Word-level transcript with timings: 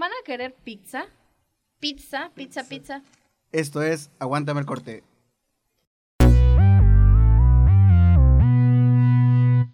¿van 0.00 0.10
a 0.10 0.24
querer 0.24 0.54
pizza? 0.54 1.04
Pizza, 1.78 2.30
pizza, 2.34 2.64
pizza. 2.64 3.02
Esto 3.52 3.82
es 3.82 4.10
Aguántame 4.18 4.60
el 4.60 4.66
corte. 4.66 5.04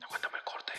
Aguántame 0.05 0.39
el 0.39 0.45
corte. 0.45 0.73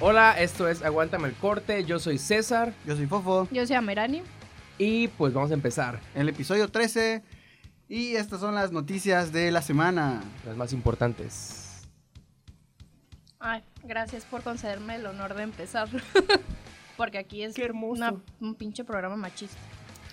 Hola, 0.00 0.32
esto 0.40 0.68
es 0.68 0.82
Aguántame 0.82 1.28
el 1.28 1.34
corte. 1.34 1.84
Yo 1.84 1.98
soy 1.98 2.18
César 2.18 2.74
Yo 2.86 2.96
soy 2.96 3.06
Fofo, 3.06 3.48
Yo 3.50 3.66
soy 3.66 3.76
Amerani. 3.76 4.22
y 4.78 5.08
pues 5.08 5.32
vamos 5.32 5.50
a 5.50 5.54
empezar. 5.54 6.00
en 6.14 6.22
el 6.22 6.28
episodio 6.30 6.68
13. 6.68 7.22
Y 7.88 8.16
estas 8.16 8.40
son 8.40 8.54
las 8.54 8.72
noticias 8.72 9.32
de 9.32 9.50
la 9.50 9.60
semana. 9.60 10.22
Las 10.46 10.56
más 10.56 10.72
importantes. 10.72 11.82
Ay, 13.38 13.62
gracias 13.84 14.24
por 14.24 14.42
concederme 14.42 14.96
el 14.96 15.06
honor 15.06 15.34
de 15.34 15.42
empezar. 15.44 15.88
Porque 16.96 17.18
aquí 17.18 17.42
es 17.42 17.54
Qué 17.54 17.64
hermoso. 17.64 17.94
una- 18.02 18.14
un 18.40 18.54
pinche 18.54 18.84
programa 18.84 19.16
machista, 19.16 19.56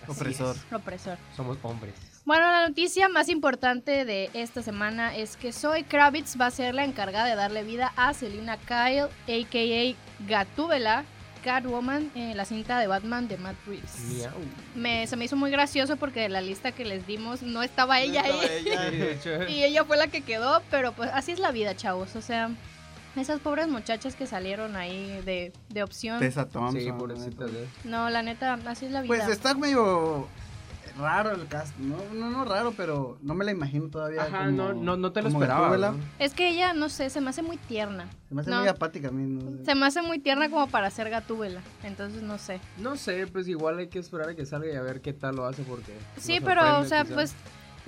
Así 0.03 0.11
Opresor. 0.11 0.55
es. 0.55 0.73
opresor. 0.73 1.17
Somos 1.35 1.57
hombres. 1.63 1.93
Bueno, 2.25 2.45
la 2.51 2.67
noticia 2.67 3.09
más 3.09 3.27
importante 3.29 4.05
de 4.05 4.29
esta 4.33 4.61
semana 4.61 5.15
es 5.15 5.35
que 5.35 5.51
Zoe 5.51 5.83
Kravitz 5.83 6.39
va 6.39 6.45
a 6.47 6.51
ser 6.51 6.75
la 6.75 6.83
encargada 6.85 7.25
de 7.25 7.35
darle 7.35 7.63
vida 7.63 7.91
a 7.95 8.13
Selina 8.13 8.57
Kyle, 8.57 9.07
a.k.a. 9.27 9.95
Gatúbela, 10.27 11.03
Catwoman, 11.43 12.11
en 12.15 12.37
la 12.37 12.45
cinta 12.45 12.79
de 12.79 12.87
Batman 12.87 13.27
de 13.27 13.37
Matt 13.37 13.55
Reeves. 13.65 13.99
Miau. 14.09 14.31
Me, 14.75 15.07
se 15.07 15.15
me 15.15 15.25
hizo 15.25 15.35
muy 15.35 15.49
gracioso 15.51 15.97
porque 15.97 16.21
de 16.21 16.29
la 16.29 16.41
lista 16.41 16.71
que 16.71 16.85
les 16.85 17.05
dimos 17.07 17.41
no 17.41 17.63
estaba 17.63 17.99
ella 18.01 18.23
No 18.27 18.41
estaba 18.41 18.83
ahí. 18.83 18.91
ella. 18.93 19.05
Hecho, 19.11 19.47
Y 19.49 19.63
ella 19.63 19.83
fue 19.85 19.97
la 19.97 20.07
que 20.07 20.21
quedó, 20.21 20.61
pero 20.69 20.91
pues 20.93 21.09
así 21.13 21.31
es 21.31 21.39
la 21.39 21.51
vida, 21.51 21.75
chavos. 21.75 22.15
O 22.15 22.21
sea, 22.21 22.51
esas 23.15 23.39
pobres 23.39 23.67
muchachas 23.67 24.15
que 24.15 24.27
salieron 24.27 24.75
ahí 24.75 25.21
de, 25.25 25.51
de 25.69 25.83
opción. 25.83 26.19
Tessa 26.19 26.47
Thompson. 26.47 26.79
Sí, 26.81 26.91
pobrecita. 26.91 27.45
No, 27.83 28.09
la 28.09 28.21
neta, 28.23 28.57
así 28.65 28.85
es 28.85 28.91
la 28.91 29.01
vida. 29.01 29.07
Pues 29.15 29.27
está 29.27 29.53
medio 29.55 30.27
raro 30.97 31.31
el 31.31 31.47
cast. 31.47 31.77
No, 31.77 31.95
no, 32.13 32.29
no 32.29 32.43
raro, 32.45 32.73
pero 32.75 33.17
no 33.21 33.33
me 33.33 33.45
la 33.45 33.51
imagino 33.51 33.87
todavía. 33.89 34.23
Ajá, 34.23 34.39
como- 34.45 34.51
no, 34.51 34.73
no, 34.73 34.97
no 34.97 35.11
te 35.13 35.21
lo 35.21 35.29
esperaba. 35.29 35.61
Gatúbela. 35.61 35.91
¿no? 35.91 35.97
Es 36.19 36.33
que 36.33 36.49
ella, 36.49 36.73
no 36.73 36.89
sé, 36.89 37.09
se 37.09 37.21
me 37.21 37.29
hace 37.29 37.41
muy 37.41 37.55
tierna. 37.57 38.09
Se 38.27 38.35
me 38.35 38.41
hace 38.41 38.49
No. 38.49 38.59
muy 38.59 38.67
apática 38.67 39.07
a 39.07 39.11
mí. 39.11 39.23
no 39.25 39.49
sé. 39.59 39.65
Se 39.65 39.75
me 39.75 39.85
hace 39.85 40.01
muy 40.01 40.19
tierna 40.19 40.49
como 40.49 40.67
para 40.67 40.89
ser 40.89 41.09
gatúbela. 41.09 41.61
Entonces, 41.83 42.21
no 42.21 42.37
sé. 42.37 42.59
No 42.77 42.97
sé, 42.97 43.27
pues 43.27 43.47
igual 43.47 43.79
hay 43.79 43.87
que 43.87 43.99
esperar 43.99 44.29
a 44.29 44.35
que 44.35 44.45
salga 44.45 44.71
y 44.71 44.75
a 44.75 44.81
ver 44.81 44.99
qué 45.01 45.13
tal 45.13 45.35
lo 45.37 45.45
hace 45.45 45.63
porque... 45.63 45.93
Sí, 46.17 46.39
pero, 46.43 46.79
o 46.79 46.85
sea, 46.85 47.03
quizá. 47.03 47.15
pues. 47.15 47.33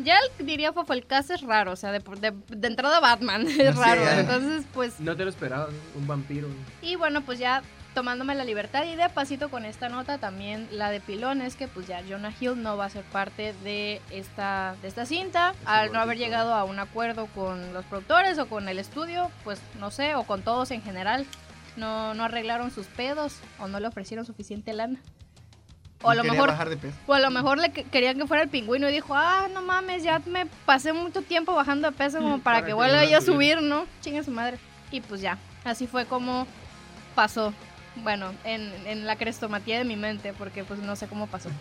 Ya 0.03 0.15
el- 0.39 0.45
diría 0.45 0.73
Fofo, 0.73 0.93
el 0.93 1.05
cast 1.05 1.31
es 1.31 1.41
raro. 1.41 1.71
O 1.71 1.75
sea, 1.75 1.91
de, 1.91 1.99
de, 1.99 2.33
de 2.49 2.67
entrada 2.67 2.99
Batman 2.99 3.41
es 3.47 3.55
Sí, 3.55 3.63
raro. 3.81 4.03
ya. 4.03 4.19
Entonces, 4.19 4.63
pues. 4.73 4.99
No 4.99 5.15
te 5.15 5.23
lo 5.23 5.29
esperaba, 5.29 5.67
¿no? 5.67 5.99
un 5.99 6.07
vampiro. 6.07 6.47
Y 6.81 6.95
bueno, 6.95 7.21
pues 7.21 7.39
ya 7.39 7.61
tomándome 7.93 8.35
la 8.35 8.45
libertad 8.45 8.85
y 8.85 8.95
de 8.95 9.09
pasito 9.09 9.49
con 9.49 9.65
esta 9.65 9.89
nota 9.89 10.17
también 10.17 10.69
la 10.71 10.91
de 10.91 11.01
pilón 11.01 11.41
es 11.41 11.57
que 11.57 11.67
pues 11.67 11.87
ya 11.87 12.01
Jonah 12.07 12.31
Hill 12.39 12.63
no 12.63 12.77
va 12.77 12.85
a 12.85 12.89
ser 12.89 13.03
parte 13.03 13.53
de 13.65 14.01
esta, 14.11 14.77
de 14.81 14.87
esta 14.87 15.05
cinta 15.05 15.53
al 15.65 15.91
no 15.91 15.99
haber 15.99 16.17
llegado 16.17 16.53
a 16.53 16.63
un 16.63 16.79
acuerdo 16.79 17.25
con 17.35 17.73
los 17.73 17.83
productores 17.83 18.39
o 18.39 18.47
con 18.47 18.69
el 18.69 18.79
estudio, 18.79 19.29
pues 19.43 19.59
no 19.77 19.91
sé, 19.91 20.15
o 20.15 20.23
con 20.23 20.41
todos 20.41 20.71
en 20.71 20.81
general. 20.81 21.25
No, 21.75 22.13
no 22.13 22.23
arreglaron 22.23 22.71
sus 22.71 22.85
pedos 22.87 23.35
o 23.59 23.67
no 23.67 23.77
le 23.81 23.87
ofrecieron 23.87 24.25
suficiente 24.25 24.71
lana. 24.71 24.99
O 26.03 26.09
a 26.09 26.15
lo 26.15 26.23
mejor 26.23 26.49
bajar 26.49 26.69
de 26.69 26.77
peso. 26.77 26.95
o 27.07 27.13
a 27.13 27.19
lo 27.19 27.29
mejor 27.29 27.57
le 27.59 27.71
que- 27.71 27.83
querían 27.83 28.17
que 28.17 28.27
fuera 28.27 28.43
el 28.43 28.49
pingüino 28.49 28.89
y 28.89 28.91
dijo, 28.91 29.13
ah, 29.15 29.47
no 29.53 29.61
mames, 29.61 30.03
ya 30.03 30.19
me 30.25 30.45
pasé 30.65 30.93
mucho 30.93 31.21
tiempo 31.21 31.53
bajando 31.53 31.89
de 31.91 31.95
peso 31.97 32.17
como 32.19 32.39
para, 32.43 32.57
Para 32.57 32.61
que 32.61 32.67
que 32.67 32.73
vuelva 32.73 33.05
yo 33.05 33.15
a 33.15 33.19
a 33.19 33.21
subir, 33.21 33.61
¿no? 33.61 33.85
Chinga 34.01 34.23
su 34.23 34.31
madre. 34.31 34.57
Y 34.91 35.01
pues 35.01 35.21
ya, 35.21 35.37
así 35.63 35.87
fue 35.87 36.05
como 36.05 36.47
pasó. 37.15 37.53
Bueno, 37.97 38.31
en, 38.45 38.71
en 38.87 39.05
la 39.05 39.15
crestomatía 39.17 39.77
de 39.77 39.83
mi 39.83 39.95
mente, 39.97 40.33
porque 40.33 40.63
pues 40.63 40.79
no 40.79 40.95
sé 40.95 41.07
cómo 41.07 41.27
pasó. 41.27 41.49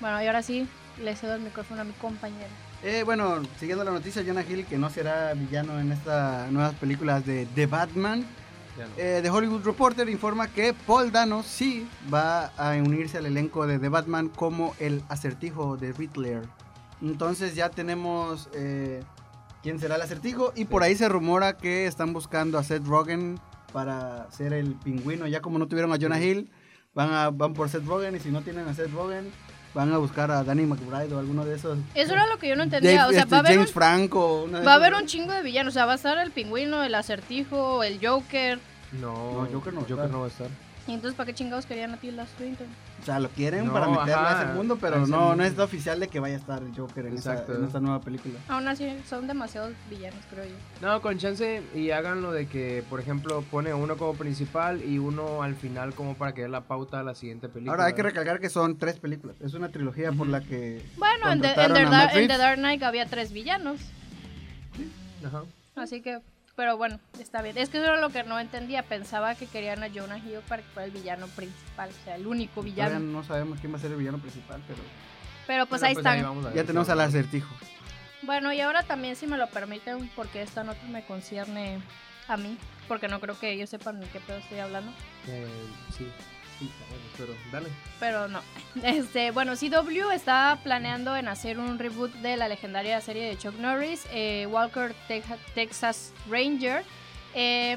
Bueno, 0.00 0.20
y 0.20 0.26
ahora 0.26 0.42
sí, 0.42 0.66
le 1.00 1.14
cedo 1.14 1.34
el 1.36 1.40
micrófono 1.42 1.80
a 1.82 1.84
mi 1.84 1.92
compañero. 1.92 2.48
Eh, 2.82 3.04
bueno, 3.04 3.40
siguiendo 3.60 3.84
la 3.84 3.92
noticia, 3.92 4.24
Jonah 4.26 4.42
Hill, 4.42 4.66
que 4.66 4.76
no 4.76 4.90
será 4.90 5.32
villano 5.34 5.78
en 5.78 5.92
estas 5.92 6.50
nuevas 6.50 6.74
películas 6.74 7.24
de 7.24 7.46
The 7.54 7.66
Batman. 7.66 8.26
No. 8.76 8.84
Eh, 8.96 9.20
The 9.22 9.30
Hollywood 9.30 9.64
Reporter 9.64 10.08
informa 10.08 10.48
que 10.48 10.72
Paul 10.72 11.12
Dano 11.12 11.42
sí 11.42 11.86
va 12.12 12.46
a 12.56 12.74
unirse 12.76 13.18
al 13.18 13.26
elenco 13.26 13.66
de 13.66 13.78
The 13.78 13.88
Batman 13.88 14.28
como 14.28 14.74
el 14.78 15.02
acertijo 15.08 15.76
de 15.76 15.92
Riddler. 15.92 16.42
Entonces 17.02 17.54
ya 17.54 17.68
tenemos 17.68 18.48
eh, 18.54 19.02
quién 19.62 19.78
será 19.78 19.96
el 19.96 20.02
acertijo 20.02 20.52
y 20.56 20.64
por 20.64 20.82
ahí 20.82 20.94
se 20.94 21.08
rumora 21.08 21.56
que 21.56 21.86
están 21.86 22.12
buscando 22.12 22.58
a 22.58 22.64
Seth 22.64 22.86
Rogen 22.86 23.38
para 23.72 24.30
ser 24.30 24.52
el 24.52 24.74
pingüino. 24.74 25.26
Ya 25.26 25.42
como 25.42 25.58
no 25.58 25.68
tuvieron 25.68 25.92
a 25.92 25.98
Jonah 26.00 26.20
Hill, 26.20 26.50
van, 26.94 27.12
a, 27.12 27.30
van 27.30 27.54
por 27.54 27.68
Seth 27.68 27.86
Rogen 27.86 28.16
y 28.16 28.20
si 28.20 28.30
no 28.30 28.42
tienen 28.42 28.68
a 28.68 28.74
Seth 28.74 28.92
Rogen, 28.92 29.30
van 29.74 29.92
a 29.92 29.98
buscar 29.98 30.30
a 30.30 30.44
Danny 30.44 30.66
McBride 30.66 31.14
o 31.14 31.18
alguno 31.18 31.44
de 31.44 31.56
esos. 31.56 31.78
Eso 31.94 32.12
era 32.12 32.26
lo 32.26 32.38
que 32.38 32.48
yo 32.48 32.56
no 32.56 32.62
entendía. 32.64 32.92
Dave- 33.02 33.08
o 33.08 33.10
sea, 33.12 33.20
este, 33.22 33.30
va 33.30 33.36
a 33.36 33.40
haber 33.40 33.52
un 33.52 33.56
James 33.58 33.72
Franco. 33.72 34.48
Va 34.66 34.72
a 34.72 34.74
haber 34.76 34.94
un 34.94 35.06
chingo 35.06 35.32
de 35.32 35.42
villanos, 35.42 35.72
o 35.72 35.74
sea, 35.74 35.86
va 35.86 35.92
a 35.92 35.96
estar 35.96 36.18
el 36.18 36.30
pingüino, 36.30 36.82
el 36.82 36.94
acertijo, 36.94 37.82
el 37.82 37.98
Joker. 38.06 38.58
No, 38.92 39.42
No, 39.44 39.48
Joker 39.52 39.72
no 39.72 39.80
va 39.80 39.86
a 39.86 39.88
Joker 39.88 40.04
estar. 40.04 40.10
no 40.10 40.18
va 40.20 40.24
a 40.26 40.28
estar. 40.28 40.48
Y 40.86 40.94
entonces, 40.94 41.16
¿para 41.16 41.28
qué 41.28 41.34
chingados 41.34 41.64
querían 41.64 41.92
a 41.94 41.96
Tilda 41.96 42.26
Swinton? 42.36 42.66
O 43.00 43.04
sea, 43.04 43.20
lo 43.20 43.28
quieren 43.28 43.66
No, 43.66 43.72
para 43.72 43.86
meterlo 43.86 44.14
a 44.14 44.30
ajá, 44.32 44.42
ese 44.44 44.52
mundo, 44.54 44.74
a 44.74 44.78
pero 44.78 44.96
no, 45.06 45.18
mundo. 45.20 45.36
no 45.36 45.44
es 45.44 45.56
oficial 45.58 46.00
de 46.00 46.08
que 46.08 46.18
vaya 46.18 46.34
a 46.34 46.38
estar 46.38 46.60
Joker 46.76 47.06
en, 47.06 47.14
esa, 47.18 47.44
en 47.46 47.64
esta 47.64 47.78
nueva 47.80 48.00
película. 48.00 48.34
Aún 48.48 48.66
así, 48.66 48.92
son 49.08 49.28
demasiados 49.28 49.74
villanos, 49.88 50.20
creo 50.28 50.44
yo. 50.44 50.54
No, 50.80 51.00
con 51.00 51.18
chance 51.18 51.62
y 51.74 51.90
háganlo 51.92 52.32
de 52.32 52.46
que, 52.46 52.82
por 52.90 52.98
ejemplo, 52.98 53.42
pone 53.50 53.72
uno 53.72 53.96
como 53.96 54.14
principal 54.14 54.82
y 54.84 54.98
uno 54.98 55.42
al 55.44 55.54
final 55.54 55.94
como 55.94 56.14
para 56.16 56.32
que 56.34 56.42
dé 56.42 56.48
la 56.48 56.62
pauta 56.62 56.98
a 57.00 57.02
la 57.04 57.14
siguiente 57.14 57.48
película. 57.48 57.72
Ahora 57.72 57.84
hay 57.86 57.94
que 57.94 58.02
recalcar 58.02 58.40
que 58.40 58.50
son 58.50 58.76
tres 58.76 58.98
películas. 58.98 59.36
Es 59.40 59.54
una 59.54 59.68
trilogía 59.68 60.10
por 60.12 60.26
la 60.26 60.40
que. 60.40 60.84
Bueno, 60.96 61.30
en 61.30 61.40
The, 61.40 61.48
en 61.48 61.72
The 61.74 61.80
a 61.80 62.12
en. 62.12 62.28
Dark 62.28 62.58
Knight 62.58 62.82
había 62.82 63.06
tres 63.06 63.32
villanos. 63.32 63.80
Ajá. 65.24 65.42
Así 65.76 66.02
que, 66.02 66.18
pero 66.56 66.76
bueno, 66.76 66.98
está 67.18 67.42
bien. 67.42 67.56
Es 67.58 67.68
que 67.70 67.78
eso 67.78 67.86
era 67.86 68.00
lo 68.00 68.10
que 68.10 68.22
no 68.24 68.38
entendía. 68.38 68.82
Pensaba 68.82 69.34
que 69.34 69.46
querían 69.46 69.82
a 69.82 69.88
Jonah 69.92 70.18
Hill 70.18 70.40
para 70.48 70.62
que 70.62 70.68
fuera 70.68 70.86
el 70.86 70.92
villano 70.92 71.26
principal, 71.28 71.90
o 71.90 72.04
sea, 72.04 72.16
el 72.16 72.26
único 72.26 72.60
Todavía 72.62 72.86
villano. 72.88 73.00
no 73.00 73.24
sabemos 73.24 73.58
quién 73.60 73.72
va 73.72 73.76
a 73.78 73.80
ser 73.80 73.92
el 73.92 73.96
villano 73.98 74.18
principal, 74.18 74.62
pero 74.66 74.80
Pero 75.46 75.66
pues 75.66 75.80
Pero, 75.80 75.88
ahí 75.90 75.96
están. 75.96 76.24
a 76.24 76.30
ver 76.48 76.54
ya 76.54 76.64
tenemos 76.64 76.88
al 76.88 77.00
acertijo. 77.00 77.54
Bueno, 78.22 78.52
y 78.52 78.60
ahora 78.60 78.84
también, 78.84 79.16
si 79.16 79.26
me 79.26 79.36
lo 79.36 79.48
permiten, 79.48 80.08
porque 80.14 80.42
esta 80.42 80.62
nota 80.62 80.82
me 80.86 81.04
concierne 81.04 81.80
a 82.28 82.36
mí, 82.36 82.56
porque 82.86 83.08
no 83.08 83.18
creo 83.18 83.36
que 83.38 83.50
ellos 83.50 83.68
sepan 83.68 83.98
de 83.98 84.06
qué 84.08 84.20
pedo 84.20 84.38
estoy 84.38 84.60
hablando. 84.60 84.92
Eh, 85.26 85.46
sí, 85.96 86.06
pero 87.16 87.34
dale. 87.50 87.68
Pero 88.00 88.28
no. 88.28 88.40
Este, 88.82 89.30
bueno, 89.30 89.54
CW 89.54 90.10
está 90.12 90.58
planeando 90.62 91.16
en 91.16 91.28
hacer 91.28 91.58
un 91.58 91.78
reboot 91.78 92.12
de 92.16 92.36
la 92.36 92.48
legendaria 92.48 93.00
serie 93.00 93.28
de 93.28 93.36
Chuck 93.38 93.54
Norris, 93.58 94.06
eh, 94.12 94.46
Walker 94.50 94.94
Texas 95.54 96.12
Ranger. 96.28 96.84
Eh, 97.34 97.76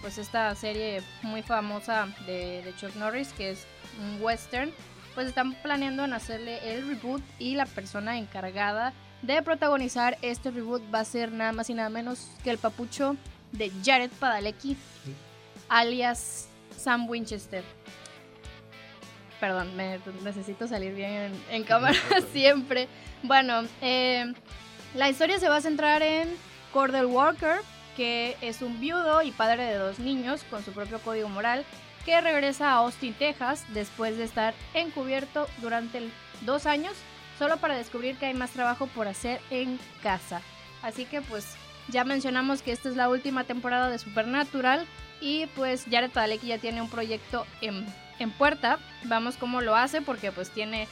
pues 0.00 0.18
esta 0.18 0.54
serie 0.54 1.02
muy 1.22 1.42
famosa 1.42 2.08
de, 2.26 2.62
de 2.62 2.74
Chuck 2.76 2.94
Norris, 2.96 3.32
que 3.32 3.50
es 3.50 3.66
un 4.00 4.22
western. 4.22 4.72
Pues 5.14 5.26
están 5.26 5.54
planeando 5.54 6.04
en 6.04 6.12
hacerle 6.12 6.58
el 6.72 6.86
reboot 6.86 7.22
y 7.38 7.54
la 7.54 7.66
persona 7.66 8.18
encargada 8.18 8.92
de 9.22 9.42
protagonizar 9.42 10.16
este 10.22 10.50
reboot 10.50 10.82
va 10.94 11.00
a 11.00 11.04
ser 11.04 11.32
nada 11.32 11.52
más 11.52 11.70
y 11.70 11.74
nada 11.74 11.88
menos 11.88 12.28
que 12.44 12.50
el 12.50 12.58
papucho 12.58 13.16
de 13.52 13.72
Jared 13.84 14.10
Padalecki, 14.20 14.76
alias 15.68 16.48
Sam 16.78 17.08
Winchester. 17.08 17.64
Perdón, 19.40 19.76
me 19.76 20.00
necesito 20.24 20.66
salir 20.66 20.94
bien 20.94 21.12
en, 21.12 21.42
en 21.50 21.64
cámara 21.64 21.98
siempre. 22.32 22.88
Bueno, 23.22 23.62
eh, 23.80 24.32
la 24.94 25.08
historia 25.08 25.38
se 25.38 25.48
va 25.48 25.56
a 25.56 25.60
centrar 25.60 26.02
en 26.02 26.28
Cordell 26.72 27.06
Walker, 27.06 27.56
que 27.96 28.36
es 28.40 28.62
un 28.62 28.80
viudo 28.80 29.22
y 29.22 29.30
padre 29.30 29.64
de 29.64 29.74
dos 29.74 29.98
niños 29.98 30.44
con 30.50 30.64
su 30.64 30.72
propio 30.72 30.98
código 31.00 31.28
moral, 31.28 31.64
que 32.04 32.20
regresa 32.20 32.70
a 32.70 32.76
Austin, 32.76 33.14
Texas, 33.14 33.64
después 33.74 34.16
de 34.16 34.24
estar 34.24 34.54
encubierto 34.74 35.46
durante 35.60 36.08
dos 36.42 36.66
años, 36.66 36.94
solo 37.38 37.58
para 37.58 37.76
descubrir 37.76 38.16
que 38.16 38.26
hay 38.26 38.34
más 38.34 38.50
trabajo 38.50 38.86
por 38.86 39.08
hacer 39.08 39.40
en 39.50 39.78
casa. 40.02 40.40
Así 40.82 41.04
que 41.04 41.20
pues 41.20 41.56
ya 41.88 42.04
mencionamos 42.04 42.62
que 42.62 42.72
esta 42.72 42.88
es 42.88 42.96
la 42.96 43.08
última 43.08 43.44
temporada 43.44 43.88
de 43.90 43.98
Supernatural 43.98 44.86
y 45.20 45.46
pues 45.56 45.84
Jared 45.90 46.10
Padalecki 46.10 46.48
ya 46.48 46.58
tiene 46.58 46.80
un 46.82 46.88
proyecto 46.90 47.46
en, 47.60 47.86
en 48.18 48.30
puerta. 48.30 48.78
Vamos 49.04 49.36
cómo 49.36 49.60
lo 49.60 49.74
hace 49.76 50.00
porque 50.02 50.30
pues 50.32 50.50
tiene 50.50 50.86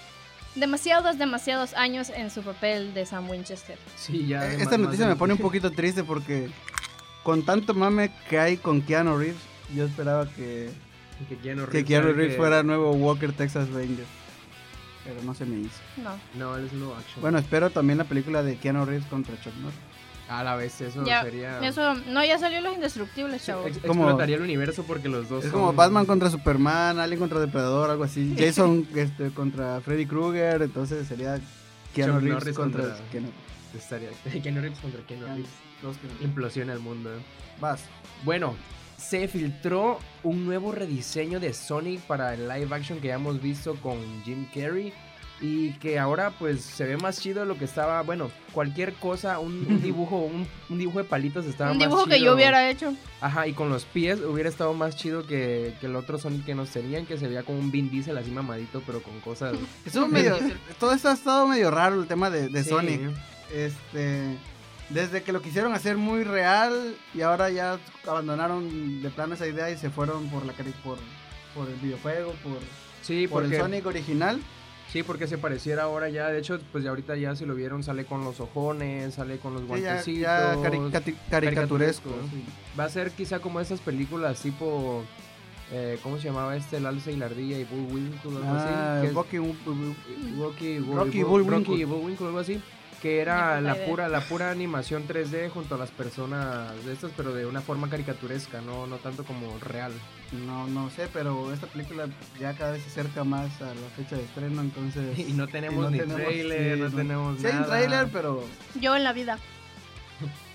demasiados, 0.54 1.19
demasiados 1.19 1.75
años 1.75 2.10
en 2.10 2.31
su 2.31 2.43
papel 2.43 2.94
de 2.94 3.06
Sam 3.06 3.28
Winchester. 3.28 3.78
Sí, 3.96 4.26
ya. 4.26 4.46
Eh, 4.50 4.54
Esta 4.62 4.78
más 4.78 4.87
noticia 4.87 5.06
me 5.06 5.16
pone 5.16 5.34
un 5.34 5.38
poquito 5.40 5.70
triste 5.70 6.02
porque 6.02 6.48
con 7.22 7.44
tanto 7.44 7.75
mame 7.75 8.10
que 8.31 8.38
hay 8.38 8.56
con 8.56 8.81
Keanu 8.82 9.19
Reeves, 9.19 9.37
yo 9.75 9.84
esperaba 9.84 10.26
que, 10.31 10.70
Que 11.28 11.37
Keanu 11.37 11.66
que 11.66 11.70
Reeves, 11.72 11.87
Keanu 11.88 12.02
sabe 12.04 12.14
Reeves 12.14 12.32
que- 12.34 12.38
fuera 12.38 12.62
nuevo 12.62 12.92
Walker 12.92 13.32
Texas 13.32 13.69
Ranger. 13.70 14.06
Pero 15.04 15.22
no 15.22 15.34
se 15.34 15.44
me 15.44 15.60
hizo. 15.60 15.78
No. 15.99 16.19
No, 16.34 16.56
él 16.56 16.66
es 16.66 16.72
no 16.72 16.92
action. 16.94 17.20
Bueno, 17.20 17.38
espero 17.38 17.70
también 17.70 17.99
la 17.99 18.04
película 18.04 18.42
de 18.42 18.56
Keanu 18.56 18.84
Reeves 18.84 19.06
contra 19.06 19.34
Chuck 19.40 19.54
Norris. 19.56 19.78
A 20.28 20.43
la 20.43 20.56
vez 20.56 20.81
eso 20.81 21.05
Ya, 21.05 21.23
sería... 21.23 21.61
Eso, 21.61 21.94
no, 22.08 22.25
ya 22.25 22.38
salió 22.38 22.61
Los 22.61 22.75
Indestructibles, 22.75 23.44
chavos. 23.44 23.67
ex- 23.69 23.78
Como- 23.78 24.02
explotaría 24.05 24.37
el 24.37 24.43
universo 24.43 24.82
porque 24.84 25.08
los 25.08 25.28
dos 25.28 25.44
Es 25.44 25.50
son- 25.50 25.61
como 25.61 25.73
Batman 25.73 26.05
contra 26.06 26.31
Superman, 26.31 26.99
Alien 26.99 27.20
contra 27.20 27.38
Depredador, 27.38 27.90
algo 27.90 28.05
así. 28.05 28.34
Jason 28.38 28.88
este, 28.96 29.31
contra 29.31 29.81
Freddy 29.81 30.05
Krueger, 30.06 30.62
entonces 30.62 31.06
sería 31.06 31.38
Keanu 31.94 32.19
Reeves 32.20 32.55
contra, 32.56 32.82
contra- 32.82 33.11
Keanu. 33.11 33.28
Estaría... 33.76 34.11
Keanu 34.43 34.61
Reeves 34.61 34.81
contra 34.81 35.00
Keanu 35.02 35.26
Reeves. 35.26 35.46
Keanu. 35.81 35.96
Implosiona 36.25 36.73
el 36.73 36.81
mundo. 36.81 37.11
¿eh? 37.14 37.19
Vas. 37.61 37.84
Bueno, 38.25 38.56
se 38.96 39.28
filtró 39.28 39.99
un 40.25 40.44
nuevo 40.46 40.73
rediseño 40.73 41.38
de 41.38 41.52
Sonic 41.52 42.00
para 42.00 42.34
el 42.34 42.49
live 42.49 42.75
action 42.75 42.99
que 42.99 43.08
ya 43.08 43.14
hemos 43.14 43.40
visto 43.40 43.76
con 43.76 43.99
Jim 44.25 44.46
Carrey. 44.52 44.93
Y 45.38 45.73
que 45.75 45.99
ahora 45.99 46.31
pues 46.38 46.62
se 46.62 46.85
ve 46.87 46.97
más 46.97 47.21
chido 47.21 47.41
de 47.41 47.47
lo 47.47 47.59
que 47.59 47.67
estaba, 47.67 48.00
bueno, 48.03 48.31
cualquier 48.53 48.94
cosa, 48.94 49.38
un, 49.38 49.67
un 49.69 49.83
dibujo, 49.83 50.17
un, 50.21 50.49
un 50.71 50.79
dibujo 50.79 50.99
de 50.99 51.05
palitos 51.05 51.44
estaba 51.44 51.73
Un 51.73 51.77
más 51.77 51.87
dibujo 51.88 52.06
que 52.06 52.15
chido. 52.15 52.25
yo 52.27 52.35
hubiera 52.35 52.71
hecho. 52.71 52.94
Ajá, 53.21 53.47
y 53.47 53.53
con 53.53 53.69
los 53.69 53.85
pies 53.85 54.21
hubiera 54.21 54.49
estado 54.49 54.73
más 54.73 54.97
chido 54.97 55.27
que, 55.27 55.75
que 55.79 55.87
el 55.87 55.97
otro 55.97 56.17
Sonic 56.19 56.47
que 56.47 56.55
nos 56.55 56.71
tenían, 56.71 57.05
que 57.05 57.19
se 57.19 57.29
veía 57.29 57.43
como 57.43 57.59
un 57.59 57.71
Vin 57.71 57.91
Diesel 57.91 58.17
así 58.17 58.31
mamadito, 58.31 58.83
pero 58.87 59.03
con 59.03 59.21
cosas... 59.21 59.55
Estuvo 59.85 60.09
medio, 60.09 60.38
todo 60.81 60.93
esto 60.93 61.09
ha 61.11 61.12
estado 61.12 61.47
medio 61.47 61.71
raro 61.71 62.00
el 62.00 62.06
tema 62.06 62.31
de, 62.31 62.49
de 62.49 62.62
Sí. 62.65 62.71
Sonic. 62.71 63.00
Este, 63.55 64.37
desde 64.88 65.23
que 65.23 65.33
lo 65.33 65.43
quisieron 65.43 65.73
hacer 65.75 65.97
muy 65.97 66.25
real 66.25 66.94
y 67.15 67.21
ahora 67.21 67.50
ya 67.50 67.79
abandonaron 68.06 69.03
de 69.03 69.11
plano 69.11 69.35
esa 69.35 69.47
idea 69.47 69.71
y 69.71 69.77
se 69.77 69.91
fueron 69.91 70.29
por 70.31 70.47
la 70.47 70.53
por, 70.83 70.99
por 71.55 71.69
el 71.69 71.75
videojuego, 71.77 72.33
por, 72.43 72.59
Sí, 73.03 73.29
por 73.29 73.43
porque... 73.43 73.56
el 73.56 73.62
Sonic 73.62 73.87
original. 73.87 74.41
Sí, 74.93 75.03
porque 75.03 75.27
se 75.27 75.37
pareciera 75.37 75.83
ahora 75.83 76.09
ya, 76.09 76.29
de 76.31 76.38
hecho, 76.38 76.59
pues 76.73 76.85
ya 76.85 76.91
ahorita 76.91 77.17
ya 77.17 77.35
si 77.37 77.44
lo 77.44 77.55
vieron 77.55 77.83
sale 77.83 78.05
con 78.05 78.25
los 78.25 78.41
ojones, 78.41 79.15
sale 79.15 79.38
con 79.38 79.53
los 79.55 79.62
Sí, 79.62 79.69
ya, 79.69 79.75
guantecitos. 79.75 80.23
ya 80.23 80.55
cari- 80.56 80.91
cati- 80.91 81.15
caricaturesco. 81.29 81.31
caricaturesco, 81.31 82.11
¿no? 82.11 82.29
sí. 82.31 82.44
Va 82.79 82.85
a 82.85 82.88
ser 82.88 83.11
quizá 83.11 83.41
como 83.41 83.61
esas 83.61 83.81
películas 83.81 84.41
tipo, 84.41 85.03
eh, 85.73 85.99
¿cómo 86.03 86.19
se 86.19 86.25
llamaba 86.29 86.56
este? 86.56 86.77
El 86.77 86.87
alce 86.87 87.12
y 87.12 87.17
la 87.17 87.27
ardilla 87.27 87.59
y 87.59 87.65
Bullwinkle 87.65 88.31
o 88.35 88.37
algo 88.37 88.49
Ah, 88.49 89.00
así. 89.03 89.09
Rocky, 89.12 89.38
Rocky 89.38 90.79
Bullwinkle, 91.85 92.27
algo 92.29 92.38
así. 92.38 92.61
Que 93.02 93.20
era 93.20 93.60
la 93.60 93.75
pura, 93.87 94.08
la 94.08 94.20
pura 94.20 94.50
animación 94.50 95.06
3D 95.06 95.50
junto 95.50 95.75
a 95.75 95.78
las 95.78 95.90
personas 95.90 96.84
de 96.87 96.93
estas, 96.94 97.12
pero 97.16 97.32
de 97.34 97.44
una 97.46 97.60
forma 97.60 97.90
caricaturesca, 97.90 98.60
no, 98.62 98.87
no 98.87 98.96
tanto 98.96 99.22
como 99.25 99.58
real. 99.60 99.93
No, 100.32 100.66
no 100.66 100.90
sé, 100.90 101.06
pero 101.12 101.52
esta 101.52 101.66
película 101.66 102.08
ya 102.40 102.54
cada 102.54 102.72
vez 102.72 102.82
se 102.82 102.88
acerca 102.88 103.22
más 103.22 103.60
a 103.60 103.66
la 103.66 103.88
fecha 103.96 104.16
de 104.16 104.25
estreno, 104.25 104.60
entonces... 104.62 105.19
Y 105.28 105.32
no 105.34 105.46
tenemos 105.46 105.84
no 105.84 105.90
ni 105.90 105.98
tenemos- 105.98 106.22
trailer, 106.22 106.75
sí, 106.76 106.81
no, 106.82 106.90
tenemos 106.90 107.37
Sí 107.38 107.44
nada. 107.44 107.66
trailer, 107.66 108.08
pero 108.12 108.44
Yo 108.81 108.96
en 108.96 109.04
la 109.04 109.12
vida. 109.12 109.38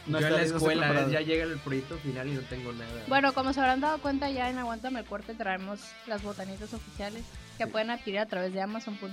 no 0.07 0.19
Yo 0.19 0.27
en 0.27 0.33
la 0.33 0.39
no 0.39 0.43
escuela, 0.45 1.07
ya 1.09 1.21
llega 1.21 1.43
el 1.43 1.57
proyecto 1.59 1.95
final 1.99 2.27
y 2.27 2.31
no 2.33 2.41
tengo 2.41 2.73
nada. 2.73 3.03
Bueno, 3.07 3.33
como 3.33 3.53
se 3.53 3.59
habrán 3.59 3.81
dado 3.81 3.99
cuenta, 3.99 4.29
ya 4.31 4.49
en 4.49 4.57
Aguántame 4.57 4.99
el 5.01 5.05
Corte 5.05 5.35
traemos 5.35 5.79
las 6.07 6.23
botanitas 6.23 6.73
oficiales 6.73 7.23
que 7.65 7.67
pueden 7.71 7.91
adquirir 7.91 8.19
a 8.19 8.25
través 8.25 8.53
de 8.53 8.61
Amazon.com. 8.61 9.11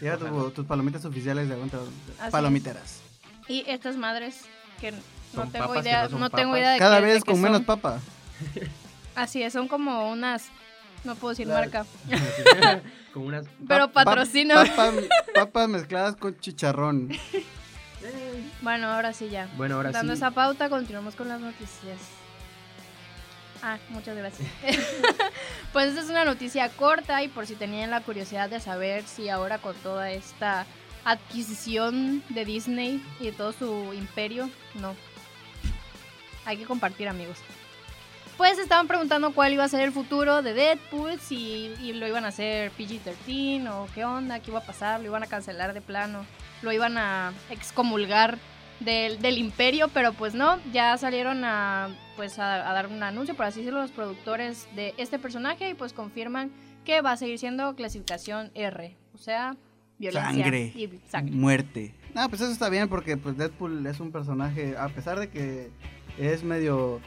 Lleva 0.00 0.16
tu- 0.18 0.50
tus 0.50 0.66
palomitas 0.66 1.04
oficiales 1.06 1.48
de 1.48 1.54
aguanta 1.54 1.78
es. 2.26 2.30
palomiteras. 2.30 3.00
Y 3.48 3.64
estas 3.66 3.96
madres 3.96 4.42
que 4.80 4.92
no 4.92 5.48
tengo 5.48 5.66
papas 5.68 5.82
que 5.82 5.88
idea, 5.88 6.08
no 6.08 6.18
no 6.18 6.30
tengo 6.30 6.50
papas. 6.50 6.58
idea 6.60 6.70
de 6.72 6.78
Cada 6.78 6.98
qué- 7.00 7.06
de 7.06 7.12
vez 7.14 7.24
qué 7.24 7.30
con 7.32 7.40
menos 7.40 7.62
papa. 7.62 7.98
Así 9.14 9.42
es, 9.42 9.52
son 9.54 9.68
como 9.68 10.10
unas 10.10 10.48
no 11.04 11.14
puedo 11.16 11.30
decir 11.30 11.46
La- 11.46 11.54
marca, 11.54 11.84
Con 13.14 13.24
unas... 13.24 13.44
pero 13.66 13.88
Pa- 13.88 14.04
pa- 14.04 14.10
patrocino. 14.10 14.54
papa- 14.54 14.92
papas 15.34 15.68
mezcladas 15.68 16.16
con 16.16 16.38
chicharrón. 16.38 17.08
Bueno, 18.62 18.86
ahora 18.88 19.12
sí 19.12 19.28
ya. 19.30 19.48
Bueno, 19.56 19.76
ahora 19.76 19.90
Dando 19.92 20.12
sí. 20.12 20.18
esa 20.18 20.30
pauta, 20.30 20.68
continuamos 20.68 21.14
con 21.16 21.28
las 21.28 21.40
noticias. 21.40 21.98
Ah, 23.62 23.78
muchas 23.90 24.16
gracias. 24.16 24.48
pues 25.72 25.88
esta 25.88 26.00
es 26.00 26.10
una 26.10 26.24
noticia 26.24 26.68
corta 26.70 27.22
y 27.22 27.28
por 27.28 27.46
si 27.46 27.54
tenían 27.54 27.90
la 27.90 28.00
curiosidad 28.00 28.50
de 28.50 28.58
saber 28.58 29.04
si 29.04 29.28
ahora 29.28 29.58
con 29.58 29.76
toda 29.76 30.10
esta 30.10 30.66
adquisición 31.04 32.24
de 32.28 32.44
Disney 32.44 33.02
y 33.20 33.26
de 33.26 33.32
todo 33.32 33.52
su 33.52 33.92
imperio, 33.94 34.50
no. 34.74 34.96
Hay 36.44 36.56
que 36.56 36.64
compartir 36.64 37.08
amigos. 37.08 37.38
Pues 38.36 38.58
estaban 38.58 38.88
preguntando 38.88 39.32
cuál 39.32 39.52
iba 39.52 39.62
a 39.62 39.68
ser 39.68 39.82
el 39.82 39.92
futuro 39.92 40.42
de 40.42 40.54
Deadpool, 40.54 41.20
si 41.20 41.72
y 41.80 41.92
lo 41.92 42.08
iban 42.08 42.24
a 42.24 42.28
hacer 42.28 42.72
PG-13 42.72 43.70
o 43.70 43.86
qué 43.94 44.04
onda, 44.04 44.40
qué 44.40 44.50
iba 44.50 44.58
a 44.58 44.66
pasar, 44.66 45.00
lo 45.00 45.06
iban 45.06 45.22
a 45.22 45.28
cancelar 45.28 45.74
de 45.74 45.80
plano, 45.80 46.26
lo 46.62 46.72
iban 46.72 46.98
a 46.98 47.32
excomulgar 47.50 48.38
del, 48.84 49.20
del 49.20 49.38
imperio, 49.38 49.88
pero 49.88 50.12
pues 50.12 50.34
no, 50.34 50.58
ya 50.72 50.96
salieron 50.98 51.44
a 51.44 51.88
pues 52.16 52.38
a, 52.38 52.68
a 52.68 52.72
dar 52.74 52.88
un 52.88 53.02
anuncio, 53.02 53.34
por 53.34 53.46
así 53.46 53.60
decirlo, 53.60 53.80
los 53.80 53.90
productores 53.90 54.68
de 54.76 54.94
este 54.98 55.18
personaje 55.18 55.70
y 55.70 55.74
pues 55.74 55.92
confirman 55.92 56.50
que 56.84 57.00
va 57.00 57.12
a 57.12 57.16
seguir 57.16 57.38
siendo 57.38 57.74
clasificación 57.74 58.50
R, 58.54 58.96
o 59.14 59.18
sea, 59.18 59.56
violencia 59.98 60.30
Sangre. 60.30 60.72
y 60.74 61.00
sangre. 61.08 61.34
Muerte. 61.34 61.94
No, 62.14 62.28
pues 62.28 62.40
eso 62.42 62.52
está 62.52 62.68
bien 62.68 62.88
porque 62.88 63.16
pues 63.16 63.36
Deadpool 63.36 63.86
es 63.86 64.00
un 64.00 64.12
personaje, 64.12 64.76
a 64.76 64.88
pesar 64.88 65.18
de 65.18 65.30
que 65.30 65.70
es 66.18 66.42
medio 66.44 67.00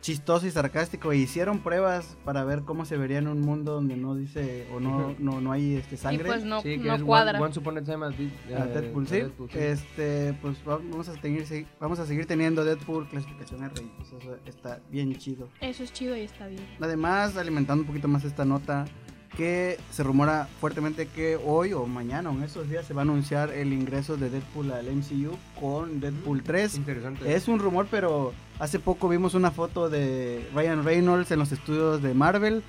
chistoso 0.00 0.46
y 0.46 0.50
sarcástico, 0.50 1.12
e 1.12 1.18
hicieron 1.18 1.60
pruebas 1.60 2.16
para 2.24 2.44
ver 2.44 2.62
cómo 2.62 2.84
se 2.84 2.96
vería 2.96 3.18
en 3.18 3.28
un 3.28 3.40
mundo 3.40 3.72
donde 3.74 3.96
no 3.96 4.14
dice 4.14 4.66
o 4.74 4.80
no 4.80 5.14
no, 5.18 5.40
no 5.40 5.52
hay 5.52 5.76
este 5.76 5.96
Y 5.96 5.98
sangre. 5.98 6.24
pues 6.24 6.44
no, 6.44 6.62
Sí, 6.62 6.78
que 6.78 6.88
no 6.88 6.94
es 6.94 7.02
cuadra. 7.02 7.40
One, 7.40 7.52
Time 7.82 8.06
as 8.06 8.14
eh, 8.18 8.30
Deadpool, 8.48 9.06
sí. 9.06 9.16
Deadpool, 9.16 9.50
sí. 9.50 9.58
Este, 9.58 10.34
pues 10.40 10.62
vamos 10.64 11.08
a 11.08 11.20
seguir 11.20 11.66
vamos 11.78 11.98
a 11.98 12.06
seguir 12.06 12.26
teniendo 12.26 12.64
Deadpool 12.64 13.08
clasificación 13.08 13.62
R, 13.64 13.72
y 13.82 13.86
pues 13.96 14.12
eso 14.12 14.36
está 14.46 14.80
bien 14.90 15.14
chido. 15.16 15.48
Eso 15.60 15.82
es 15.82 15.92
chido 15.92 16.16
y 16.16 16.20
está 16.20 16.46
bien. 16.46 16.60
Además, 16.80 17.36
alimentando 17.36 17.82
un 17.82 17.86
poquito 17.86 18.08
más 18.08 18.24
esta 18.24 18.44
nota, 18.44 18.86
que 19.36 19.78
se 19.90 20.02
rumora 20.02 20.48
fuertemente 20.60 21.06
que 21.06 21.36
hoy 21.36 21.72
o 21.72 21.86
mañana 21.86 22.30
o 22.30 22.32
en 22.34 22.42
estos 22.42 22.68
días 22.68 22.84
se 22.86 22.94
va 22.94 23.02
a 23.02 23.04
anunciar 23.04 23.50
el 23.50 23.72
ingreso 23.72 24.16
de 24.16 24.28
Deadpool 24.30 24.72
al 24.72 24.86
MCU 24.90 25.36
con 25.58 26.00
Deadpool 26.00 26.42
3. 26.42 26.76
Interesante. 26.76 27.34
Es 27.34 27.48
un 27.48 27.58
rumor, 27.58 27.86
pero 27.90 28.32
hace 28.58 28.78
poco 28.78 29.08
vimos 29.08 29.34
una 29.34 29.50
foto 29.50 29.88
de 29.88 30.46
Ryan 30.54 30.84
Reynolds 30.84 31.30
en 31.30 31.38
los 31.38 31.52
estudios 31.52 32.02
de 32.02 32.12
Marvel, 32.12 32.62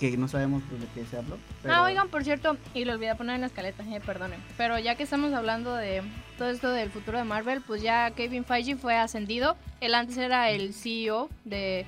que 0.00 0.16
no 0.16 0.26
sabemos 0.26 0.62
pues, 0.68 0.80
de 0.80 0.86
qué 0.94 1.06
se 1.06 1.16
habló. 1.18 1.38
pero- 1.62 1.74
Ah, 1.74 1.84
oigan, 1.84 2.08
por 2.08 2.24
cierto, 2.24 2.56
y 2.74 2.84
lo 2.84 2.92
olvidé 2.94 3.14
poner 3.14 3.36
en 3.36 3.42
la 3.42 3.46
escaleta, 3.46 3.84
eh, 3.84 4.00
perdonen. 4.04 4.40
Pero 4.56 4.78
ya 4.80 4.96
que 4.96 5.04
estamos 5.04 5.32
hablando 5.32 5.72
de 5.74 6.02
todo 6.36 6.50
esto 6.50 6.68
del 6.72 6.90
futuro 6.90 7.16
de 7.16 7.24
Marvel, 7.24 7.62
pues 7.64 7.80
ya 7.80 8.10
Kevin 8.10 8.44
Feige 8.44 8.76
fue 8.76 8.96
ascendido. 8.96 9.56
Él 9.80 9.94
antes 9.94 10.16
era 10.18 10.50
el 10.50 10.74
CEO 10.74 11.30
De, 11.44 11.86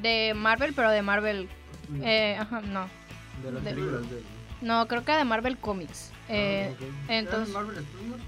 de 0.00 0.32
Marvel, 0.36 0.72
pero 0.74 0.90
de 0.90 1.02
Marvel... 1.02 1.48
eh, 2.02 2.36
ajá, 2.40 2.60
no. 2.62 2.86
de 3.42 3.52
las 3.52 3.64
de- 3.64 3.70
películas 3.70 4.10
de... 4.10 4.22
No, 4.62 4.86
creo 4.88 5.04
que 5.04 5.12
de 5.12 5.24
Marvel 5.24 5.58
Comics. 5.58 6.10
Eh, 6.28 6.68
Ah, 6.70 6.72
ok. 6.72 7.10
entonces... 7.10 7.50
Eran 7.50 7.66
Marvel 7.66 7.84
Studios 7.84 8.20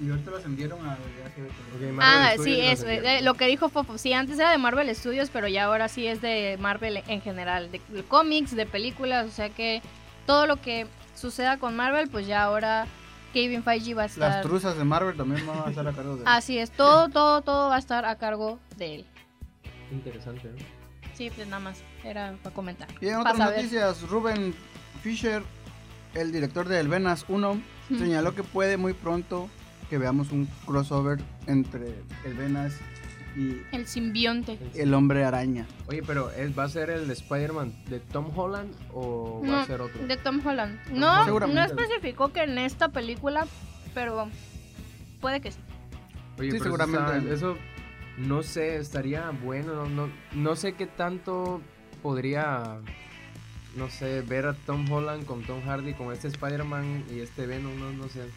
y 0.00 0.10
ahorita 0.10 0.30
lo 0.32 0.36
ascendieron 0.38 0.84
a 0.88 0.94
LGBT. 0.94 1.50
Ok, 1.76 1.80
Marvel 1.80 1.98
Ah, 2.00 2.30
Studios 2.34 2.44
sí, 2.58 2.60
eso, 2.66 2.88
eh, 2.88 3.22
lo 3.22 3.34
que 3.34 3.46
dijo 3.46 3.68
Fofo. 3.68 3.98
Sí, 3.98 4.12
antes 4.12 4.36
era 4.38 4.50
de 4.50 4.58
Marvel 4.58 4.92
Studios, 4.96 5.30
pero 5.30 5.46
ya 5.46 5.64
ahora 5.64 5.86
sí 5.88 6.06
es 6.08 6.20
de 6.20 6.56
Marvel 6.60 7.02
en 7.06 7.20
general, 7.20 7.70
de, 7.70 7.80
de 7.88 8.02
cómics, 8.02 8.56
de 8.56 8.66
películas, 8.66 9.28
o 9.28 9.30
sea 9.30 9.50
que 9.50 9.80
todo 10.26 10.46
lo 10.48 10.60
que 10.60 10.86
suceda 11.14 11.58
con 11.58 11.76
Marvel, 11.76 12.08
pues 12.08 12.26
ya 12.26 12.42
ahora 12.42 12.86
Kevin 13.32 13.62
Feige 13.62 13.94
va 13.94 14.02
a 14.02 14.06
estar... 14.06 14.28
Las 14.30 14.42
truzas 14.42 14.76
de 14.76 14.82
Marvel 14.84 15.16
también 15.16 15.46
van 15.46 15.66
a 15.66 15.70
estar 15.70 15.86
a 15.86 15.92
cargo 15.92 16.16
de 16.16 16.22
Así 16.26 16.58
es, 16.58 16.72
todo, 16.72 17.08
todo, 17.08 17.42
todo 17.42 17.68
va 17.68 17.76
a 17.76 17.78
estar 17.78 18.04
a 18.04 18.16
cargo 18.16 18.58
de 18.78 18.96
él. 18.96 19.04
Interesante, 19.92 20.48
¿no? 20.48 20.56
Sí, 21.14 21.30
pues 21.34 21.46
nada 21.46 21.60
más, 21.60 21.82
era 22.04 22.34
para 22.42 22.54
comentar. 22.54 22.88
Y 23.00 23.08
en 23.08 23.16
otras 23.16 23.38
noticias, 23.38 24.02
Ruben 24.08 24.54
Fisher, 25.02 25.42
el 26.14 26.32
director 26.32 26.68
de 26.68 26.80
El 26.80 26.88
Venas 26.88 27.24
1, 27.28 27.50
Ujú. 27.50 27.62
señaló 27.98 28.34
que 28.34 28.42
puede 28.42 28.76
muy 28.76 28.92
pronto 28.94 29.48
que 29.90 29.98
veamos 29.98 30.30
un 30.32 30.46
crossover 30.66 31.20
entre 31.46 31.94
El 32.24 32.34
Venas 32.34 32.72
y 33.36 33.56
El 33.74 33.86
simbionte. 33.86 34.58
El 34.74 34.92
Hombre 34.94 35.24
Araña. 35.24 35.66
Oye, 35.86 36.02
pero 36.06 36.30
¿es, 36.32 36.56
¿va 36.58 36.64
a 36.64 36.68
ser 36.68 36.90
el 36.90 37.06
de 37.08 37.12
Spider-Man 37.14 37.72
de 37.88 37.98
Tom 38.00 38.26
Holland 38.36 38.74
o 38.92 39.40
va 39.42 39.46
No, 39.48 39.56
a 39.60 39.66
ser 39.66 39.80
otro? 39.80 40.06
de 40.06 40.16
Tom 40.18 40.40
Holland. 40.46 40.78
No, 40.92 41.26
no 41.46 41.62
especificó 41.64 42.32
que 42.32 42.42
en 42.42 42.58
esta 42.58 42.88
película, 42.90 43.46
pero 43.94 44.28
puede 45.20 45.40
que 45.40 45.52
sí. 45.52 45.58
Oye, 46.38 46.50
Sí, 46.52 46.58
pero 46.58 46.64
seguramente. 46.64 47.16
Eso, 47.18 47.22
está- 47.22 47.34
eso, 47.34 47.56
no 48.18 48.42
sé, 48.42 48.76
estaría 48.76 49.30
bueno. 49.30 49.86
No, 49.86 50.10
no, 50.32 50.56
sé 50.56 50.74
qué 50.74 50.86
tanto 50.86 51.60
podría, 52.02 52.78
no 53.76 53.88
sé, 53.88 54.22
ver 54.22 54.46
a 54.46 54.54
Tom 54.54 54.90
Holland 54.90 55.24
con 55.26 55.42
Tom 55.42 55.62
Hardy, 55.64 55.94
con 55.94 56.12
este 56.12 56.28
Spider-Man 56.28 57.04
y 57.10 57.20
este 57.20 57.46
Venom, 57.46 57.78
no, 57.78 57.92
no 57.92 58.08
sé. 58.08 58.28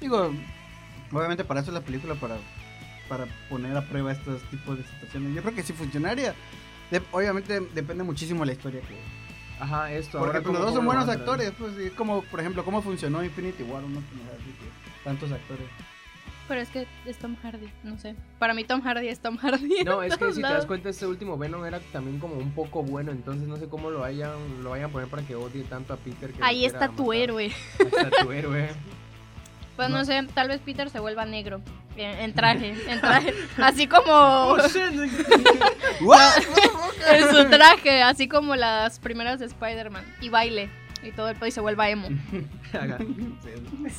Digo, 0.00 0.30
obviamente 1.12 1.44
para 1.44 1.60
eso 1.60 1.70
es 1.70 1.74
la 1.74 1.80
película, 1.80 2.14
para, 2.14 2.36
para 3.08 3.26
poner 3.48 3.76
a 3.76 3.82
prueba 3.88 4.12
estos 4.12 4.42
tipos 4.50 4.78
de 4.78 4.84
situaciones. 4.84 5.34
Yo 5.34 5.42
creo 5.42 5.54
que 5.54 5.62
sí 5.62 5.72
funcionaría. 5.72 6.34
De- 6.90 7.02
obviamente 7.12 7.60
depende 7.74 8.04
muchísimo 8.04 8.40
de 8.40 8.46
la 8.46 8.52
historia 8.52 8.80
que... 8.80 8.96
Ajá, 9.60 9.92
esto. 9.92 10.20
Porque 10.20 10.40
los 10.40 10.60
dos 10.60 10.74
son 10.74 10.86
buenos 10.86 11.08
actores, 11.08 11.52
pues, 11.58 11.72
como 11.96 12.22
por 12.22 12.38
ejemplo 12.38 12.64
cómo 12.64 12.80
funcionó 12.80 13.24
Infinity 13.24 13.64
War, 13.64 13.82
uno 13.82 13.98
que 14.00 15.04
tantos 15.04 15.32
actores. 15.32 15.66
Pero 16.48 16.60
es 16.60 16.70
que 16.70 16.86
es 17.06 17.18
Tom 17.18 17.36
Hardy, 17.42 17.68
no 17.84 17.98
sé. 17.98 18.16
Para 18.38 18.54
mí 18.54 18.64
Tom 18.64 18.80
Hardy 18.80 19.08
es 19.08 19.20
Tom 19.20 19.36
Hardy. 19.36 19.84
No, 19.84 20.02
es 20.02 20.16
que 20.16 20.32
si 20.32 20.40
te 20.40 20.48
das 20.48 20.66
cuenta, 20.66 20.88
este 20.88 21.06
último 21.06 21.36
Venom 21.38 21.64
era 21.64 21.78
también 21.92 22.18
como 22.18 22.34
un 22.36 22.52
poco 22.52 22.82
bueno, 22.82 23.12
entonces 23.12 23.46
no 23.46 23.56
sé 23.56 23.68
cómo 23.68 23.90
lo 23.90 24.00
vayan, 24.00 24.62
lo 24.64 24.70
vayan 24.70 24.88
a 24.88 24.92
poner 24.92 25.08
para 25.08 25.22
que 25.22 25.36
odie 25.36 25.62
tanto 25.64 25.92
a 25.92 25.96
Peter. 25.98 26.32
Que 26.32 26.42
Ahí 26.42 26.64
está 26.64 26.88
tu 26.88 27.04
matar. 27.04 27.16
héroe. 27.16 27.44
Ahí 27.44 27.86
está 27.86 28.10
tu 28.22 28.32
héroe. 28.32 28.68
Pues 29.76 29.90
no. 29.90 29.98
No. 29.98 30.04
sé, 30.04 30.20
tal 30.34 30.48
vez 30.48 30.60
Peter 30.60 30.90
se 30.90 30.98
vuelva 30.98 31.24
negro. 31.24 31.60
En, 31.96 32.18
en 32.18 32.34
traje, 32.34 32.74
en 32.88 33.00
traje. 33.00 33.32
Así 33.58 33.86
como. 33.86 34.10
Oh, 34.10 34.56
en 37.12 37.30
su 37.30 37.48
traje, 37.48 38.02
así 38.02 38.26
como 38.26 38.56
las 38.56 38.98
primeras 38.98 39.38
de 39.38 39.46
Spider-Man. 39.46 40.04
Y 40.20 40.30
baile. 40.30 40.68
Y 41.04 41.12
todo 41.12 41.28
el 41.28 41.36
país 41.36 41.54
se 41.54 41.60
vuelva 41.60 41.88
emo. 41.88 42.08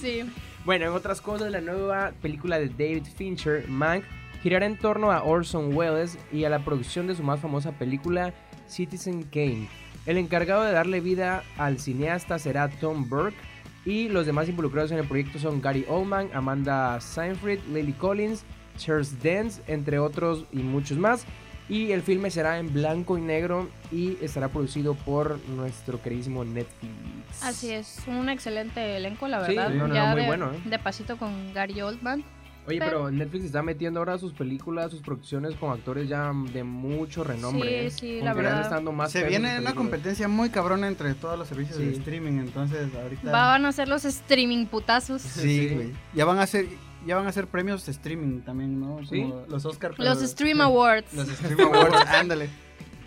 Sí. 0.02 0.30
Bueno, 0.66 0.86
en 0.86 0.92
otras 0.92 1.22
cosas, 1.22 1.52
la 1.52 1.62
nueva 1.62 2.12
película 2.22 2.60
de 2.60 2.70
David 2.70 3.06
Fincher, 3.16 3.68
Mank, 3.68 4.04
girará 4.44 4.66
en 4.66 4.78
torno 4.78 5.12
a 5.12 5.24
Orson 5.24 5.76
Welles 5.76 6.18
y 6.32 6.44
a 6.44 6.50
la 6.50 6.64
producción 6.64 7.08
de 7.08 7.16
su 7.16 7.24
más 7.24 7.40
famosa 7.40 7.72
película, 7.72 8.34
Citizen 8.68 9.24
Kane. 9.24 9.68
El 10.06 10.18
encargado 10.18 10.64
de 10.64 10.72
darle 10.72 11.02
vida 11.02 11.44
al 11.58 11.80
cineasta 11.80 12.40
será 12.40 12.70
Tom 12.70 13.10
Burke 13.10 13.38
y 13.86 14.10
los 14.10 14.26
demás 14.26 14.50
involucrados 14.50 14.92
en 14.92 15.00
el 15.00 15.08
proyecto 15.08 15.40
son 15.40 15.62
Gary 15.62 15.86
Oldman, 15.88 16.30
Amanda 16.34 17.00
Seyfried, 17.00 17.60
Lily 17.72 17.94
Collins, 17.94 18.44
Charles 18.78 19.22
Dance, 19.22 19.62
entre 19.68 20.00
otros 20.00 20.46
y 20.52 20.58
muchos 20.58 20.98
más. 20.98 21.26
Y 21.70 21.92
el 21.92 22.02
filme 22.02 22.32
será 22.32 22.58
en 22.58 22.74
blanco 22.74 23.18
y 23.18 23.22
negro 23.22 23.70
y 23.92 24.18
estará 24.22 24.48
producido 24.50 24.96
por 24.96 25.40
nuestro 25.50 26.02
queridísimo 26.02 26.44
Netflix. 26.44 27.44
Así 27.44 27.70
es, 27.72 28.00
un 28.08 28.28
excelente 28.30 28.98
elenco, 28.98 29.28
la 29.28 29.46
Sí, 29.46 29.56
verdad. 29.56 29.70
no, 29.76 29.88
no, 29.88 29.94
ya 29.94 30.06
no, 30.08 30.12
muy 30.14 30.22
de, 30.22 30.28
bueno, 30.28 30.52
¿eh? 30.52 30.60
de 30.66 30.80
pasito 30.80 31.18
con 31.18 31.54
Gary 31.54 31.80
Oldman. 31.82 32.24
Oye, 32.68 32.78
Pero- 32.80 32.92
pero 32.92 33.12
Netflix 33.12 33.46
está 33.46 33.64
metiendo 33.64 34.00
ahora 34.00 34.18
sus 34.20 34.34
películas, 34.34 34.92
sus 34.92 35.02
producciones 35.02 35.56
con 35.56 35.72
actores 35.72 36.08
ya 36.10 36.32
de 36.54 36.64
mucho 36.64 37.24
renombre. 37.24 37.90
Sí, 37.90 38.16
¿eh? 38.16 38.18
sí, 38.20 38.22
la 38.22 38.34
verdad. 38.34 38.82
más 38.92 39.12
Se 39.12 39.24
viene 39.24 39.58
una 39.60 39.74
competencia 39.74 40.28
muy 40.28 40.50
cabrona 40.50 40.88
entre 40.88 41.14
todos 41.16 41.38
los 41.40 41.48
servicios 41.48 41.78
de 41.80 41.92
Sí. 41.94 42.00
streaming, 42.00 42.34
entonces 42.40 42.88
ahorita... 42.94 43.32
Van 43.32 43.66
a 43.66 43.72
ser 43.72 43.88
los 43.88 44.06
streaming 44.06 44.66
putazos. 44.68 45.22
Sí, 45.22 45.70
Sí. 45.70 45.74
güey. 45.74 45.92
Ya 46.14 46.26
van 46.26 46.38
a 46.40 46.44
hacer 46.44 46.68
ya 47.06 47.16
van 47.16 47.26
a 47.26 47.30
hacer 47.30 47.48
premios 47.48 47.86
de 47.86 47.92
streaming 47.92 48.42
también, 48.42 48.80
¿no? 48.80 48.96
Como 48.96 49.06
Sí. 49.08 49.32
los 49.48 49.66
Oscar. 49.66 49.94
pero- 49.96 50.10
Los 50.10 50.20
Stream 50.30 50.62
Awards. 50.62 51.14
Los 51.14 51.28
Stream 51.28 51.60
Awards, 51.62 52.08
ándale. 52.10 52.50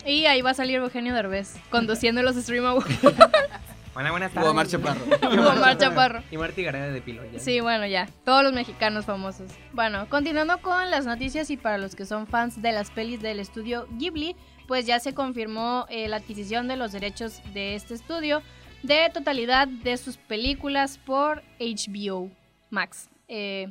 Y 0.04 0.26
ahí 0.26 0.42
va 0.42 0.50
a 0.50 0.54
salir 0.54 0.76
Eugenio 0.76 1.14
Derbez 1.14 1.54
conduciendo 1.70 2.22
los 2.22 2.34
Stream 2.36 2.64
Awards. 2.66 2.88
Hola, 3.94 4.10
buenas 4.10 4.30
O 4.32 4.34
tardes. 4.34 4.50
Omar 4.50 4.66
Chaparro. 4.66 5.00
Omar 5.52 5.76
Chaparro. 5.76 6.22
Y 6.30 6.38
Marty 6.38 6.62
Gareda 6.62 6.88
de 6.88 7.02
Pilo. 7.02 7.22
ya. 7.30 7.38
Sí, 7.38 7.60
bueno, 7.60 7.86
ya. 7.86 8.08
Todos 8.24 8.42
los 8.42 8.54
mexicanos 8.54 9.04
famosos. 9.04 9.50
Bueno, 9.74 10.08
continuando 10.08 10.58
con 10.62 10.90
las 10.90 11.04
noticias 11.04 11.50
y 11.50 11.58
para 11.58 11.76
los 11.76 11.94
que 11.94 12.06
son 12.06 12.26
fans 12.26 12.60
de 12.62 12.72
las 12.72 12.90
pelis 12.90 13.20
del 13.20 13.38
estudio 13.38 13.86
Ghibli, 13.98 14.34
pues 14.66 14.86
ya 14.86 14.98
se 14.98 15.12
confirmó 15.12 15.84
eh, 15.90 16.08
la 16.08 16.16
adquisición 16.16 16.68
de 16.68 16.76
los 16.76 16.92
derechos 16.92 17.42
de 17.52 17.74
este 17.74 17.92
estudio 17.92 18.42
de 18.82 19.10
totalidad 19.12 19.68
de 19.68 19.96
sus 19.98 20.16
películas 20.16 20.96
por 20.98 21.42
HBO 21.60 22.30
Max. 22.70 23.10
Eh, 23.28 23.70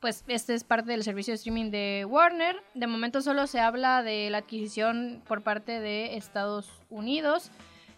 pues 0.00 0.24
este 0.28 0.54
es 0.54 0.64
parte 0.64 0.90
del 0.90 1.04
servicio 1.04 1.32
de 1.32 1.36
streaming 1.36 1.70
de 1.70 2.06
Warner. 2.08 2.56
De 2.74 2.86
momento 2.86 3.20
solo 3.20 3.46
se 3.46 3.60
habla 3.60 4.02
de 4.02 4.30
la 4.30 4.38
adquisición 4.38 5.22
por 5.28 5.42
parte 5.42 5.78
de 5.78 6.16
Estados 6.16 6.70
Unidos. 6.88 7.50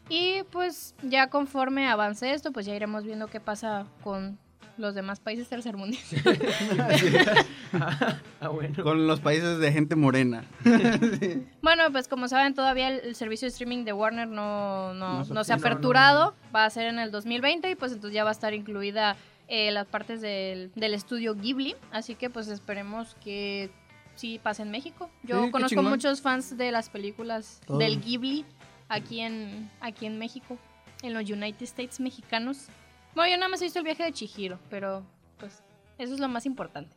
Y 0.09 0.43
pues 0.51 0.95
ya 1.03 1.29
conforme 1.29 1.89
avance 1.89 2.33
esto, 2.33 2.53
pues 2.53 2.67
ya 2.67 2.75
iremos 2.75 3.05
viendo 3.05 3.29
qué 3.29 3.39
pasa 3.39 3.87
con 4.03 4.39
los 4.79 4.95
demás 4.95 5.21
países 5.21 5.49
tercermundistas. 5.49 6.21
ah, 8.41 8.49
bueno. 8.49 8.83
Con 8.83 9.07
los 9.07 9.21
países 9.21 9.59
de 9.59 9.73
gente 9.73 9.97
morena. 9.97 10.45
Bueno, 11.63 11.85
pues 11.93 12.09
como 12.09 12.27
saben, 12.27 12.55
todavía 12.55 12.89
el, 12.89 13.01
el 13.01 13.15
servicio 13.15 13.47
de 13.47 13.51
streaming 13.51 13.85
de 13.85 13.93
Warner 13.93 14.27
no, 14.27 14.93
no, 14.95 15.19
No 15.19 15.25
se 15.25 15.33
no 15.33 15.45
se 15.45 15.53
ha 15.53 15.57
aperturado. 15.57 16.35
Va 16.55 16.65
a 16.65 16.71
ser 16.71 16.89
en 16.89 16.99
el 16.99 17.13
2020 17.13 17.71
y 17.71 17.77
pues 17.77 17.93
entonces 17.93 18.15
ya 18.15 18.25
va 18.25 18.31
a 18.31 18.33
estar 18.33 18.53
incluida 18.53 19.17
eh, 19.55 19.71
las 19.71 19.87
partes 19.87 20.23
del, 20.23 20.73
del 20.75 20.95
estudio 20.95 21.35
Ghibli. 21.35 21.77
Así 21.91 22.15
que 22.15 22.31
pues 22.31 22.49
esperemos 22.49 23.15
que 23.23 23.71
sí 24.15 24.41
pase 24.43 24.63
en 24.63 24.71
México. 24.71 25.11
Yo 25.23 25.45
Sí, 25.45 25.51
conozco 25.51 25.83
muchos 25.83 26.23
fans 26.23 26.57
de 26.57 26.73
las 26.73 26.89
películas 26.89 27.61
Todo. 27.67 27.77
del 27.77 28.01
Ghibli 28.01 28.47
aquí 28.89 29.21
en, 29.21 29.71
aquí 29.83 30.07
en 30.07 30.19
México, 30.19 30.57
en 31.03 31.13
los 31.13 31.29
United 31.31 31.63
States 31.65 32.01
mexicanos. 32.01 32.69
Bueno, 33.15 33.31
yo 33.31 33.37
nada 33.37 33.51
más 33.51 33.61
he 33.61 33.65
visto 33.65 33.79
el 33.79 33.85
viaje 33.85 34.05
de 34.05 34.13
Chihiro, 34.13 34.59
pero 34.71 35.05
pues 35.39 35.63
eso 35.99 36.15
es 36.15 36.21
lo 36.21 36.29
más 36.29 36.47
importante. 36.47 36.97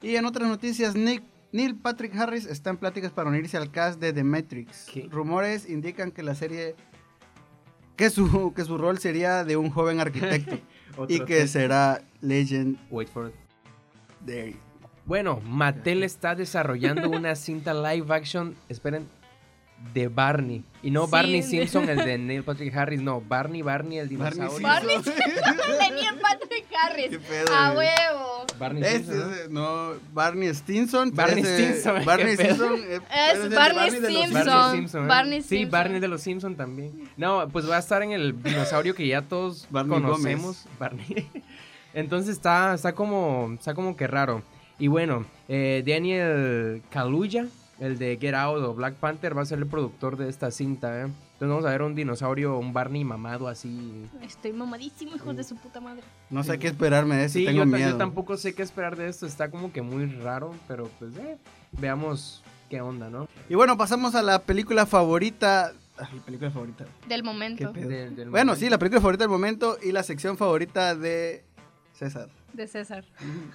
Y 0.00 0.16
en 0.16 0.24
otras 0.24 0.48
noticias, 0.48 0.94
Nick, 0.94 1.22
Neil 1.52 1.74
Patrick 1.76 2.16
Harris 2.16 2.46
está 2.46 2.70
en 2.70 2.78
pláticas 2.78 3.12
para 3.12 3.28
unirse 3.28 3.58
al 3.58 3.70
cast 3.70 4.00
de 4.00 4.14
The 4.14 4.24
Matrix. 4.24 4.86
¿Qué? 4.90 5.06
Rumores 5.10 5.68
indican 5.68 6.10
que 6.10 6.22
la 6.22 6.34
serie. 6.34 6.74
Que 7.96 8.08
su, 8.08 8.54
que 8.56 8.64
su 8.64 8.78
rol 8.78 8.98
sería 8.98 9.44
de 9.44 9.58
un 9.58 9.68
joven 9.70 10.00
arquitecto 10.00 10.58
y 11.08 11.20
que 11.20 11.46
será 11.46 12.02
Legend 12.20 12.78
Wait 12.90 13.08
for 13.08 13.28
it. 13.28 13.34
de 14.26 14.56
Bueno, 15.06 15.40
Mattel 15.44 16.02
está 16.02 16.34
desarrollando 16.34 17.08
una 17.10 17.34
cinta 17.34 17.72
live 17.74 18.14
action, 18.14 18.54
esperen, 18.68 19.08
de 19.94 20.08
Barney. 20.08 20.62
Y 20.82 20.90
no 20.90 21.06
Sí. 21.06 21.10
Barney 21.12 21.42
Simpson, 21.42 21.88
el 21.88 21.98
de 21.98 22.18
Neil 22.18 22.42
Patrick 22.44 22.74
Harris, 22.76 23.00
no, 23.00 23.20
Barney, 23.20 23.62
Barney, 23.62 23.98
el 23.98 24.08
dinosaurio. 24.08 24.60
Barney 24.60 24.96
Tenía 25.02 26.14
Patrick 26.20 26.66
Harris. 26.84 27.08
Qué 27.10 27.18
pedo, 27.18 27.46
A 27.54 27.72
huevo. 27.72 28.29
Barney 28.60 28.82
Ese, 28.84 29.04
Simpson, 29.04 29.52
¿no? 29.52 29.92
Barney 30.12 30.54
Stinson. 30.54 31.14
Barney 31.14 31.42
Stinson, 31.42 32.04
Barney 32.04 32.34
eh, 32.34 32.36
pero 32.38 32.76
Es 32.76 33.50
de 33.50 33.56
Barney 33.56 33.90
Simpson. 33.90 34.44
Barney 34.44 34.76
Simpson. 34.76 35.04
¿eh? 35.04 35.08
Barney 35.08 35.42
Sí. 35.42 35.64
Barney 35.64 35.98
de 36.00 36.08
los 36.08 36.20
Simpson 36.20 36.54
también. 36.54 37.08
No, 37.16 37.48
pues 37.48 37.68
va 37.68 37.76
a 37.76 37.78
estar 37.78 38.02
en 38.02 38.12
el 38.12 38.40
dinosaurio 38.42 38.94
que 38.94 39.06
ya 39.06 39.22
todos 39.22 39.66
Barney 39.70 40.00
conocemos. 40.00 40.66
Barney. 40.78 41.26
Entonces 41.94 42.36
está, 42.36 42.74
está 42.74 42.92
como, 42.94 43.50
está 43.54 43.74
como 43.74 43.96
que 43.96 44.06
raro. 44.06 44.42
Y 44.78 44.88
bueno, 44.88 45.24
eh, 45.48 45.82
Daniel 45.86 46.82
Kaluuya, 46.90 47.46
el 47.80 47.98
de 47.98 48.18
Get 48.20 48.34
Out 48.34 48.62
o 48.62 48.74
Black 48.74 48.94
Panther, 48.94 49.36
va 49.36 49.42
a 49.42 49.46
ser 49.46 49.58
el 49.58 49.66
productor 49.66 50.16
de 50.16 50.28
esta 50.28 50.50
cinta. 50.50 51.00
¿eh? 51.02 51.08
Entonces 51.40 51.48
vamos 51.54 51.64
a 51.64 51.70
ver 51.70 51.80
un 51.80 51.94
dinosaurio, 51.94 52.58
un 52.58 52.74
Barney 52.74 53.02
mamado 53.02 53.48
así. 53.48 54.04
Estoy 54.20 54.52
mamadísimo, 54.52 55.16
hijos 55.16 55.34
de 55.34 55.42
su 55.42 55.56
puta 55.56 55.80
madre. 55.80 56.02
No 56.28 56.44
sé 56.44 56.58
qué 56.58 56.66
esperarme 56.68 57.16
de 57.16 57.24
eso, 57.24 57.38
Sí, 57.38 57.46
tengo 57.46 57.64
yo, 57.64 57.70
ta- 57.70 57.78
yo 57.78 57.84
miedo. 57.86 57.96
tampoco 57.96 58.36
sé 58.36 58.54
qué 58.54 58.62
esperar 58.62 58.94
de 58.94 59.08
esto. 59.08 59.24
Está 59.24 59.50
como 59.50 59.72
que 59.72 59.80
muy 59.80 60.04
raro, 60.04 60.54
pero 60.68 60.90
pues 60.98 61.16
eh, 61.16 61.38
veamos 61.72 62.42
qué 62.68 62.82
onda, 62.82 63.08
¿no? 63.08 63.26
Y 63.48 63.54
bueno, 63.54 63.78
pasamos 63.78 64.14
a 64.14 64.22
la 64.22 64.40
película 64.42 64.84
favorita. 64.84 65.72
Ay, 65.96 66.20
película 66.26 66.50
favorita. 66.50 66.84
Del 67.08 67.22
momento. 67.24 67.72
Qué 67.72 67.80
pedo. 67.80 67.88
Del- 67.88 68.16
del 68.16 68.28
Bueno, 68.28 68.52
momento. 68.52 68.60
sí, 68.66 68.68
la 68.68 68.76
película 68.78 69.00
favorita 69.00 69.24
del 69.24 69.30
momento 69.30 69.78
y 69.82 69.92
la 69.92 70.02
sección 70.02 70.36
favorita 70.36 70.94
de 70.94 71.42
César. 71.94 72.28
De 72.52 72.66
César. 72.66 73.04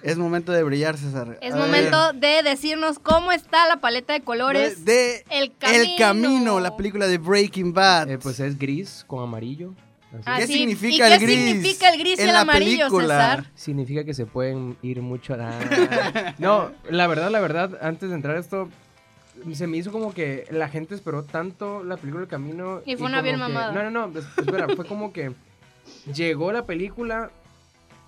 Es 0.02 0.16
momento 0.16 0.52
de 0.52 0.62
brillar, 0.62 0.96
César. 0.96 1.38
Es 1.40 1.54
A 1.54 1.56
momento 1.56 2.12
de 2.14 2.42
decirnos 2.42 2.98
cómo 2.98 3.30
está 3.32 3.68
la 3.68 3.76
paleta 3.80 4.12
de 4.14 4.20
colores. 4.22 4.84
de 4.84 5.24
El 5.30 5.52
camino. 5.56 5.82
El 5.82 5.96
Camino, 5.98 6.60
la 6.60 6.76
película 6.76 7.06
de 7.06 7.18
Breaking 7.18 7.72
Bad. 7.72 8.10
Eh, 8.10 8.18
pues 8.18 8.40
es 8.40 8.58
gris 8.58 9.04
con 9.06 9.22
amarillo. 9.22 9.74
Así. 10.12 10.22
Ah, 10.24 10.36
¿Qué 10.38 10.46
sí. 10.46 10.52
significa 10.54 11.08
¿Y 11.08 11.12
el 11.12 11.18
qué 11.18 11.26
gris 11.26 11.38
significa 11.44 11.88
el 11.90 11.98
gris 11.98 12.18
y 12.18 12.22
en 12.22 12.28
el 12.28 12.34
la 12.34 12.40
amarillo, 12.40 12.86
película? 12.88 13.14
César? 13.36 13.50
Significa 13.54 14.04
que 14.04 14.14
se 14.14 14.24
pueden 14.24 14.76
ir 14.82 15.02
mucho 15.02 15.34
a 15.34 15.36
la... 15.36 16.34
No, 16.38 16.70
la 16.88 17.06
verdad, 17.06 17.30
la 17.30 17.40
verdad, 17.40 17.78
antes 17.82 18.08
de 18.08 18.14
entrar 18.14 18.36
a 18.36 18.40
esto, 18.40 18.70
se 19.52 19.66
me 19.66 19.76
hizo 19.76 19.92
como 19.92 20.14
que 20.14 20.46
la 20.50 20.68
gente 20.68 20.94
esperó 20.94 21.22
tanto 21.24 21.84
la 21.84 21.96
película 21.98 22.22
El 22.22 22.28
Camino. 22.28 22.80
Y 22.86 22.96
fue 22.96 23.06
una 23.08 23.20
bien 23.20 23.34
que- 23.34 23.40
mamada. 23.40 23.72
No, 23.72 23.90
no, 23.90 24.06
no, 24.08 24.18
es- 24.18 24.24
espera, 24.38 24.68
fue 24.74 24.86
como 24.86 25.12
que 25.12 25.32
llegó 26.14 26.50
la 26.52 26.64
película 26.64 27.30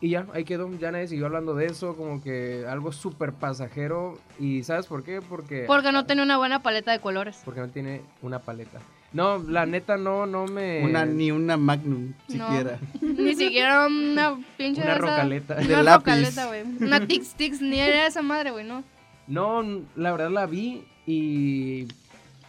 y 0.00 0.10
ya, 0.10 0.26
ahí 0.32 0.44
quedó, 0.44 0.70
ya 0.78 0.92
nadie 0.92 1.08
siguió 1.08 1.26
hablando 1.26 1.54
de 1.54 1.66
eso, 1.66 1.96
como 1.96 2.22
que 2.22 2.64
algo 2.68 2.92
súper 2.92 3.32
pasajero. 3.32 4.18
¿Y 4.38 4.62
sabes 4.62 4.86
por 4.86 5.02
qué? 5.02 5.20
Porque... 5.20 5.64
Porque 5.66 5.90
no 5.92 6.06
tiene 6.06 6.22
una 6.22 6.36
buena 6.38 6.62
paleta 6.62 6.92
de 6.92 7.00
colores. 7.00 7.40
Porque 7.44 7.60
no 7.60 7.68
tiene 7.68 8.02
una 8.22 8.38
paleta. 8.38 8.78
No, 9.12 9.38
la 9.38 9.64
neta 9.66 9.96
no, 9.96 10.26
no 10.26 10.46
me... 10.46 10.84
Una, 10.84 11.06
ni 11.06 11.30
una 11.32 11.56
Magnum, 11.56 12.12
No. 12.28 12.46
siquiera. 12.46 12.78
Ni 13.00 13.34
siquiera 13.34 13.86
una 13.86 14.38
pinche 14.56 14.82
Una 14.82 14.92
esa- 14.92 15.00
rocaleta. 15.00 15.54
De 15.54 15.66
Una 15.66 15.82
lápiz. 15.82 16.04
rocaleta, 16.04 16.46
güey. 16.46 16.62
Una 16.80 17.00
Tix 17.06 17.34
Tix, 17.34 17.60
ni 17.62 17.80
era 17.80 18.06
esa 18.06 18.20
madre, 18.22 18.50
güey, 18.50 18.66
no. 18.66 18.84
No, 19.26 19.62
la 19.96 20.12
verdad 20.12 20.30
la 20.30 20.46
vi 20.46 20.84
y 21.06 21.86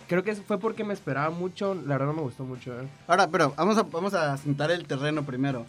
creo 0.08 0.24
que 0.24 0.36
fue 0.36 0.60
porque 0.60 0.84
me 0.84 0.94
esperaba 0.94 1.30
mucho. 1.30 1.74
La 1.76 1.94
verdad 1.98 2.08
no 2.08 2.14
me 2.14 2.22
gustó 2.22 2.44
mucho. 2.44 2.80
¿eh? 2.80 2.86
Ahora, 3.08 3.28
pero 3.30 3.54
vamos 3.58 3.78
a, 3.78 3.84
vamos 3.84 4.14
a 4.14 4.36
sentar 4.38 4.70
el 4.70 4.86
terreno 4.86 5.24
primero. 5.24 5.66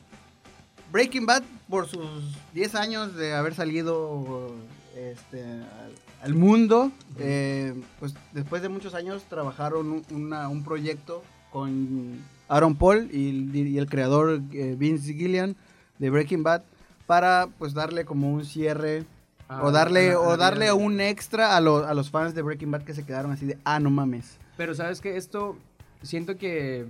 Breaking 0.93 1.27
Bad, 1.27 1.43
por 1.69 1.87
sus 1.87 2.09
10 2.55 2.75
años 2.75 3.15
de 3.17 3.35
haber 3.35 3.55
salido 3.55 4.55
este, 4.97 5.43
al, 5.43 5.93
al 6.23 6.35
mundo, 6.35 6.91
eh, 7.19 7.75
pues 8.01 8.15
después 8.33 8.61
de 8.63 8.69
muchos 8.69 8.95
años 8.95 9.23
trabajaron 9.29 9.91
un, 9.91 10.05
una- 10.11 10.49
un 10.49 10.65
proyecto 10.65 11.23
con 11.53 12.19
Aaron 12.49 12.75
Paul 12.77 13.09
y, 13.13 13.31
el- 13.31 13.57
y 13.57 13.79
el 13.79 13.89
creador 13.89 14.41
eh, 14.53 14.75
Vince 14.79 15.15
Gillian 15.15 15.57
de 15.99 16.11
Breaking 16.11 16.43
Bad 16.43 16.63
para 17.07 17.49
pues 17.59 17.73
darle 17.75 18.05
como 18.05 18.33
un 18.33 18.45
cierre 18.45 19.05
Ah, 19.53 19.65
o 19.65 19.73
darle, 19.73 20.15
o 20.15 20.37
darle 20.37 20.73
un 20.73 21.01
extra 21.01 21.57
a, 21.57 21.61
los 21.61 21.85
a 21.85 21.93
los 21.93 22.09
fans 22.09 22.37
de 22.37 22.43
Breaking 22.43 22.71
Bad 22.71 22.83
que 22.85 22.95
se 22.95 23.05
quedaron 23.05 23.33
así 23.33 23.47
de, 23.47 23.59
ah, 23.65 23.81
no 23.81 23.91
mames. 23.91 24.39
Pero 24.57 24.77
sabes 24.77 25.01
que 25.01 25.17
esto 25.17 25.57
siento 26.03 26.37
que 26.37 26.87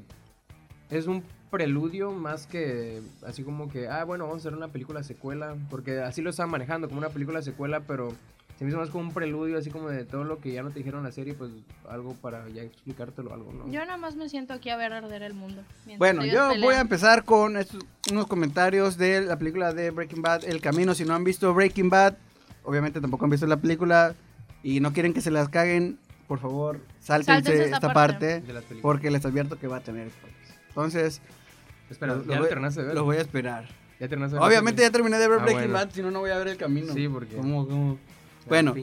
es 0.90 1.06
un 1.06 1.22
preludio 1.50 2.12
más 2.12 2.46
que 2.46 3.02
así 3.26 3.42
como 3.42 3.68
que, 3.70 3.88
ah, 3.88 4.04
bueno, 4.04 4.24
vamos 4.26 4.44
a 4.44 4.48
hacer 4.48 4.56
una 4.56 4.68
película 4.68 5.02
secuela, 5.02 5.56
porque 5.68 5.98
así 6.00 6.22
lo 6.22 6.30
estaban 6.30 6.50
manejando 6.50 6.88
como 6.88 6.98
una 6.98 7.08
película 7.10 7.42
secuela, 7.42 7.80
pero 7.80 8.12
se 8.58 8.64
me 8.64 8.70
hizo 8.70 8.78
más 8.78 8.90
como 8.90 9.04
un 9.08 9.14
preludio, 9.14 9.56
así 9.58 9.70
como 9.70 9.88
de 9.88 10.04
todo 10.04 10.24
lo 10.24 10.38
que 10.38 10.52
ya 10.52 10.62
no 10.62 10.70
te 10.70 10.80
dijeron 10.80 11.00
en 11.00 11.06
la 11.06 11.12
serie, 11.12 11.32
pues 11.34 11.50
algo 11.88 12.12
para 12.14 12.46
ya 12.50 12.62
explicártelo 12.62 13.32
algo, 13.32 13.52
¿no? 13.52 13.66
Yo 13.72 13.80
nada 13.80 13.96
más 13.96 14.16
me 14.16 14.28
siento 14.28 14.52
aquí 14.52 14.68
a 14.70 14.76
ver 14.76 14.92
arder 14.92 15.22
el 15.22 15.32
mundo. 15.34 15.62
Bueno, 15.98 16.24
yo 16.24 16.48
voy 16.60 16.74
a 16.74 16.80
empezar 16.80 17.24
con 17.24 17.56
estos- 17.56 17.82
unos 18.10 18.26
comentarios 18.26 18.96
de 18.98 19.22
la 19.22 19.38
película 19.38 19.72
de 19.72 19.90
Breaking 19.90 20.20
Bad, 20.22 20.44
El 20.44 20.60
Camino. 20.60 20.94
Si 20.94 21.04
no 21.04 21.14
han 21.14 21.24
visto 21.24 21.54
Breaking 21.54 21.88
Bad, 21.88 22.16
obviamente 22.64 23.00
tampoco 23.00 23.24
han 23.24 23.30
visto 23.30 23.46
la 23.46 23.56
película 23.56 24.14
y 24.62 24.80
no 24.80 24.92
quieren 24.92 25.14
que 25.14 25.22
se 25.22 25.30
las 25.30 25.48
caguen, 25.48 25.98
por 26.28 26.38
favor, 26.38 26.80
sáltense 27.00 27.32
Sáltense 27.42 27.64
esta 27.64 27.76
esta 27.76 27.92
parte. 27.94 28.42
porque 28.82 29.10
les 29.10 29.24
advierto 29.24 29.58
que 29.58 29.66
va 29.68 29.78
a 29.78 29.80
tener 29.80 30.10
spoilers. 30.10 30.38
Entonces, 30.68 31.20
Espera, 31.90 32.14
lo- 32.14 32.20
¿ya 32.22 32.26
lo 32.28 32.34
lo 32.34 32.40
voy- 32.40 32.48
terminaste 32.48 32.80
de 32.80 32.86
ver? 32.86 32.94
los 32.94 33.04
voy 33.04 33.16
a 33.16 33.20
esperar. 33.20 33.64
¿Ya 33.98 34.08
terminaste 34.08 34.36
de 34.36 34.40
ver? 34.40 34.48
Obviamente 34.48 34.82
ya 34.82 34.90
terminé 34.90 35.18
de 35.18 35.28
ver 35.28 35.38
Ah, 35.40 35.42
Breaking 35.42 35.70
bueno. 35.70 35.74
Bad, 35.74 35.90
si 35.92 36.02
no, 36.02 36.10
no 36.10 36.20
voy 36.20 36.30
a 36.30 36.38
ver 36.38 36.48
El 36.48 36.56
Camino. 36.56 36.92
Sí, 36.94 37.08
porque- 37.08 37.36
¿Cómo, 37.36 37.66
cómo? 37.68 37.94
Ya, 37.94 38.48
Bueno. 38.48 38.74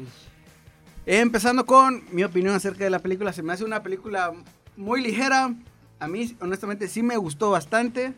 Empezando 1.05 1.65
con 1.65 2.03
mi 2.11 2.23
opinión 2.23 2.53
acerca 2.53 2.83
de 2.83 2.89
la 2.89 2.99
película. 2.99 3.31
Se 3.31 3.41
me 3.41 3.53
hace 3.53 3.63
una 3.63 3.81
película 3.81 4.33
muy 4.75 5.01
ligera. 5.01 5.53
A 5.99 6.07
mí, 6.07 6.35
honestamente, 6.41 6.87
sí 6.87 7.01
me 7.01 7.15
gustó 7.17 7.49
bastante. 7.49 8.13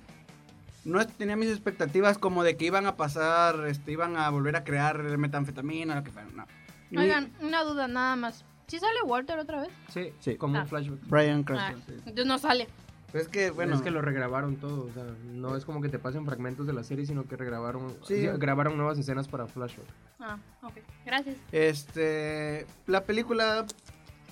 No 0.85 1.05
tenía 1.05 1.35
mis 1.35 1.49
expectativas 1.49 2.17
como 2.17 2.43
de 2.43 2.57
que 2.57 2.65
iban 2.65 2.87
a 2.87 2.95
pasar, 2.97 3.67
este, 3.67 3.91
iban 3.91 4.17
a 4.17 4.29
volver 4.31 4.55
a 4.55 4.63
crear 4.63 4.97
metanfetamina, 5.17 5.95
lo 5.95 6.03
que 6.03 6.11
fuera. 6.11 6.27
No. 6.33 6.45
Oigan, 6.99 7.31
una 7.41 7.63
duda 7.63 7.87
nada 7.87 8.15
más. 8.15 8.43
¿Sí 8.67 8.79
sale 8.79 9.01
Walter 9.05 9.37
otra 9.37 9.61
vez? 9.61 9.69
Sí, 9.93 10.11
Sí. 10.19 10.35
como 10.35 10.57
Ah. 10.57 10.61
un 10.61 10.67
flashback. 10.67 10.99
Brian 11.07 11.41
Ah, 11.41 11.45
Cranston. 11.45 11.83
sí. 11.87 11.93
entonces 11.97 12.25
no 12.25 12.37
sale. 12.39 12.67
Pero 13.11 13.23
es 13.23 13.27
que, 13.27 13.49
bueno, 13.49 13.75
es 13.75 13.81
que 13.81 13.89
lo 13.91 14.01
regrabaron 14.01 14.57
todo, 14.57 14.85
o 14.85 14.93
sea, 14.93 15.03
no 15.33 15.55
es 15.57 15.65
como 15.65 15.81
que 15.81 15.89
te 15.89 15.97
pasen 15.97 16.25
fragmentos 16.25 16.67
de 16.67 16.73
la 16.73 16.83
serie, 16.83 17.05
sino 17.07 17.27
que 17.27 17.35
regrabaron, 17.35 17.91
sí, 18.03 18.27
grabaron 18.37 18.77
nuevas 18.77 18.99
escenas 18.99 19.27
para 19.27 19.47
Flashback. 19.47 19.85
Ah, 20.19 20.37
ok. 20.61 20.73
Gracias. 21.05 21.35
este, 21.51 22.67
la 22.85 23.03
película 23.05 23.65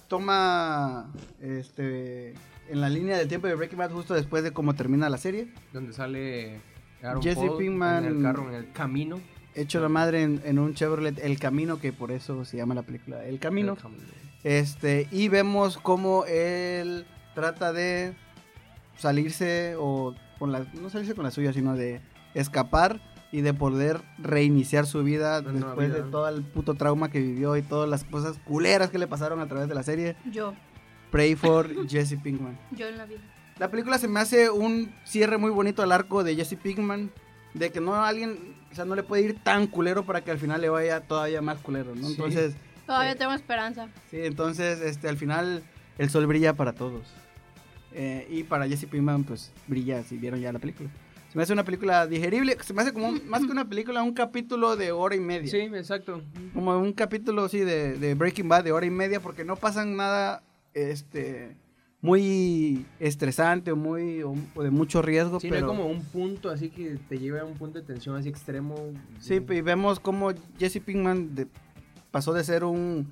toma, 0.08 1.12
este, 1.42 2.34
en 2.70 2.82
la 2.82 2.90
línea 2.90 3.18
del 3.18 3.28
tiempo 3.28 3.48
de 3.48 3.56
Breaking 3.56 3.80
Bad 3.80 3.92
justo 3.92 4.14
después 4.14 4.44
de 4.44 4.52
cómo 4.52 4.74
termina 4.76 5.10
la 5.10 5.18
serie. 5.18 5.52
donde 5.74 5.94
sale 5.94 6.62
Aaron 7.02 7.22
Jesse 7.22 7.36
Paul 7.38 7.58
Pinkman- 7.58 8.06
en 8.06 8.18
el 8.18 8.22
carro, 8.22 8.48
en 8.50 8.56
el 8.56 8.72
camino. 8.72 9.20
Hecho 9.56 9.80
la 9.80 9.90
madre 9.90 10.22
en, 10.22 10.40
en 10.46 10.60
un 10.60 10.76
Chevrolet 10.76 11.18
El 11.18 11.40
Camino, 11.40 11.80
que 11.80 11.92
por 11.92 12.12
eso 12.12 12.46
se 12.46 12.58
llama 12.58 12.76
la 12.76 12.84
película 12.84 13.26
El 13.26 13.40
Camino. 13.40 13.74
El 13.74 13.80
camino. 13.80 14.04
Este, 14.44 15.08
y 15.12 15.30
vemos 15.30 15.78
cómo 15.80 16.26
él 16.26 17.08
trata 17.34 17.74
de 17.74 18.14
salirse 18.98 19.76
o 19.78 20.14
con 20.40 20.52
la, 20.52 20.66
no 20.74 20.90
salirse 20.90 21.16
con 21.16 21.24
la 21.24 21.32
suya, 21.32 21.54
sino 21.54 21.76
de 21.76 22.02
escapar 22.34 23.00
y 23.32 23.42
de 23.42 23.54
poder 23.54 24.02
reiniciar 24.20 24.86
su 24.86 25.04
vida 25.04 25.42
después 25.42 25.94
de 25.94 26.02
todo 26.04 26.30
el 26.30 26.44
puto 26.44 26.76
trauma 26.76 27.10
que 27.10 27.20
vivió 27.20 27.58
y 27.58 27.62
todas 27.62 27.90
las 27.90 28.04
cosas 28.04 28.40
culeras 28.46 28.90
que 28.90 28.98
le 29.00 29.08
pasaron 29.08 29.40
a 29.42 29.48
través 29.48 29.68
de 29.68 29.76
la 29.76 29.84
serie. 29.84 30.16
Yo. 30.32 30.54
Pray 31.12 31.36
for 31.36 31.88
Jesse 31.88 32.16
Pinkman. 32.22 32.58
Yo 32.72 32.88
en 32.88 32.98
la 32.98 33.06
vida. 33.06 33.22
La 33.60 33.70
película 33.72 33.98
se 33.98 34.08
me 34.08 34.20
hace 34.20 34.50
un 34.50 34.94
cierre 35.04 35.38
muy 35.38 35.50
bonito 35.52 35.82
al 35.82 35.92
arco 35.92 36.24
de 36.24 36.36
Jesse 36.36 36.56
Pinkman. 36.62 37.12
De 37.54 37.72
que 37.72 37.82
no 37.82 37.96
alguien, 37.96 38.56
o 38.72 38.76
sea, 38.76 38.86
no 38.86 38.94
le 38.94 39.02
puede 39.02 39.24
ir 39.24 39.44
tan 39.44 39.66
culero 39.68 40.06
para 40.06 40.22
que 40.24 40.30
al 40.30 40.38
final 40.38 40.62
le 40.62 40.70
vaya 40.70 41.02
todavía 41.02 41.42
más 41.42 41.58
culero, 41.60 41.96
¿no? 41.96 42.08
Sí. 42.08 42.14
Entonces, 42.14 42.56
Todavía 42.86 43.14
Eh, 43.14 43.16
tengo 43.16 43.34
esperanza. 43.34 43.90
Sí, 44.10 44.18
entonces 44.22 44.80
este, 44.82 45.10
al 45.10 45.18
final 45.18 45.64
el 45.98 46.10
sol 46.10 46.26
brilla 46.28 46.54
para 46.54 46.74
todos. 46.74 47.02
Eh, 48.00 48.28
y 48.30 48.44
para 48.44 48.68
Jesse 48.68 48.86
Pinkman, 48.86 49.24
pues 49.24 49.52
brilla 49.68 50.04
si 50.04 50.18
vieron 50.18 50.40
ya 50.40 50.54
la 50.54 50.60
película. 50.60 50.90
Se 51.32 51.38
me 51.38 51.44
hace 51.44 51.52
una 51.52 51.64
película 51.66 52.06
digerible, 52.08 52.56
se 52.64 52.74
me 52.74 52.82
hace 52.84 52.94
como 52.94 53.10
un- 53.10 53.22
más 53.28 53.44
que 53.46 53.52
una 53.52 53.68
película, 53.68 54.04
un 54.04 54.14
capítulo 54.14 54.76
de 54.76 54.92
hora 54.92 55.16
y 55.16 55.20
media. 55.20 55.50
Sí, 55.50 55.58
exacto. 55.58 56.22
Como 56.54 56.78
un 56.78 56.94
capítulo 56.94 57.50
sí 57.50 57.60
de, 57.60 57.98
de 57.98 58.14
Breaking 58.14 58.48
Bad 58.48 58.64
de 58.64 58.72
hora 58.72 58.86
y 58.86 58.92
media 58.92 59.20
porque 59.20 59.44
no 59.44 59.56
pasan 59.56 59.96
nada 59.98 60.44
este 60.74 61.56
muy 62.00 62.86
estresante 63.00 63.72
o 63.72 63.76
muy 63.76 64.22
o, 64.22 64.36
o 64.56 64.64
de 64.64 64.70
mucho 64.70 65.02
riesgo, 65.02 65.40
Sí, 65.40 65.50
no 65.50 65.56
hay 65.56 65.62
pero 65.62 65.68
como 65.74 65.88
un 65.88 66.04
punto 66.04 66.50
así 66.52 66.70
que 66.70 66.98
te 67.10 67.18
lleve 67.18 67.40
a 67.40 67.46
un 67.46 67.56
punto 67.56 67.80
de 67.80 67.86
tensión 67.86 68.16
así 68.16 68.30
extremo. 68.30 68.76
sí, 69.20 69.36
y 69.50 69.62
vemos 69.62 70.00
como 70.00 70.32
Jesse 70.60 70.80
Pinkman 70.80 71.34
de- 71.34 71.48
pasó 72.12 72.34
de 72.34 72.44
ser 72.44 72.64
un 72.64 73.08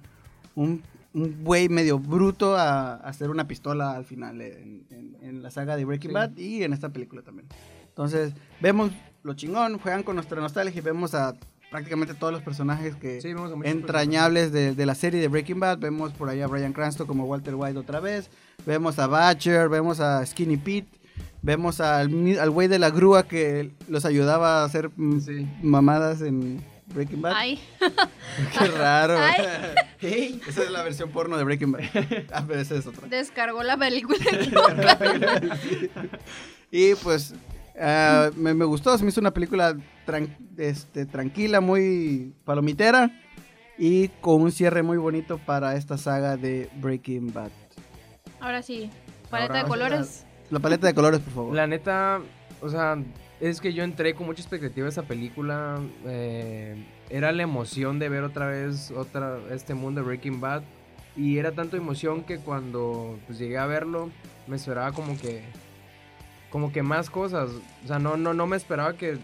un 0.53 0.81
un 1.15 1.43
güey 1.43 1.67
medio 1.69 1.97
bruto 1.97 2.55
a, 2.55 2.95
a 2.97 3.13
ser 3.13 3.29
una 3.31 3.47
pistola 3.47 3.93
al 3.93 4.05
final 4.05 4.39
en, 4.41 4.85
en- 4.91 5.17
en 5.21 5.41
la 5.41 5.49
saga 5.49 5.75
de 5.75 5.83
Breaking 5.85 6.11
Sí. 6.11 6.13
Bad 6.13 6.37
y 6.37 6.63
en 6.63 6.73
esta 6.73 6.89
película 6.89 7.23
también. 7.23 7.47
Entonces, 7.87 8.33
vemos 8.61 8.91
lo 9.23 9.33
chingón, 9.33 9.79
juegan 9.79 10.03
con 10.03 10.15
nuestra 10.15 10.39
nostalgia 10.39 10.77
y 10.77 10.81
vemos 10.81 11.15
a 11.15 11.33
prácticamente 11.71 12.13
todos 12.13 12.31
los 12.31 12.41
personajes 12.43 12.95
que 12.95 13.19
Sí, 13.21 13.33
entrañables 13.63 14.51
de, 14.51 14.75
de 14.75 14.85
la 14.85 14.93
serie 14.95 15.19
de 15.19 15.27
Breaking 15.27 15.59
Bad. 15.59 15.79
Vemos 15.79 16.13
por 16.13 16.29
ahí 16.29 16.41
a 16.41 16.47
Brian 16.47 16.73
Cranston 16.73 17.07
como 17.07 17.25
Walter 17.25 17.55
White 17.55 17.77
otra 17.79 17.99
vez. 17.99 18.29
Vemos 18.65 18.99
a 18.99 19.07
Batcher, 19.07 19.67
vemos 19.69 19.99
a 19.99 20.25
Skinny 20.25 20.57
Pete. 20.57 20.87
Vemos 21.41 21.79
al 21.81 22.09
güey 22.49 22.67
de 22.67 22.79
la 22.79 22.89
grúa 22.89 23.23
que 23.27 23.71
los 23.87 24.05
ayudaba 24.05 24.61
a 24.61 24.65
hacer 24.65 24.89
mm, 24.95 25.19
Sí. 25.19 25.47
mamadas 25.63 26.21
en 26.21 26.61
Breaking 26.87 27.21
Bad. 27.21 27.33
Ay. 27.35 27.59
Qué 28.59 28.67
raro. 28.67 29.17
Ay. 29.17 29.45
Hey, 29.99 30.41
esa 30.47 30.63
es 30.63 30.71
la 30.71 30.83
versión 30.83 31.09
porno 31.11 31.37
de 31.37 31.43
Breaking 31.43 31.71
Bad. 31.71 31.81
Ah, 32.33 32.43
pero 32.47 32.59
esa 32.59 32.75
es 32.75 32.85
otra. 32.85 33.07
Descargó 33.07 33.63
la 33.63 33.77
película. 33.77 34.17
Y 36.71 36.95
pues 36.95 37.33
ah, 37.79 38.29
me, 38.35 38.53
me 38.53 38.65
gustó, 38.65 38.97
se 38.97 39.03
me 39.03 39.09
hizo 39.09 39.21
una 39.21 39.31
película 39.31 39.75
tran- 40.05 40.35
este, 40.57 41.05
tranquila, 41.05 41.61
muy 41.61 42.33
palomitera 42.43 43.11
y 43.77 44.09
con 44.19 44.41
un 44.41 44.51
cierre 44.51 44.83
muy 44.83 44.97
bonito 44.97 45.37
para 45.37 45.75
esta 45.75 45.97
saga 45.97 46.35
de 46.37 46.69
Breaking 46.75 47.31
Bad. 47.33 47.51
Ahora 48.41 48.61
sí. 48.61 48.89
Paleta 49.29 49.53
Ahora 49.53 49.63
de 49.63 49.69
colores. 49.69 50.25
La 50.49 50.59
paleta 50.59 50.87
de 50.87 50.93
colores, 50.93 51.19
por 51.21 51.33
favor. 51.33 51.55
La 51.55 51.65
neta, 51.67 52.19
o 52.61 52.69
sea, 52.69 52.97
es 53.49 53.61
que 53.61 53.73
yo 53.73 53.83
entré 53.83 54.15
con 54.15 54.25
mucha 54.25 54.41
expectativa 54.41 54.85
a 54.87 54.89
esa 54.89 55.03
película. 55.03 55.79
eh, 56.05 56.75
era 57.09 57.31
la 57.31 57.43
emoción 57.43 57.99
de 57.99 58.09
ver 58.09 58.23
otra 58.23 58.47
vez 58.47 58.91
otra, 58.91 59.37
este 59.51 59.73
mundo 59.73 60.01
de 60.01 60.07
Breaking 60.07 60.41
Bad. 60.41 60.63
Y 61.15 61.37
era 61.37 61.51
tanto 61.53 61.77
emoción 61.77 62.23
que 62.23 62.39
cuando 62.39 63.17
pues, 63.25 63.39
llegué 63.39 63.57
a 63.57 63.65
verlo, 63.65 64.09
me 64.47 64.55
esperaba 64.55 64.91
como 64.91 65.17
que. 65.17 65.43
Como 66.49 66.71
que 66.71 66.83
más 66.83 67.09
cosas. 67.09 67.51
O 67.83 67.87
sea, 67.87 67.99
no, 67.99 68.17
no, 68.17 68.33
no 68.33 68.47
me 68.47 68.57
esperaba 68.57 68.93
que. 68.95 69.17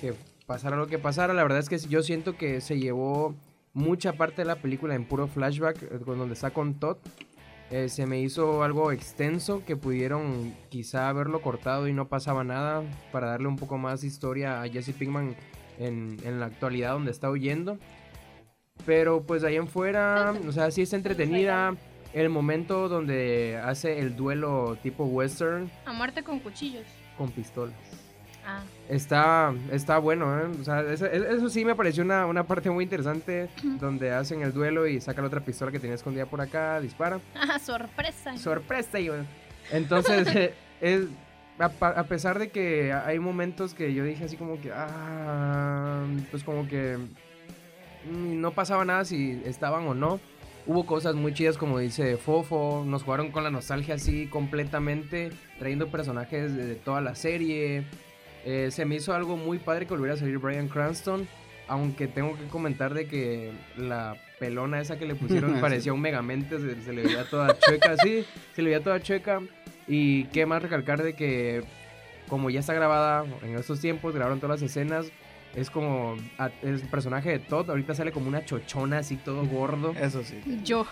Que 0.00 0.14
pasara 0.46 0.76
lo 0.76 0.86
que 0.88 0.98
pasara. 0.98 1.32
La 1.32 1.42
verdad 1.44 1.60
es 1.60 1.68
que 1.68 1.78
yo 1.78 2.02
siento 2.02 2.36
que 2.36 2.60
se 2.60 2.78
llevó 2.78 3.34
mucha 3.72 4.14
parte 4.14 4.42
de 4.42 4.46
la 4.46 4.56
película 4.56 4.94
en 4.94 5.04
puro 5.04 5.28
flashback. 5.28 5.82
eh, 5.82 5.98
donde 6.04 6.34
está 6.34 6.50
con 6.50 6.74
Todd. 6.74 6.98
Eh, 7.72 7.88
se 7.88 8.04
me 8.04 8.20
hizo 8.20 8.62
algo 8.62 8.92
extenso 8.92 9.64
que 9.64 9.76
pudieron 9.76 10.54
quizá 10.68 11.08
haberlo 11.08 11.40
cortado 11.40 11.88
y 11.88 11.94
no 11.94 12.06
pasaba 12.06 12.44
nada 12.44 12.82
para 13.10 13.28
darle 13.28 13.48
un 13.48 13.56
poco 13.56 13.78
más 13.78 14.04
historia 14.04 14.60
a 14.60 14.68
Jesse 14.68 14.92
Pinkman 14.92 15.34
en, 15.78 16.18
en 16.22 16.38
la 16.38 16.46
actualidad 16.46 16.92
donde 16.92 17.10
está 17.10 17.30
huyendo. 17.30 17.78
Pero 18.84 19.22
pues 19.22 19.40
de 19.40 19.48
ahí 19.48 19.56
en 19.56 19.68
fuera, 19.68 20.34
o 20.46 20.52
sea, 20.52 20.70
sí 20.70 20.82
está 20.82 20.96
entretenida. 20.96 21.74
El 22.12 22.28
momento 22.28 22.90
donde 22.90 23.58
hace 23.64 23.98
el 24.00 24.16
duelo 24.16 24.76
tipo 24.82 25.04
western 25.04 25.70
A 25.86 25.94
muerte 25.94 26.22
con 26.22 26.40
cuchillos. 26.40 26.84
con 27.16 27.30
pistolas. 27.30 27.74
Ah. 28.44 28.62
Está, 28.88 29.54
está 29.70 29.98
bueno, 29.98 30.38
¿eh? 30.38 30.50
O 30.60 30.64
sea, 30.64 30.80
eso, 30.80 31.06
eso 31.06 31.48
sí 31.48 31.64
me 31.64 31.74
pareció 31.74 32.02
una, 32.02 32.26
una 32.26 32.44
parte 32.44 32.70
muy 32.70 32.84
interesante 32.84 33.48
donde 33.80 34.12
hacen 34.12 34.42
el 34.42 34.52
duelo 34.52 34.86
y 34.86 35.00
saca 35.00 35.20
la 35.20 35.28
otra 35.28 35.40
pistola 35.40 35.70
que 35.70 35.78
tenía 35.78 35.94
escondida 35.94 36.26
por 36.26 36.40
acá, 36.40 36.80
dispara. 36.80 37.20
Ah, 37.34 37.58
sorpresa. 37.58 38.36
sorpresa 38.36 38.98
entonces 39.70 40.26
eh, 40.34 40.54
es 40.80 41.06
a, 41.58 42.04
pesar 42.04 42.38
de 42.38 42.50
que 42.50 42.92
hay 42.92 43.18
momentos 43.18 43.74
que 43.74 43.94
yo 43.94 44.04
dije 44.04 44.24
así 44.24 44.36
como 44.36 44.60
que 44.60 44.72
ah, 44.74 46.04
pues 46.30 46.42
como 46.42 46.66
que 46.66 46.96
mm, 48.10 48.40
no 48.40 48.50
pasaba 48.52 48.84
nada 48.84 49.04
si 49.04 49.40
estaban 49.44 49.86
o 49.86 49.94
no 49.94 50.18
hubo 50.66 50.86
cosas 50.86 51.14
muy 51.14 51.34
chidas 51.34 51.58
como 51.58 51.78
dice 51.78 52.16
Fofo 52.16 52.84
nos 52.86 53.04
jugaron 53.04 53.30
con 53.30 53.44
la 53.44 53.50
nostalgia 53.50 53.94
así 53.94 54.26
completamente 54.26 55.30
trayendo 55.58 55.88
personajes 55.88 56.56
de, 56.56 56.66
de 56.66 56.74
toda 56.74 57.00
la 57.00 57.14
serie 57.14 57.84
Eh, 58.44 58.70
se 58.70 58.84
me 58.84 58.96
hizo 58.96 59.14
algo 59.14 59.36
muy 59.36 59.58
padre 59.58 59.86
que 59.86 59.92
volviera 59.94 60.14
a 60.14 60.16
salir 60.16 60.38
Brian 60.38 60.68
Cranston 60.68 61.28
aunque 61.68 62.06
tengo 62.08 62.36
que 62.36 62.44
comentar 62.48 62.92
de 62.92 63.06
que 63.06 63.52
la 63.78 64.16
pelona 64.40 64.80
esa 64.80 64.98
que 64.98 65.06
le 65.06 65.14
pusieron 65.14 65.54
parecía 65.60 65.92
un 65.94 66.00
megamente, 66.00 66.58
se, 66.58 66.82
se 66.82 66.92
le 66.92 67.02
veía 67.02 67.24
toda 67.30 67.56
chueca, 67.58 67.96
sí, 68.02 68.26
se 68.54 68.62
le 68.62 68.70
veía 68.70 68.82
toda 68.82 69.00
chueca. 69.00 69.40
Y 69.86 70.24
qué 70.24 70.44
más 70.44 70.60
recalcar 70.60 71.02
de 71.02 71.14
que 71.14 71.62
como 72.28 72.50
ya 72.50 72.60
está 72.60 72.74
grabada 72.74 73.24
en 73.42 73.56
estos 73.56 73.80
tiempos, 73.80 74.12
grabaron 74.14 74.40
todas 74.40 74.60
las 74.60 74.70
escenas, 74.70 75.06
es 75.54 75.70
como 75.70 76.16
a- 76.36 76.48
es 76.62 76.82
el 76.82 76.88
personaje 76.88 77.30
de 77.30 77.38
Todd, 77.38 77.70
ahorita 77.70 77.94
sale 77.94 78.10
como 78.12 78.28
una 78.28 78.44
chochona 78.44 78.98
así 78.98 79.16
todo 79.16 79.46
gordo. 79.46 79.94
Eso 79.98 80.22
sí. 80.24 80.40
Yo. 80.64 80.84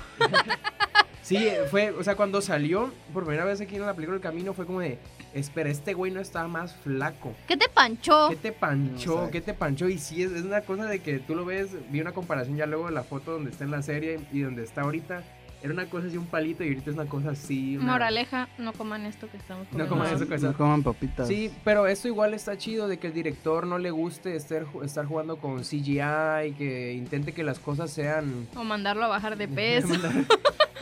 Sí, 1.23 1.49
fue, 1.71 1.91
o 1.91 2.03
sea, 2.03 2.15
cuando 2.17 2.41
salió 2.41 2.93
por 3.13 3.25
primera 3.25 3.45
vez 3.45 3.61
aquí 3.61 3.77
en 3.77 3.83
la 3.85 3.95
película 3.95 4.17
El 4.17 4.23
Camino 4.23 4.55
fue 4.55 4.65
como 4.67 4.81
de, 4.81 4.99
espera, 5.35 5.71
este 5.71 5.95
güey 5.95 6.11
no 6.13 6.21
está 6.21 6.47
más 6.49 6.75
flaco. 6.77 7.35
¿Qué 7.49 7.57
te 7.57 7.69
panchó? 7.69 8.29
¿Qué 8.31 8.37
te 8.37 8.53
panchó? 8.53 9.31
¿Qué 9.31 9.41
te 9.41 9.55
panchó? 9.55 9.89
Y 9.89 9.99
sí, 9.99 10.23
es, 10.23 10.33
es 10.33 10.43
una 10.45 10.61
cosa 10.63 10.87
de 10.87 11.01
que 11.01 11.19
tú 11.19 11.35
lo 11.35 11.45
ves, 11.45 11.71
vi 11.91 12.01
una 12.01 12.13
comparación 12.13 12.57
ya 12.57 12.67
luego 12.67 12.87
de 12.87 12.93
la 12.93 13.03
foto 13.05 13.33
donde 13.33 13.51
está 13.51 13.65
en 13.65 13.71
la 13.71 13.83
serie 13.83 14.21
y 14.33 14.41
donde 14.41 14.65
está 14.65 14.83
ahorita. 14.83 15.23
Era 15.63 15.75
una 15.75 15.85
cosa 15.91 16.07
así, 16.07 16.17
un 16.17 16.25
palito, 16.25 16.65
y 16.65 16.69
ahorita 16.69 16.89
es 16.89 16.97
una 16.97 17.05
cosa 17.05 17.33
así. 17.33 17.77
una- 17.77 17.93
Moraleja, 17.93 18.49
no 18.57 18.73
coman 18.73 19.05
esto 19.05 19.29
que 19.31 19.37
estamos 19.37 19.65
No 19.65 19.71
comiendo. 19.73 19.91
coman 19.91 20.07
ahora. 20.07 20.17
eso 20.17 20.27
que- 20.27 20.39
No 20.39 20.57
coman 20.57 20.83
papitas. 20.83 21.29
Sí, 21.29 21.51
pero 21.65 21.87
esto 21.87 22.09
igual 22.09 22.33
está 22.33 22.57
chido 22.57 22.89
de 22.89 22.99
que 22.99 23.09
el 23.09 23.13
director 23.13 23.67
no 23.67 23.79
le 23.79 23.91
guste 23.91 24.35
estar, 24.37 24.65
estar 24.83 25.05
jugando 25.05 25.37
con 25.37 25.63
CGI, 25.63 26.55
que 26.57 26.95
intente 26.95 27.35
que 27.35 27.43
las 27.45 27.59
cosas 27.59 27.91
sean... 27.91 28.47
O 28.57 28.65
mandarlo 28.65 29.05
a 29.05 29.09
bajar 29.09 29.37
de 29.37 29.49
peso. 29.49 29.89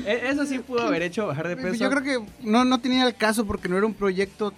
E- 0.07 0.29
Eso 0.31 0.45
sí 0.47 0.59
pudo 0.61 0.83
haber 0.83 1.03
hecho 1.03 1.27
bajar 1.27 1.49
de 1.49 1.57
peso. 1.57 1.75
Yo 1.75 1.91
creo 1.91 2.03
que 2.03 2.31
no, 2.43 2.65
no 2.65 2.81
tenía 2.81 3.07
el 3.07 3.15
caso 3.15 3.45
porque 3.47 3.69
no 3.69 3.77
era 3.77 3.87
un 3.87 3.95
proyecto 3.95 4.53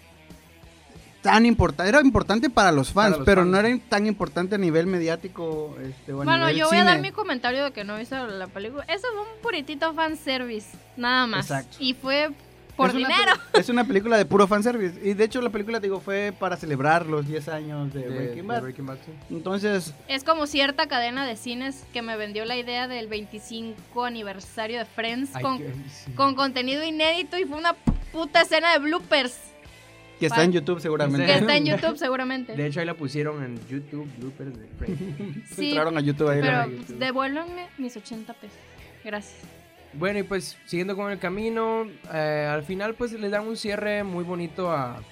tan 1.22 1.44
importante. 1.44 1.88
Era 1.90 2.00
importante 2.00 2.48
para 2.48 2.72
los 2.72 2.92
fans, 2.92 3.10
Para 3.10 3.16
los 3.18 3.26
pero 3.26 3.40
fans. 3.42 3.50
no 3.50 3.58
era 3.58 3.78
tan 3.88 4.06
importante 4.06 4.54
a 4.54 4.58
nivel 4.58 4.86
mediático. 4.86 5.76
Este, 5.82 6.12
o 6.12 6.22
a 6.22 6.24
Bueno, 6.24 6.46
nivel 6.46 6.56
yo 6.60 6.68
voy 6.68 6.78
a 6.78 6.84
dar 6.84 7.00
mi 7.00 7.10
comentario 7.12 7.64
de 7.64 7.72
que 7.72 7.84
no 7.84 7.96
he 7.96 8.00
visto 8.00 8.26
la 8.26 8.46
película. 8.46 8.84
Eso 8.84 9.06
fue 9.12 9.20
un 9.22 9.42
puritito 9.42 9.92
fanservice, 9.92 10.68
nada 10.96 11.26
más. 11.26 11.50
Exacto. 11.50 11.76
Y 11.78 11.94
fue 11.94 12.30
por 12.80 12.90
Es 12.90 12.96
una 12.96 13.08
dinero. 13.08 13.32
pe- 13.52 13.60
Es 13.60 13.68
una 13.68 13.84
película 13.84 14.16
de 14.16 14.24
puro 14.24 14.46
fanservice. 14.46 14.98
Y 15.08 15.14
de 15.14 15.24
hecho, 15.24 15.40
la 15.42 15.50
película, 15.50 15.80
digo, 15.80 16.00
fue 16.00 16.32
para 16.38 16.56
celebrar 16.56 17.06
los 17.06 17.26
10 17.26 17.48
años 17.48 17.92
de, 17.92 18.00
de, 18.00 18.08
Breaking 18.08 18.34
de 18.36 18.42
Bad. 18.42 18.62
Breaking 18.62 18.86
Bad, 18.86 18.98
sí. 19.04 19.12
Entonces, 19.30 19.94
Es 20.08 20.24
como 20.24 20.46
cierta 20.46 20.86
cadena 20.88 21.26
de 21.26 21.36
cines 21.36 21.84
que 21.92 22.02
me 22.02 22.16
vendió 22.16 22.44
la 22.44 22.56
idea 22.56 22.88
del 22.88 23.06
25 23.08 24.04
aniversario 24.04 24.78
de 24.78 24.84
Friends 24.84 25.30
con, 25.42 25.58
que- 25.58 25.72
sí. 25.90 26.12
con 26.12 26.34
contenido 26.34 26.84
inédito 26.84 27.38
y 27.38 27.44
fue 27.44 27.58
una 27.58 27.74
puta 28.12 28.42
escena 28.42 28.72
de 28.72 28.78
bloopers 28.78 29.38
que 30.18 30.26
está 30.26 30.44
en 30.44 30.52
YouTube 30.52 30.80
seguramente. 30.80 31.24
que 31.26 31.32
está 31.34 31.56
en 31.56 31.64
YouTube 31.66 31.96
seguramente. 31.96 32.54
De 32.54 32.66
hecho, 32.66 32.80
ahí 32.80 32.86
la 32.86 32.92
pusieron 32.94 33.42
en 33.42 33.58
YouTube, 33.68 34.06
bloopers 34.18 34.58
de 34.58 34.66
Friends. 34.78 35.48
Sí, 35.56 35.68
Entraron 35.70 35.96
a 35.96 36.00
YouTube 36.02 36.28
ahí. 36.28 36.40
pero 36.40 36.52
la- 36.58 36.66
YouTube. 36.66 36.98
devuélvanme 36.98 37.68
mis 37.78 37.96
80 37.96 38.32
pesos. 38.34 38.58
Gracias. 39.02 39.34
Bueno, 39.92 40.20
y 40.20 40.22
pues 40.22 40.56
siguiendo 40.66 40.96
con 40.96 41.10
el 41.10 41.18
camino, 41.18 41.86
eh, 42.12 42.46
al 42.48 42.62
final 42.62 42.94
pues 42.94 43.12
le 43.12 43.28
dan 43.28 43.46
un 43.46 43.56
cierre 43.56 44.04
muy 44.04 44.22
bonito 44.22 44.70
a, 44.70 45.02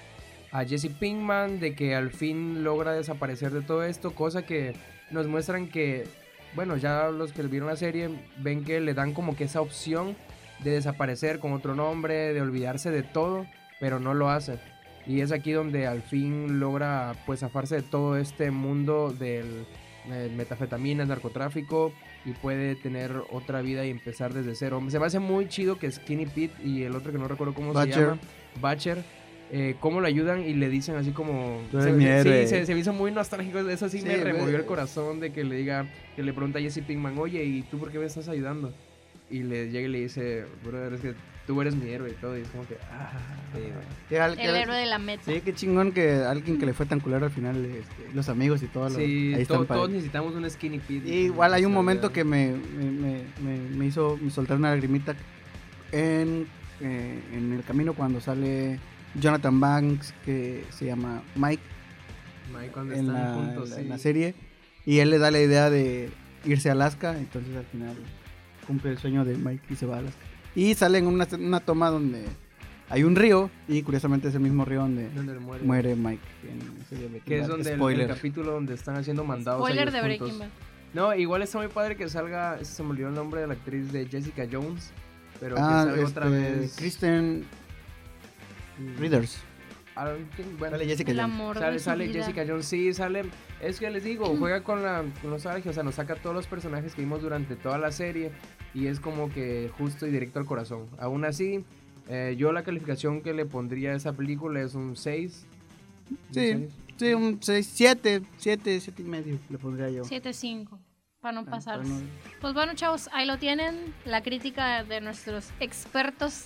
a 0.53 0.65
Jesse 0.65 0.89
Pinkman 0.89 1.59
de 1.59 1.75
que 1.75 1.97
al 1.97 2.11
fin 2.11 2.63
logra 2.63 2.93
desaparecer 2.93 3.51
de 3.53 3.63
todo 3.63 3.83
esto, 3.83 4.15
cosa 4.15 4.47
que 4.47 4.75
nos 5.11 5.27
muestran 5.27 5.69
que, 5.69 6.07
bueno, 6.55 6.77
ya 6.77 7.09
los 7.09 7.33
que 7.33 7.43
vieron 7.43 7.69
la 7.69 7.77
serie 7.77 8.09
ven 8.39 8.65
que 8.65 8.81
le 8.81 8.95
dan 8.95 9.15
como 9.15 9.37
que 9.37 9.45
esa 9.45 9.61
opción 9.61 10.17
de 10.61 10.73
desaparecer 10.73 11.41
con 11.41 11.53
otro 11.53 11.75
nombre, 11.75 12.33
de 12.33 12.41
olvidarse 12.41 12.91
de 12.91 13.03
todo, 13.03 13.47
pero 13.81 13.99
no 13.99 14.15
lo 14.15 14.31
hace. 14.31 14.59
Y 15.07 15.23
es 15.23 15.33
aquí 15.33 15.53
donde 15.53 15.87
al 15.87 16.03
fin 16.03 16.61
logra 16.61 17.15
pues 17.27 17.41
zafarse 17.41 17.77
de 17.77 17.83
todo 17.83 18.17
este 18.17 18.51
mundo 18.51 19.11
del 19.11 19.67
eh, 20.11 20.31
metafetaminas, 20.37 21.09
narcotráfico 21.09 21.93
y 22.25 22.33
puede 22.33 22.75
tener 22.75 23.13
otra 23.31 23.63
vida 23.63 23.85
y 23.85 23.91
empezar 23.91 24.35
desde 24.35 24.55
cero. 24.55 24.83
Se 24.89 24.99
me 24.99 25.07
hace 25.07 25.19
muy 25.19 25.49
chido 25.49 25.79
que 25.79 25.91
Skinny 25.91 26.27
Pete 26.27 26.55
y 26.65 26.83
el 26.83 26.95
otro 26.95 27.13
que 27.13 27.19
no 27.19 27.29
recuerdo 27.29 27.55
cómo 27.55 27.81
se 27.81 27.91
llama, 27.91 28.19
Butcher, 28.61 29.03
eh, 29.51 29.77
cómo 29.81 30.01
le 30.01 30.09
ayudan 30.09 30.43
y 30.43 30.55
le 30.55 30.69
dicen 30.69 30.97
así 30.97 31.11
como... 31.11 31.61
Se, 31.73 32.23
sí, 32.23 32.49
se, 32.49 32.67
se 32.67 32.75
me 32.75 32.81
hizo 32.81 32.93
muy 32.93 33.11
nostálgico, 33.11 33.61
eso 33.61 33.89
sí, 33.89 34.01
Sí, 34.01 34.07
me 34.07 34.17
removió 34.17 34.57
el 34.57 34.67
corazón 34.67 35.21
de 35.21 35.33
que 35.33 35.45
le 35.45 35.57
diga, 35.57 35.87
que 36.17 36.23
le 36.23 36.33
pregunta 36.33 36.59
a 36.59 36.63
Jesse 36.63 36.83
Pinkman, 36.87 37.17
oye, 37.19 37.45
¿y 37.45 37.63
tú 37.63 37.79
por 37.79 37.91
qué 37.91 37.99
me 37.99 38.07
estás 38.07 38.29
ayudando? 38.29 38.73
Y 39.31 39.43
le 39.43 39.71
llega 39.71 39.89
y 39.89 39.91
le 39.91 40.01
dice, 40.01 40.45
brother, 40.65 40.95
es 40.95 41.01
que 41.01 41.15
tú 41.49 41.61
eres 41.63 41.75
mi 41.75 41.89
héroe 41.91 42.11
y 42.11 42.13
todo, 42.21 42.39
y 42.39 42.43
es 42.43 42.49
como 42.49 42.65
que... 42.69 42.77
Ah, 42.93 43.11
Sí, 43.55 43.61
güey. 43.61 44.21
El 44.39 44.55
héroe 44.55 44.77
de 44.77 44.85
la 44.87 44.99
meta. 44.99 45.23
Sí, 45.25 45.41
qué 45.43 45.55
chingón 45.55 45.93
que 45.93 46.13
alguien 46.17 46.59
que 46.59 46.67
le 46.67 46.75
fue 46.75 46.85
tan 46.85 47.01
culero 47.01 47.25
al 47.25 47.33
final, 47.33 47.65
este, 47.65 48.15
los 48.15 48.29
amigos 48.29 48.63
y 48.63 48.67
todo. 48.67 48.91
lo- 48.91 48.97
Sí, 48.97 49.33
ahí 49.35 49.47
to- 49.47 49.65
todos 49.65 49.89
necesitamos 49.89 50.35
un 50.35 50.49
Skinny. 50.49 50.81
Y 50.91 51.11
igual 51.25 51.55
hay 51.55 51.65
un 51.65 51.73
momento 51.73 52.13
que 52.13 52.23
me, 52.25 52.53
me, 52.53 52.85
me- 52.91 53.23
me- 53.43 53.59
me 53.77 53.87
hizo 53.87 54.19
soltar 54.31 54.59
una 54.59 54.69
lagrimita 54.71 55.17
en, 55.93 56.47
eh, 56.83 57.19
en 57.33 57.53
el 57.55 57.63
camino 57.65 57.95
cuando 57.95 58.21
sale 58.21 58.79
Jonathan 59.15 59.59
Banks, 59.59 60.13
que 60.27 60.65
se 60.71 60.85
llama 60.85 61.23
Mike 61.35 61.63
Mike, 62.55 62.71
cuando 62.73 62.93
en 62.95 63.01
están 63.01 63.15
la, 63.15 63.35
juntos, 63.35 63.65
en 63.65 63.71
la- 63.71 63.77
sí. 63.77 63.83
en 63.83 63.89
la 63.89 63.99
serie. 63.99 64.35
Y 64.85 64.99
él 64.99 65.09
le 65.09 65.19
da 65.19 65.31
la 65.31 65.41
idea 65.41 65.71
de 65.71 66.11
irse 66.45 66.69
a 66.69 66.73
Alaska, 66.73 67.17
entonces 67.19 67.57
al 67.57 67.65
final 67.65 67.97
cumple 68.67 68.91
el 68.91 68.99
sueño 68.99 69.25
de 69.25 69.37
Mike 69.39 69.65
y 69.71 69.77
se 69.77 69.87
va 69.87 69.97
a 69.97 69.99
Alaska. 70.01 70.21
Y 70.59 70.75
sale 70.75 70.99
en 70.99 71.07
una, 71.07 71.29
una 71.39 71.61
toma 71.61 71.89
donde 71.89 72.25
hay 72.91 73.05
un 73.05 73.15
río 73.15 73.49
y 73.69 73.81
curiosamente 73.83 74.27
es 74.27 74.35
el 74.35 74.41
mismo 74.41 74.65
río 74.65 74.81
donde 74.81 75.09
Donde 75.11 75.39
muere. 75.39 75.65
muere 75.65 75.95
Mike. 75.95 76.23
en 76.43 77.21
Que 77.21 77.39
es 77.39 77.47
donde 77.47 77.75
el, 77.75 78.09
capítulo 78.09 78.51
donde 78.51 78.75
están 78.75 78.97
haciendo 78.97 79.23
mandados. 79.23 79.61
Spoiler 79.61 79.93
de 79.93 80.01
juntos. 80.01 80.19
Breaking 80.19 80.39
Bad. 80.41 80.49
No, 80.95 81.15
igual 81.15 81.43
está 81.43 81.59
muy 81.59 81.69
padre 81.69 81.95
que 81.95 82.09
salga. 82.09 82.59
Se 82.65 82.83
me 82.83 82.91
olvidó 82.91 83.07
el 83.09 83.15
nombre 83.15 83.41
de 83.43 83.47
la 83.47 83.53
actriz 83.53 83.93
de 83.93 84.07
Jessica 84.07 84.49
Jones. 84.51 84.91
Pero 85.39 85.55
Ah, 85.57 85.85
que 85.85 85.91
salga 85.91 86.09
otra 86.09 86.25
este, 86.27 86.61
vez. 86.61 86.77
Kristen 86.77 87.45
mm, 88.79 88.99
Readers. 88.99 89.39
Bueno, 90.59 90.77
Sale 90.77 90.87
Jessica 90.87 91.11
El 91.13 91.21
Jones. 91.21 91.35
amor 91.35 91.79
Sale. 91.79 92.09
Jessica 92.09 92.45
Jones, 92.45 92.67
sí, 92.67 92.93
sale. 92.95 93.27
Es 93.61 93.79
que 93.79 93.91
les 93.91 94.03
digo, 94.03 94.27
juega 94.37 94.65
con 94.65 94.83
la 94.83 95.05
nostalgia, 95.23 95.71
o 95.71 95.75
sea, 95.75 95.85
nos 95.85 95.97
saca 95.97 96.17
todos 96.17 96.35
los 96.35 96.49
personajes 96.49 96.97
que 96.97 97.03
vimos 97.03 97.23
durante 97.23 97.55
toda 97.55 97.79
la 97.79 97.93
serie 97.93 98.33
y 98.75 98.87
es 98.87 99.01
como 99.01 99.31
que 99.33 99.71
justo 99.79 100.07
y 100.07 100.11
directo 100.11 100.39
al 100.39 100.47
corazón. 100.47 100.87
Aún 100.99 101.25
así, 101.25 101.65
eh, 102.09 102.35
yo 102.39 102.53
la 102.53 102.63
calificación 102.63 103.21
que 103.23 103.33
le 103.35 103.45
pondría 103.47 103.93
a 103.93 103.97
esa 103.97 104.13
película 104.13 104.61
es 104.61 104.75
un 104.75 104.97
6. 104.97 105.45
Sí, 106.33 106.69
sí, 106.97 107.15
un 107.15 107.39
6, 107.43 107.71
7, 107.75 108.23
7, 108.39 108.81
7 108.81 109.03
y 109.03 109.05
medio 109.05 109.39
le 109.51 109.59
pondría 109.59 109.91
yo. 109.91 110.05
7-5. 110.05 110.79
Para 111.21 111.33
no 111.33 111.41
Ah, 111.49 111.51
pasar. 111.51 111.85
no- 111.85 112.01
Pues 112.41 112.55
bueno, 112.55 112.75
chavos, 112.75 113.11
ahí 113.13 113.27
lo 113.27 113.39
tienen. 113.39 113.93
La 114.05 114.23
crítica 114.23 114.85
de 114.85 115.01
nuestros 115.01 115.51
expertos 115.61 116.45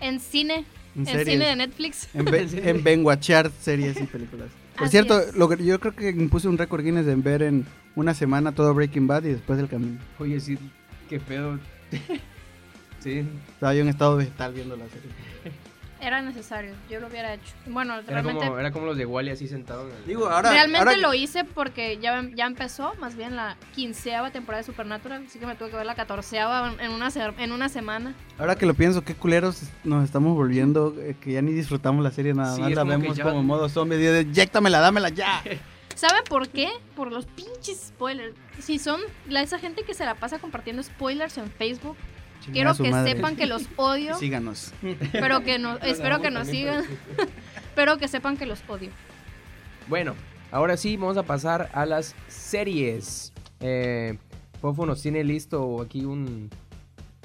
en 0.00 0.18
cine. 0.18 0.64
En 0.96 1.06
En 1.08 1.24
cine 1.26 1.44
de 1.46 1.56
Netflix. 1.56 2.08
En, 2.14 2.24
ve- 2.24 2.48
en 2.70 2.82
benguachear 2.82 3.50
series 3.60 4.00
y 4.00 4.04
películas. 4.04 4.48
Por 4.76 4.84
Así 4.84 4.92
cierto, 4.92 5.20
es. 5.20 5.34
lo 5.34 5.48
que, 5.48 5.64
yo 5.64 5.78
creo 5.78 5.94
que 5.94 6.08
impuse 6.10 6.48
un 6.48 6.56
récord 6.58 6.82
Guinness 6.82 7.04
de 7.06 7.14
ver 7.16 7.42
en 7.42 7.66
una 7.96 8.14
semana 8.14 8.52
todo 8.52 8.72
Breaking 8.74 9.06
Bad 9.06 9.24
y 9.24 9.28
después 9.28 9.58
el 9.58 9.68
camino. 9.68 10.00
Oye, 10.18 10.40
sí, 10.40 10.58
qué 11.14 11.20
pedo. 11.20 11.58
sí, 13.00 13.24
Estaba 13.52 13.74
yo 13.74 13.82
en 13.82 13.88
estado 13.88 14.16
vegetal 14.16 14.52
viendo 14.52 14.76
la 14.76 14.86
serie. 14.88 15.10
Era 16.00 16.20
necesario. 16.20 16.74
Yo 16.90 17.00
lo 17.00 17.06
hubiera 17.06 17.32
hecho. 17.34 17.54
Bueno, 17.66 17.94
era 17.94 18.02
realmente. 18.02 18.44
como, 18.44 18.58
era 18.58 18.72
como 18.72 18.84
los 18.86 18.96
de 18.98 19.06
Wally 19.06 19.30
así 19.30 19.48
sentados. 19.48 19.90
en 19.90 19.96
el- 20.00 20.04
Digo, 20.06 20.28
ahora. 20.28 20.50
Realmente 20.50 20.78
ahora- 20.90 20.96
lo 20.98 21.14
hice 21.14 21.44
porque 21.44 21.96
ya, 21.98 22.22
ya 22.34 22.44
empezó, 22.46 22.94
más 23.00 23.16
bien 23.16 23.36
la 23.36 23.56
quinceava 23.74 24.30
temporada 24.30 24.60
de 24.62 24.66
Supernatural, 24.66 25.24
así 25.26 25.38
que 25.38 25.46
me 25.46 25.54
tuve 25.54 25.70
que 25.70 25.76
ver 25.76 25.86
la 25.86 25.94
catorceava 25.94 26.74
en 26.78 26.90
una, 26.90 27.08
en 27.38 27.52
una 27.52 27.68
semana. 27.70 28.12
Ahora 28.38 28.56
que 28.56 28.66
lo 28.66 28.74
pienso, 28.74 29.02
qué 29.02 29.14
culeros 29.14 29.62
nos 29.84 30.04
estamos 30.04 30.34
volviendo, 30.36 30.94
eh, 30.98 31.16
que 31.18 31.32
ya 31.32 31.40
ni 31.42 31.52
disfrutamos 31.52 32.04
la 32.04 32.10
serie 32.10 32.34
nada 32.34 32.54
Sí, 32.56 32.60
más, 32.60 32.72
la 32.72 32.84
vemos 32.84 33.16
ya- 33.16 33.24
como 33.24 33.42
modo 33.42 33.68
zombie, 33.70 33.96
de 33.96 34.22
inyéctamela, 34.22 34.80
dámela 34.80 35.08
ya. 35.08 35.42
¿Sabe 35.94 36.22
por 36.28 36.48
qué? 36.48 36.68
Por 36.96 37.12
los 37.12 37.26
pinches 37.26 37.86
spoilers. 37.88 38.34
Si 38.58 38.78
son 38.78 39.00
la, 39.28 39.42
esa 39.42 39.58
gente 39.58 39.84
que 39.84 39.94
se 39.94 40.04
la 40.04 40.14
pasa 40.16 40.38
compartiendo 40.38 40.82
spoilers 40.82 41.38
en 41.38 41.50
Facebook, 41.50 41.96
quiero 42.52 42.74
que 42.74 42.90
madre. 42.90 43.12
sepan 43.12 43.36
que 43.36 43.46
los 43.46 43.64
odio, 43.76 44.14
Síganos. 44.16 44.72
pero 45.12 45.42
que 45.42 45.58
no, 45.58 45.76
espero 45.82 46.20
que 46.20 46.30
nos 46.30 46.48
sigan, 46.48 46.84
pero 47.74 47.98
que 47.98 48.08
sepan 48.08 48.36
que 48.36 48.46
los 48.46 48.62
odio. 48.68 48.90
Bueno, 49.88 50.14
ahora 50.50 50.76
sí, 50.76 50.96
vamos 50.96 51.16
a 51.16 51.22
pasar 51.22 51.70
a 51.72 51.86
las 51.86 52.14
series. 52.28 53.32
Eh, 53.60 54.18
Fofo 54.60 54.86
nos 54.86 55.02
tiene 55.02 55.22
listo 55.24 55.80
aquí 55.82 56.04
un... 56.04 56.50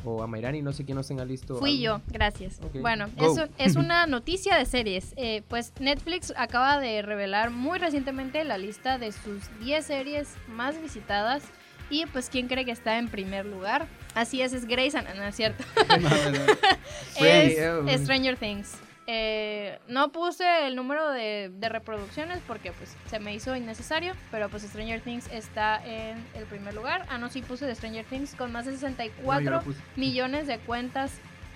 O 0.06 0.24
a 0.24 0.28
Mayrani, 0.28 0.62
no 0.62 0.74
sé 0.74 0.86
quién 0.86 0.96
nos 0.96 1.08
tenga 1.08 1.26
listo. 1.26 1.58
Fui 1.58 1.86
algo. 1.86 2.04
yo, 2.06 2.14
gracias. 2.14 2.60
Bueno, 2.74 3.08
eso 3.18 3.48
es 3.58 3.76
una 3.78 4.08
noticia 4.08 4.56
de 4.58 4.66
series. 4.66 5.14
Eh, 5.18 5.44
pues 5.48 5.74
Netflix 5.80 6.34
acaba 6.38 6.80
de 6.80 7.02
revelar 7.02 7.52
muy 7.52 7.80
recientemente 7.80 8.44
la 8.44 8.58
lista 8.58 8.98
de 8.98 9.12
sus 9.12 9.44
10 9.60 9.86
series 9.86 10.36
más 10.48 10.82
visitadas. 10.82 11.44
Y 11.90 12.06
pues, 12.06 12.30
¿quién 12.30 12.48
cree 12.48 12.66
que 12.66 12.72
está 12.72 13.00
en 13.00 13.10
primer 13.10 13.46
lugar? 13.46 13.88
Así 14.14 14.42
es, 14.42 14.54
es 14.54 14.66
Grey's 14.66 14.94
Anatomy, 14.94 15.20
¿no 15.20 15.26
es 15.26 15.36
cierto? 15.36 15.64
Friends. 17.18 17.58
es 17.88 18.02
Stranger 18.02 18.38
Things. 18.38 18.78
Eh, 19.12 19.80
no 19.88 20.12
puse 20.12 20.68
el 20.68 20.76
número 20.76 21.10
de, 21.10 21.50
de 21.52 21.68
reproducciones 21.70 22.42
porque 22.46 22.72
pues 22.74 22.96
se 23.10 23.20
me 23.20 23.34
hizo 23.34 23.56
innecesario, 23.56 24.14
pero 24.30 24.50
pues 24.50 24.62
Stranger 24.62 25.02
Things 25.02 25.28
está 25.32 25.84
en 25.84 26.24
el 26.36 26.46
primer 26.46 26.76
lugar. 26.76 27.08
Ah, 27.10 27.18
no, 27.18 27.28
sí 27.30 27.42
puse 27.42 27.66
de 27.66 27.74
Stranger 27.74 28.06
Things 28.06 28.36
con 28.36 28.52
más 28.52 28.66
de 28.66 28.74
No, 28.74 28.78
yo 28.78 28.82
64 28.88 29.50
lo 29.52 29.62
puse. 29.64 29.80
millones 29.96 30.46
de 30.46 30.60
cuentas 30.60 31.12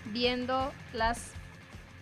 viendo 0.06 0.72
las 0.94 1.32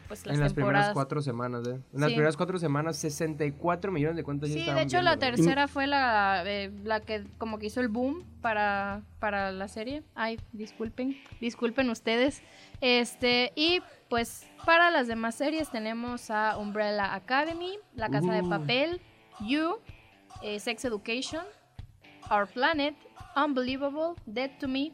pues 0.08 0.26
las 0.26 0.36
en 0.36 0.42
las 0.42 0.54
primeras 0.54 0.88
temporadas. 0.88 0.94
cuatro 0.94 1.22
semanas, 1.22 1.68
¿eh? 1.68 1.80
En 1.94 2.00
las 2.02 2.10
primeras 2.12 2.38
cuatro 2.38 2.58
semanas, 2.58 2.96
64 2.98 3.92
millones 3.92 4.16
de 4.18 4.24
cuentas 4.24 4.50
ya 4.50 4.56
Sí, 4.56 4.66
de 4.72 4.82
hecho 4.84 5.02
la 5.02 5.16
viendo, 5.18 5.36
tercera 5.38 5.68
fue 5.68 5.86
la, 5.88 6.44
eh, 6.46 6.72
la 6.86 7.02
que 7.02 7.26
como 7.38 7.60
que 7.60 7.66
hizo 7.68 7.82
el 7.82 7.90
boom 7.90 8.26
para, 8.42 9.02
para 9.20 9.52
la 9.52 9.68
serie. 9.68 10.04
Ay, 10.16 10.40
disculpen, 10.54 11.18
disculpen 11.42 11.90
ustedes. 11.90 12.42
Este, 12.82 13.54
y 13.56 13.82
pues 14.12 14.46
para 14.66 14.92
las 14.92 15.08
demás 15.08 15.36
series 15.36 15.72
tenemos 15.72 16.30
a 16.30 16.58
Umbrella 16.58 17.16
Academy, 17.16 17.80
La 17.96 18.10
Casa 18.10 18.34
de. 18.34 18.44
Papel, 18.44 19.00
You, 19.40 19.78
eh, 20.42 20.60
Sex 20.60 20.84
Education, 20.84 21.46
Our 22.30 22.46
Planet, 22.46 22.94
Unbelievable, 23.38 24.22
Dead 24.26 24.52
to 24.60 24.68
Me, 24.68 24.92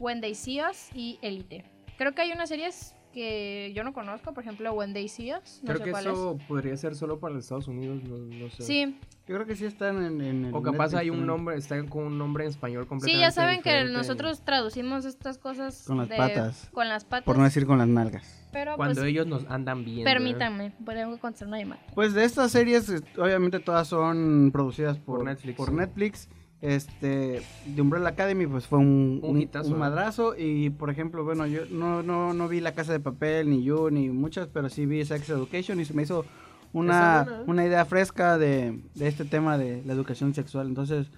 When 0.00 0.22
They 0.22 0.34
See 0.34 0.62
Us 0.62 0.88
y 0.94 1.18
Elite. 1.20 1.62
Creo 1.98 2.14
que 2.14 2.22
hay 2.22 2.32
unas 2.32 2.48
series 2.48 2.94
que 3.12 3.72
yo 3.74 3.84
no 3.84 3.92
conozco, 3.92 4.32
por 4.34 4.42
ejemplo, 4.44 4.72
When 4.72 4.92
They 4.92 5.08
See 5.08 5.32
Us, 5.34 5.60
no 5.62 5.66
Creo 5.68 5.78
sé 5.78 5.84
que 5.84 5.90
cuál 5.90 6.06
eso 6.06 6.38
podría 6.46 6.76
ser 6.76 6.94
solo 6.94 7.18
para 7.18 7.34
los 7.34 7.44
Estados 7.44 7.66
Unidos, 7.68 8.02
no, 8.04 8.18
no 8.18 8.46
es. 8.46 8.54
sé. 8.54 8.62
Sí, 8.62 8.98
Yo 9.26 9.34
creo 9.34 9.46
que 9.46 9.56
sí 9.56 9.64
están 9.64 10.02
en, 10.04 10.20
en 10.20 10.44
el 10.46 10.54
O 10.54 10.62
capaz 10.62 10.86
Netflix 10.92 11.00
hay 11.00 11.10
un 11.10 11.26
nombre, 11.26 11.56
está 11.56 11.82
con 11.86 12.04
un 12.04 12.18
nombre 12.18 12.44
en 12.44 12.50
español 12.50 12.84
Sí, 12.84 12.88
completamente 12.88 13.20
ya 13.20 13.30
saben 13.30 13.56
que 13.62 13.70
diferente. 13.70 13.92
nosotros 13.92 14.44
traducimos 14.44 15.04
estas 15.04 15.38
cosas 15.38 15.84
Con 15.86 15.98
las 15.98 16.08
de- 16.08 16.16
patas. 16.16 16.68
Con 16.72 16.88
las 16.88 17.04
patas. 17.04 17.24
Por 17.24 17.38
no 17.38 17.44
decir 17.44 17.66
con 17.66 17.78
las 17.78 17.88
nalgas. 17.88 18.46
pero 18.52 18.76
Cuando 18.76 18.96
pues 19.00 19.06
ellos 19.10 19.26
nos 19.26 19.44
andan 19.46 19.84
viendo. 19.84 20.02
¿eh? 20.02 20.12
permítanme, 20.12 20.72
tengo 20.86 21.14
que 21.14 21.20
contestar 21.20 21.48
una 21.48 21.58
llamada. 21.58 21.82
Pues 21.94 22.14
de 22.14 22.24
estas 22.24 22.52
series, 22.52 22.90
obviamente 23.16 23.58
todas 23.60 23.88
son 23.88 24.50
producidas 24.52 24.96
por, 24.98 25.18
Por 25.18 25.26
Netflix, 25.26 25.56
por 25.56 25.68
sí. 25.70 25.74
Netflix. 25.74 26.28
Este, 26.60 27.42
de 27.66 27.82
Umbrella 27.82 28.08
Academy, 28.08 28.46
pues 28.46 28.66
fue 28.66 28.80
un, 28.80 29.20
Un 29.22 29.36
un, 29.36 29.42
hitazo, 29.42 29.70
un 29.70 29.78
madrazo. 29.78 30.34
Y 30.36 30.70
por 30.70 30.90
ejemplo, 30.90 31.24
bueno, 31.24 31.46
yo 31.46 31.66
no, 31.70 32.02
no, 32.02 32.34
no 32.34 32.48
vi 32.48 32.60
La 32.60 32.74
Casa 32.74 32.92
de 32.92 33.00
Papel, 33.00 33.48
ni 33.50 33.62
yo, 33.62 33.90
ni 33.90 34.08
muchas, 34.08 34.48
pero 34.48 34.68
sí 34.68 34.86
vi 34.86 35.04
Sex 35.04 35.28
Education 35.30 35.80
y 35.80 35.84
se 35.84 35.94
me 35.94 36.02
hizo 36.02 36.24
una, 36.72 37.24
buena, 37.24 37.40
¿eh? 37.40 37.44
una 37.46 37.66
idea 37.66 37.84
fresca 37.84 38.38
de, 38.38 38.80
de 38.94 39.08
este 39.08 39.24
tema 39.24 39.56
de 39.56 39.82
la 39.84 39.92
educación 39.92 40.34
sexual. 40.34 40.66
Entonces, 40.66 41.08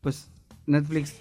pues 0.00 0.28
Netflix, 0.66 1.16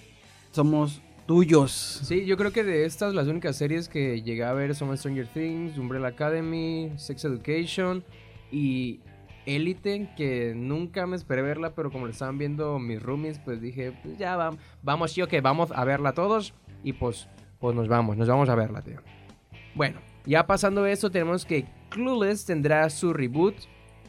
somos 0.51 1.01
tuyos. 1.25 1.71
Sí, 2.03 2.25
yo 2.25 2.37
creo 2.37 2.51
que 2.51 2.63
de 2.63 2.85
estas 2.85 3.13
las 3.13 3.27
únicas 3.27 3.55
series 3.55 3.87
que 3.87 4.21
llegué 4.21 4.43
a 4.43 4.53
ver 4.53 4.75
son 4.75 4.95
Stranger 4.97 5.27
Things, 5.27 5.77
Umbrella 5.77 6.07
Academy, 6.07 6.91
Sex 6.97 7.25
Education 7.25 8.03
y 8.51 8.99
Elite, 9.45 10.09
que 10.15 10.53
nunca 10.55 11.05
me 11.05 11.15
esperé 11.15 11.41
verla, 11.41 11.73
pero 11.75 11.91
como 11.91 12.05
la 12.05 12.11
estaban 12.11 12.37
viendo 12.37 12.79
mis 12.79 13.01
roomies, 13.01 13.39
pues 13.39 13.61
dije, 13.61 13.91
pues 14.03 14.17
ya 14.17 14.35
vamos, 14.35 14.59
vamos, 14.81 15.13
tío, 15.13 15.27
que 15.27 15.41
vamos 15.41 15.71
a 15.71 15.83
verla 15.83 16.13
todos 16.13 16.53
y 16.83 16.93
pues, 16.93 17.27
pues 17.59 17.75
nos 17.75 17.87
vamos, 17.87 18.17
nos 18.17 18.27
vamos 18.27 18.49
a 18.49 18.55
verla, 18.55 18.81
tío. 18.81 18.99
Bueno, 19.75 19.99
ya 20.25 20.45
pasando 20.45 20.85
eso, 20.85 21.09
tenemos 21.09 21.45
que 21.45 21.65
Clueless 21.89 22.45
tendrá 22.45 22.89
su 22.89 23.13
reboot, 23.13 23.55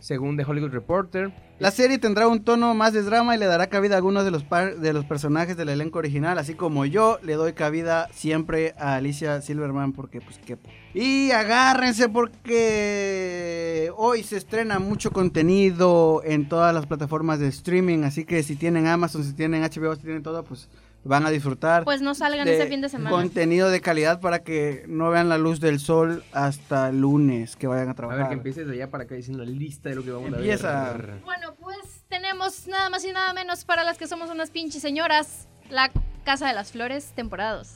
según 0.04 0.36
The 0.36 0.44
Hollywood 0.44 0.70
Reporter. 0.70 1.32
La 1.58 1.70
serie 1.70 1.98
tendrá 1.98 2.28
un 2.28 2.44
tono 2.44 2.74
más 2.74 2.92
de 2.92 3.02
drama 3.02 3.34
y 3.34 3.38
le 3.38 3.46
dará 3.46 3.68
cabida 3.68 3.94
a 3.94 3.96
algunos 3.98 4.24
de 4.26 4.30
los, 4.30 4.44
par- 4.44 4.76
de 4.76 4.92
los 4.92 5.06
personajes 5.06 5.56
del 5.56 5.70
elenco 5.70 5.98
original, 5.98 6.36
así 6.36 6.52
como 6.54 6.84
yo 6.84 7.18
le 7.22 7.34
doy 7.34 7.54
cabida 7.54 8.08
siempre 8.12 8.74
a 8.78 8.96
Alicia 8.96 9.40
Silverman 9.40 9.92
porque 9.92 10.20
pues 10.20 10.38
qué... 10.44 10.58
Y 10.92 11.30
agárrense 11.30 12.08
porque 12.10 13.90
hoy 13.96 14.22
se 14.22 14.36
estrena 14.36 14.78
mucho 14.78 15.10
contenido 15.10 16.20
en 16.24 16.48
todas 16.48 16.74
las 16.74 16.86
plataformas 16.86 17.38
de 17.40 17.48
streaming, 17.48 18.02
así 18.04 18.24
que 18.26 18.42
si 18.42 18.56
tienen 18.56 18.86
Amazon, 18.86 19.24
si 19.24 19.32
tienen 19.32 19.62
HBO, 19.62 19.94
si 19.96 20.02
tienen 20.02 20.22
todo, 20.22 20.44
pues 20.44 20.68
van 21.04 21.26
a 21.26 21.30
disfrutar. 21.30 21.84
Pues 21.84 22.00
no 22.02 22.14
salgan 22.14 22.46
de 22.46 22.56
ese 22.56 22.66
fin 22.66 22.80
de 22.80 22.88
semana. 22.88 23.10
Contenido 23.10 23.70
de 23.70 23.80
calidad 23.80 24.20
para 24.20 24.40
que 24.42 24.84
no 24.88 25.10
vean 25.10 25.28
la 25.28 25.38
luz 25.38 25.60
del 25.60 25.78
sol 25.80 26.24
hasta 26.32 26.88
el 26.88 27.00
lunes 27.00 27.56
que 27.56 27.66
vayan 27.66 27.88
a 27.88 27.92
A 27.92 27.94
trabajar. 27.94 28.20
ver, 28.22 28.28
que 28.28 28.34
empieces 28.34 28.66
de 28.66 28.72
allá 28.74 28.90
para 28.90 29.06
que 29.06 29.14
diciendo 29.14 29.44
la 29.44 29.50
lista 29.50 29.88
de 29.90 29.94
lo 29.96 30.02
que 30.04 30.10
vamos 30.10 30.28
Empieza. 30.32 30.90
a 30.90 30.92
ver. 30.94 31.20
Bueno, 31.24 31.54
pues 31.60 31.78
tenemos 32.08 32.66
nada 32.66 32.88
más 32.90 33.04
y 33.04 33.12
nada 33.12 33.32
menos 33.34 33.64
para 33.64 33.84
las 33.84 33.98
que 33.98 34.06
somos 34.06 34.30
unas 34.30 34.50
pinches 34.50 34.80
señoras. 34.82 35.46
La 35.70 35.90
Casa 36.24 36.46
de 36.48 36.54
las 36.54 36.72
Flores, 36.72 37.12
temporada 37.14 37.56
2. 37.56 37.68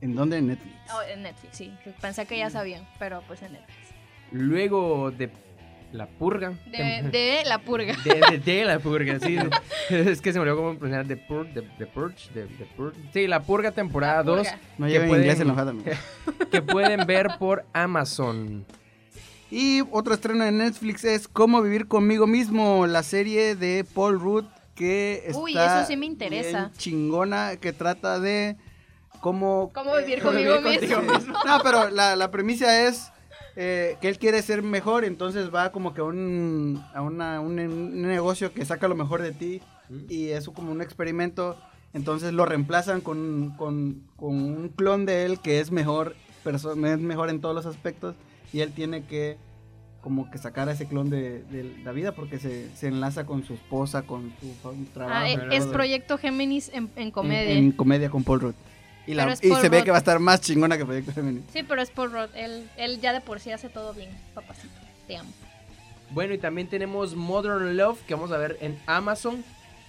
¿En 0.00 0.14
dónde? 0.14 0.38
En 0.38 0.48
Netflix. 0.48 0.74
Oh, 0.94 1.02
en 1.02 1.22
Netflix, 1.22 1.56
sí. 1.56 1.72
Pensé 2.00 2.26
que 2.26 2.36
ya 2.38 2.50
sabían, 2.50 2.86
pero 2.98 3.22
pues 3.26 3.42
en 3.42 3.52
Netflix. 3.52 3.78
Luego 4.32 5.10
de 5.10 5.30
La 5.92 6.06
Purga. 6.06 6.54
De, 6.70 7.02
de 7.10 7.42
La 7.46 7.58
Purga. 7.58 7.94
De, 8.04 8.20
de- 8.30 8.38
de 8.38 8.64
la 8.64 8.78
purga, 8.78 9.18
sí. 9.20 9.36
es 9.90 10.20
que 10.22 10.32
se 10.32 10.38
me 10.38 10.42
olvidó 10.42 10.56
cómo 10.56 10.78
pronunciar 10.78 11.06
The 11.06 11.16
Purge, 11.18 11.52
The, 11.52 11.62
The 11.78 11.86
Purge, 11.86 12.28
The, 12.32 12.42
The 12.46 12.64
Purge. 12.76 12.98
Sí, 13.12 13.26
La 13.26 13.42
Purga 13.42 13.72
temporada 13.72 14.16
La 14.16 14.22
2 14.22 14.38
Purga. 14.48 14.58
No 14.78 14.86
que 14.86 15.00
pueden- 15.00 15.16
inglés 15.20 15.40
enojada. 15.40 15.70
amigo. 15.72 15.90
que 16.50 16.62
pueden 16.62 17.06
ver 17.06 17.28
por 17.38 17.64
Amazon. 17.74 18.64
Y 19.50 19.82
otro 19.90 20.14
estreno 20.14 20.44
de 20.44 20.52
Netflix 20.52 21.04
es 21.04 21.28
Cómo 21.28 21.60
vivir 21.60 21.86
conmigo 21.86 22.26
mismo, 22.26 22.86
la 22.86 23.02
serie 23.02 23.54
de 23.54 23.84
Paul 23.94 24.18
Rudd 24.18 24.44
que 24.74 25.24
está 25.26 25.38
Uy, 25.38 25.52
eso 25.58 25.84
sí 25.86 25.96
me 25.98 26.06
interesa. 26.06 26.58
bien 26.60 26.72
chingona, 26.78 27.56
que 27.60 27.74
trata 27.74 28.18
de 28.18 28.56
cómo... 29.20 29.70
¿Cómo 29.74 29.94
vivir 29.98 30.18
Cómo 30.22 30.32
conmigo 30.32 30.56
vivir 30.62 30.78
contigo 30.94 31.02
mismo? 31.02 31.34
No, 31.44 31.60
pero 31.62 31.90
la, 31.90 32.16
la 32.16 32.30
premisa 32.30 32.86
es 32.88 33.11
eh, 33.56 33.96
que 34.00 34.08
él 34.08 34.18
quiere 34.18 34.40
ser 34.42 34.62
mejor, 34.62 35.04
entonces 35.04 35.54
va 35.54 35.72
como 35.72 35.92
que 35.94 36.00
a 36.00 36.04
un, 36.04 36.82
a 36.94 37.02
una- 37.02 37.40
un, 37.40 37.58
un 37.58 38.02
negocio 38.02 38.52
que 38.52 38.64
saca 38.64 38.88
lo 38.88 38.94
mejor 38.94 39.20
de 39.22 39.32
ti 39.32 39.60
y 40.08 40.28
es 40.28 40.48
como 40.48 40.72
un 40.72 40.80
experimento. 40.82 41.56
Entonces 41.94 42.32
lo 42.32 42.46
reemplazan 42.46 43.02
con, 43.02 43.54
con- 43.58 44.02
con 44.16 44.34
un 44.34 44.68
clon 44.70 45.04
de 45.04 45.24
él 45.26 45.38
que 45.40 45.60
es 45.60 45.70
mejor, 45.70 46.16
perso- 46.44 46.72
es 46.86 46.98
mejor 47.00 47.28
en 47.28 47.40
todos 47.42 47.54
los 47.54 47.66
aspectos 47.66 48.14
y 48.52 48.60
él 48.60 48.72
tiene 48.72 49.04
que 49.04 49.36
como 50.00 50.28
que 50.30 50.38
sacar 50.38 50.68
a 50.68 50.72
ese 50.72 50.86
clon 50.88 51.10
de, 51.10 51.44
de 51.44 51.76
la 51.84 51.92
vida 51.92 52.12
porque 52.12 52.38
se, 52.40 52.74
se 52.74 52.88
enlaza 52.88 53.24
con 53.26 53.44
su 53.44 53.52
esposa, 53.54 54.02
con 54.02 54.32
su 54.40 54.52
fa- 54.62 54.70
trabajo. 54.94 55.20
Ah, 55.22 55.54
es. 55.54 55.66
Proyecto 55.66 56.16
Géminis 56.18 56.70
en, 56.74 56.90
en 56.96 57.10
comedia. 57.12 57.52
En, 57.52 57.58
en 57.66 57.72
comedia 57.72 58.08
con 58.10 58.24
Paul 58.24 58.40
Rudd. 58.40 58.54
Y, 59.06 59.14
la- 59.14 59.32
y 59.32 59.36
se 59.36 59.68
ve 59.68 59.78
Rudd. 59.78 59.84
que 59.84 59.90
va 59.90 59.96
a 59.96 60.00
estar 60.00 60.18
más 60.20 60.40
chingona 60.40 60.78
que 60.78 60.84
Proyecto 60.84 61.12
Géminis. 61.12 61.42
Sí, 61.52 61.62
pero 61.64 61.82
es 61.82 61.90
Paul 61.90 62.12
Rudd. 62.12 62.30
Él, 62.34 62.68
él 62.76 63.00
ya 63.00 63.12
de 63.12 63.20
por 63.20 63.40
sí 63.40 63.50
hace 63.50 63.68
todo 63.68 63.92
bien, 63.94 64.10
papacito. 64.34 64.72
Te 65.06 65.16
amo. 65.16 65.30
Bueno, 66.10 66.34
y 66.34 66.38
también 66.38 66.68
tenemos 66.68 67.14
Modern 67.16 67.76
Love, 67.76 68.00
que 68.06 68.14
vamos 68.14 68.30
a 68.32 68.36
ver 68.36 68.58
en 68.60 68.78
Amazon, 68.86 69.42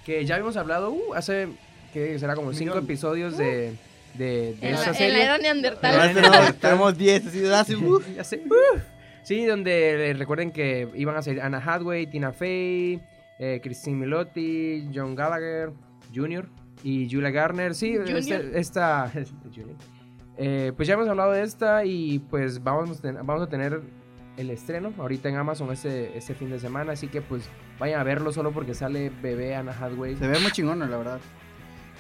que 0.05 0.25
ya 0.25 0.35
habíamos 0.35 0.57
hablado 0.57 0.89
uh, 0.91 1.13
hace, 1.13 1.47
que 1.93 2.17
será 2.17 2.33
como 2.35 2.53
cinco 2.53 2.71
Millón. 2.75 2.85
episodios 2.85 3.37
de, 3.37 3.75
de, 4.15 4.55
de 4.55 4.69
En 4.69 4.73
la, 4.75 4.83
en 4.85 4.95
serie. 4.95 5.17
la 5.17 5.23
era 5.23 5.37
neandertal. 5.37 5.93
Ya 5.93 6.13
tenemos, 6.21 6.55
tenemos 6.59 6.97
10, 6.97 7.27
así 7.27 7.39
de 7.39 7.53
hace, 7.55 7.75
uh, 7.75 8.01
sé. 8.23 8.41
Uh. 8.47 8.79
Sí, 9.23 9.45
donde 9.45 10.09
eh, 10.09 10.13
recuerden 10.13 10.51
que 10.51 10.89
iban 10.95 11.15
a 11.15 11.21
ser 11.21 11.39
Anna 11.41 11.57
Hathaway, 11.59 12.07
Tina 12.07 12.31
Fey, 12.33 12.99
eh, 13.39 13.59
Christine 13.61 13.97
Milotti, 13.97 14.89
John 14.93 15.15
Gallagher 15.15 15.71
Jr. 16.13 16.47
y 16.83 17.09
Julia 17.09 17.31
Garner. 17.31 17.73
Sí, 17.75 17.95
Junior. 17.95 18.17
este- 18.17 18.59
esta. 18.59 19.11
Julia. 19.55 19.75
Eh, 20.37 20.73
pues 20.75 20.87
ya 20.87 20.95
hemos 20.95 21.07
hablado 21.07 21.31
de 21.31 21.43
esta 21.43 21.85
y 21.85 22.19
pues 22.19 22.63
vamos 22.63 23.01
vamos 23.01 23.41
a 23.43 23.47
tener 23.47 23.81
el 24.35 24.49
estreno 24.49 24.91
ahorita 24.97 25.29
en 25.29 25.35
Amazon 25.35 25.71
este, 25.71 26.17
este 26.17 26.33
fin 26.33 26.49
de 26.49 26.59
semana. 26.59 26.93
Así 26.93 27.07
que 27.07 27.21
pues 27.21 27.47
vayan 27.79 27.99
a 27.99 28.03
verlo 28.03 28.31
solo 28.31 28.51
porque 28.51 28.73
sale 28.73 29.11
bebé 29.21 29.55
Anna 29.55 29.71
Hathaway. 29.71 30.15
Se 30.15 30.27
ve 30.27 30.39
muy 30.39 30.51
chingona, 30.51 30.87
la 30.87 30.97
verdad. 30.97 31.19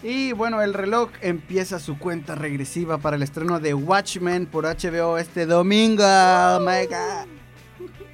Y 0.01 0.33
bueno, 0.33 0.61
el 0.61 0.73
reloj 0.73 1.11
empieza 1.21 1.79
su 1.79 1.97
cuenta 1.97 2.35
regresiva 2.35 2.97
para 2.97 3.15
el 3.15 3.23
estreno 3.23 3.59
de 3.61 3.73
Watchmen 3.73 4.47
por 4.47 4.65
HBO 4.65 5.17
este 5.17 5.45
domingo. 5.45 6.03
Oh 6.03 6.59
my 6.59 6.87
god. 6.87 7.27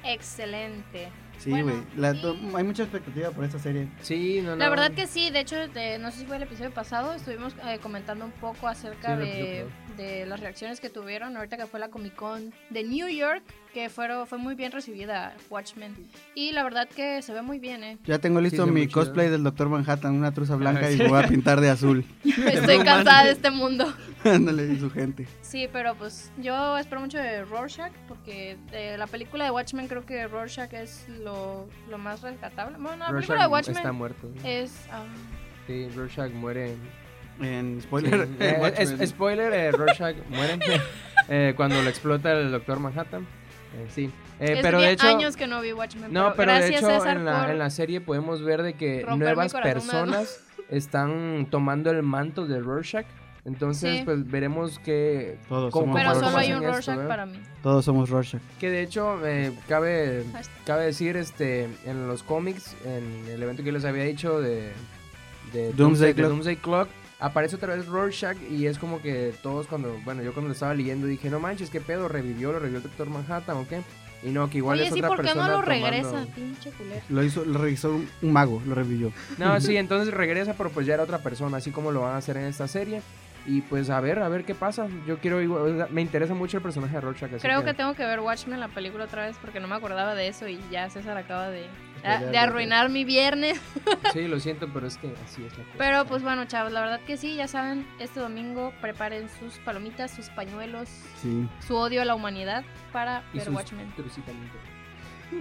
Excelente. 0.04 1.08
Sí, 1.40 1.50
Bueno, 1.50 1.72
güey. 1.72 1.82
la- 1.96 2.12
y- 2.12 2.52
Hay 2.54 2.64
mucha 2.64 2.82
expectativa 2.82 3.30
por 3.30 3.44
esta 3.44 3.58
serie. 3.58 3.88
Sí, 4.02 4.40
no, 4.42 4.50
no. 4.50 4.56
La 4.56 4.68
verdad 4.68 4.92
que 4.92 5.06
sí, 5.06 5.30
de 5.30 5.40
hecho, 5.40 5.56
de- 5.68 5.98
no 5.98 6.10
sé 6.10 6.18
si 6.18 6.26
fue 6.26 6.36
el 6.36 6.42
episodio 6.42 6.70
pasado, 6.70 7.14
estuvimos 7.14 7.54
eh, 7.66 7.78
comentando 7.82 8.26
un 8.26 8.30
poco 8.32 8.68
acerca 8.68 9.16
Sí, 9.16 9.22
de, 9.24 9.66
de 9.96 10.26
las 10.26 10.40
reacciones 10.40 10.80
que 10.80 10.90
tuvieron 10.90 11.36
ahorita 11.36 11.56
que 11.56 11.66
fue 11.66 11.80
la 11.80 11.88
Comic 11.88 12.14
Con 12.14 12.52
de 12.70 12.84
New 12.84 13.08
York, 13.08 13.42
que 13.72 13.88
fueron, 13.88 14.26
fue 14.26 14.38
muy 14.38 14.54
bien 14.54 14.72
recibida 14.72 15.34
Watchmen. 15.48 15.94
Y 16.34 16.52
la 16.52 16.62
verdad 16.64 16.88
que 16.88 17.22
se 17.22 17.32
ve 17.32 17.42
muy 17.42 17.58
bien, 17.58 17.84
¿eh? 17.84 17.98
Ya 18.04 18.18
tengo 18.18 18.40
listo 18.40 18.64
ve 18.66 18.72
mi 18.72 18.80
muy 18.80 18.88
chido. 18.88 19.00
cosplay 19.00 19.28
del 19.28 19.42
Doctor 19.44 19.68
Manhattan, 19.68 20.14
una 20.14 20.32
truza 20.32 20.56
blanca 20.56 20.90
y 20.90 20.96
sí. 20.96 21.02
me 21.02 21.08
voy 21.08 21.22
a 21.22 21.28
pintar 21.28 21.60
de 21.60 21.70
azul. 21.70 22.04
Estoy 22.24 22.78
cansada 22.78 23.24
de 23.24 23.32
este 23.32 23.50
mundo. 23.50 23.92
Ándale, 24.24 24.72
y 24.72 24.78
su 24.78 24.90
gente. 24.90 25.26
Sí, 25.42 25.68
pero 25.72 25.94
pues 25.94 26.30
yo 26.38 26.76
espero 26.78 27.00
mucho 27.00 27.18
de 27.18 27.44
Rorschach, 27.44 27.92
porque 28.08 28.56
de 28.70 28.98
la 28.98 29.06
película 29.06 29.44
de 29.44 29.50
Watchmen 29.50 29.88
creo 29.88 30.04
que 30.04 30.26
Rorschach 30.26 30.72
es 30.72 31.08
lo, 31.08 31.68
lo 31.88 31.98
más 31.98 32.20
rescatable. 32.22 32.76
Bueno, 32.78 32.96
la 33.06 33.12
película 33.12 33.42
de 33.42 33.48
Rorschach 33.48 33.50
Watchmen 33.50 33.76
está 33.76 33.92
muerto. 33.92 34.28
es... 34.44 34.72
ah, 34.92 35.04
Sí, 35.66 35.88
Rorschach 35.94 36.32
muere. 36.32 36.74
En 37.40 37.76
Sí, 37.80 37.82
spoiler. 37.86 38.28
eh, 38.38 38.74
es- 38.78 39.10
spoiler, 39.10 39.52
eh, 39.52 39.72
Rorschach 39.72 40.16
muere 40.28 40.58
eh, 41.28 41.54
cuando 41.56 41.80
lo 41.82 41.88
explota 41.88 42.32
el 42.32 42.50
Doctor 42.50 42.78
Manhattan. 42.80 43.22
Eh, 43.22 43.86
sí, 43.88 44.10
Eh, 44.40 44.58
pero 44.62 44.80
de 44.80 44.90
hecho... 44.92 45.06
años 45.06 45.36
que 45.36 45.46
no 45.46 45.60
vi 45.60 45.72
Watchmen. 45.72 46.12
No, 46.12 46.34
pero 46.34 46.52
de 46.52 46.58
gracias 46.58 46.82
hecho 46.82 46.90
César 46.90 47.16
en 47.18 47.24
la, 47.24 47.42
por... 47.42 47.50
en 47.50 47.58
la 47.58 47.70
serie 47.70 48.00
podemos 48.00 48.42
ver 48.42 48.62
de 48.62 48.72
que 48.74 49.04
nuevas 49.16 49.52
personas 49.52 50.40
están 50.70 51.46
tomando 51.50 51.90
el 51.90 52.02
manto 52.02 52.46
de 52.46 52.60
Rorschach 52.60 53.06
Entonces, 53.44 53.98
Sí. 53.98 54.02
pues 54.04 54.28
veremos 54.30 54.78
que... 54.80 55.38
Todos 55.48 55.72
¿Cómo- 55.72 55.86
somos 55.86 55.96
Pero 56.00 56.10
Bueno, 56.14 56.26
solo 56.26 56.36
hay 56.38 56.46
hacen 56.52 56.56
un 56.56 56.62
esto, 56.64 56.72
Rorschach 56.74 56.98
¿eh? 56.98 57.08
para 57.08 57.26
mí. 57.26 57.40
Todos 57.62 57.84
somos 57.84 58.10
Rorschach. 58.10 58.42
Que 58.58 58.70
de 58.70 58.82
hecho, 58.82 59.24
eh, 59.26 59.52
cabe, 59.68 60.24
cabe 60.66 60.84
decir, 60.86 61.16
este, 61.16 61.68
en 61.86 62.06
los 62.08 62.22
cómics, 62.22 62.74
en 62.84 63.28
el 63.30 63.42
evento 63.42 63.62
que 63.62 63.72
les 63.72 63.84
había 63.84 64.04
dicho 64.04 64.40
de, 64.40 64.72
de 65.52 65.72
Doomsday 65.74 66.08
de 66.08 66.14
Clock. 66.14 66.28
Doomsday 66.28 66.56
Clock, 66.56 66.88
aparece 67.20 67.56
otra 67.56 67.74
vez 67.74 67.86
Rorschach 67.86 68.36
y 68.50 68.66
es 68.66 68.78
como 68.78 69.00
que 69.02 69.32
todos 69.42 69.66
cuando, 69.66 69.98
bueno, 70.04 70.22
yo 70.22 70.32
cuando 70.32 70.48
lo 70.48 70.54
estaba 70.54 70.74
leyendo 70.74 71.06
dije, 71.06 71.30
no 71.30 71.38
manches, 71.40 71.70
qué 71.70 71.80
pedo, 71.80 72.08
revivió, 72.08 72.52
lo 72.52 72.58
revivió 72.58 72.78
el 72.78 72.82
Doctor 72.84 73.08
Manhattan 73.10 73.56
o 73.58 73.68
qué. 73.68 73.82
Y 74.22 74.28
no, 74.30 74.50
que 74.50 74.58
igual 74.58 74.78
Oye, 74.78 74.88
es 74.88 74.92
sí, 74.92 74.98
otra 75.00 75.08
¿por 75.08 75.16
qué 75.18 75.22
persona 75.22 75.46
no 75.48 75.52
lo 75.58 75.62
tomando- 75.64 75.86
regresa? 75.86 76.26
Pinche 76.34 76.70
culero. 76.72 77.00
Lo 77.08 77.22
hizo, 77.22 77.44
lo 77.44 77.58
revisó 77.58 77.90
un, 77.94 78.08
un 78.20 78.32
mago, 78.32 78.60
lo 78.66 78.74
revivió. 78.74 79.12
No, 79.38 79.58
sí, 79.62 79.76
entonces 79.78 80.12
regresa, 80.12 80.54
pero 80.58 80.68
pues 80.70 80.86
ya 80.86 80.92
era 80.94 81.02
otra 81.04 81.18
persona, 81.18 81.56
así 81.56 81.70
como 81.70 81.90
lo 81.90 82.02
van 82.02 82.14
a 82.14 82.18
hacer 82.18 82.36
en 82.36 82.44
esta 82.44 82.68
serie. 82.68 83.00
Y 83.46 83.62
pues 83.62 83.88
a 83.88 83.98
ver, 84.00 84.18
a 84.18 84.28
ver 84.28 84.44
qué 84.44 84.54
pasa. 84.54 84.86
Yo 85.06 85.16
quiero, 85.18 85.40
igual- 85.40 85.88
me 85.90 86.02
interesa 86.02 86.34
mucho 86.34 86.58
el 86.58 86.62
personaje 86.62 86.92
de 86.96 87.00
Rorschach. 87.00 87.30
Creo 87.40 87.64
que 87.64 87.72
tengo 87.72 87.94
que 87.94 88.04
ver 88.04 88.20
Watchmen 88.20 88.60
la 88.60 88.68
película 88.68 89.04
otra 89.04 89.24
vez 89.26 89.36
porque 89.40 89.58
no 89.58 89.68
me 89.68 89.74
acordaba 89.74 90.14
de 90.14 90.28
eso 90.28 90.46
y 90.46 90.60
ya 90.70 90.90
César 90.90 91.16
acaba 91.16 91.48
de, 91.48 91.64
de 92.02 92.32
ya, 92.32 92.42
arruinar 92.42 92.88
mi 92.88 93.04
viernes. 93.04 93.60
Sí, 94.12 94.26
lo 94.26 94.40
siento, 94.40 94.68
pero 94.72 94.86
es 94.88 94.96
que 94.96 95.14
así 95.24 95.44
es 95.44 95.56
la 95.56 95.64
cosa. 95.64 95.76
Pero 95.78 96.04
pues 96.06 96.22
bueno, 96.22 96.44
chavos, 96.46 96.72
la 96.72 96.80
verdad 96.80 97.00
que 97.06 97.16
sí, 97.16 97.36
ya 97.36 97.46
saben, 97.46 97.86
este 98.00 98.18
domingo 98.18 98.72
preparen 98.80 99.28
sus 99.38 99.54
palomitas, 99.58 100.10
sus 100.10 100.28
pañuelos, 100.30 100.88
Sí. 101.22 101.46
su 101.66 101.76
odio 101.76 102.02
a 102.02 102.04
la 102.04 102.14
humanidad 102.14 102.64
para 102.92 103.22
Y 103.32 103.36
ver 103.36 103.46
sus 103.46 103.54
Watchmen. 103.54 103.92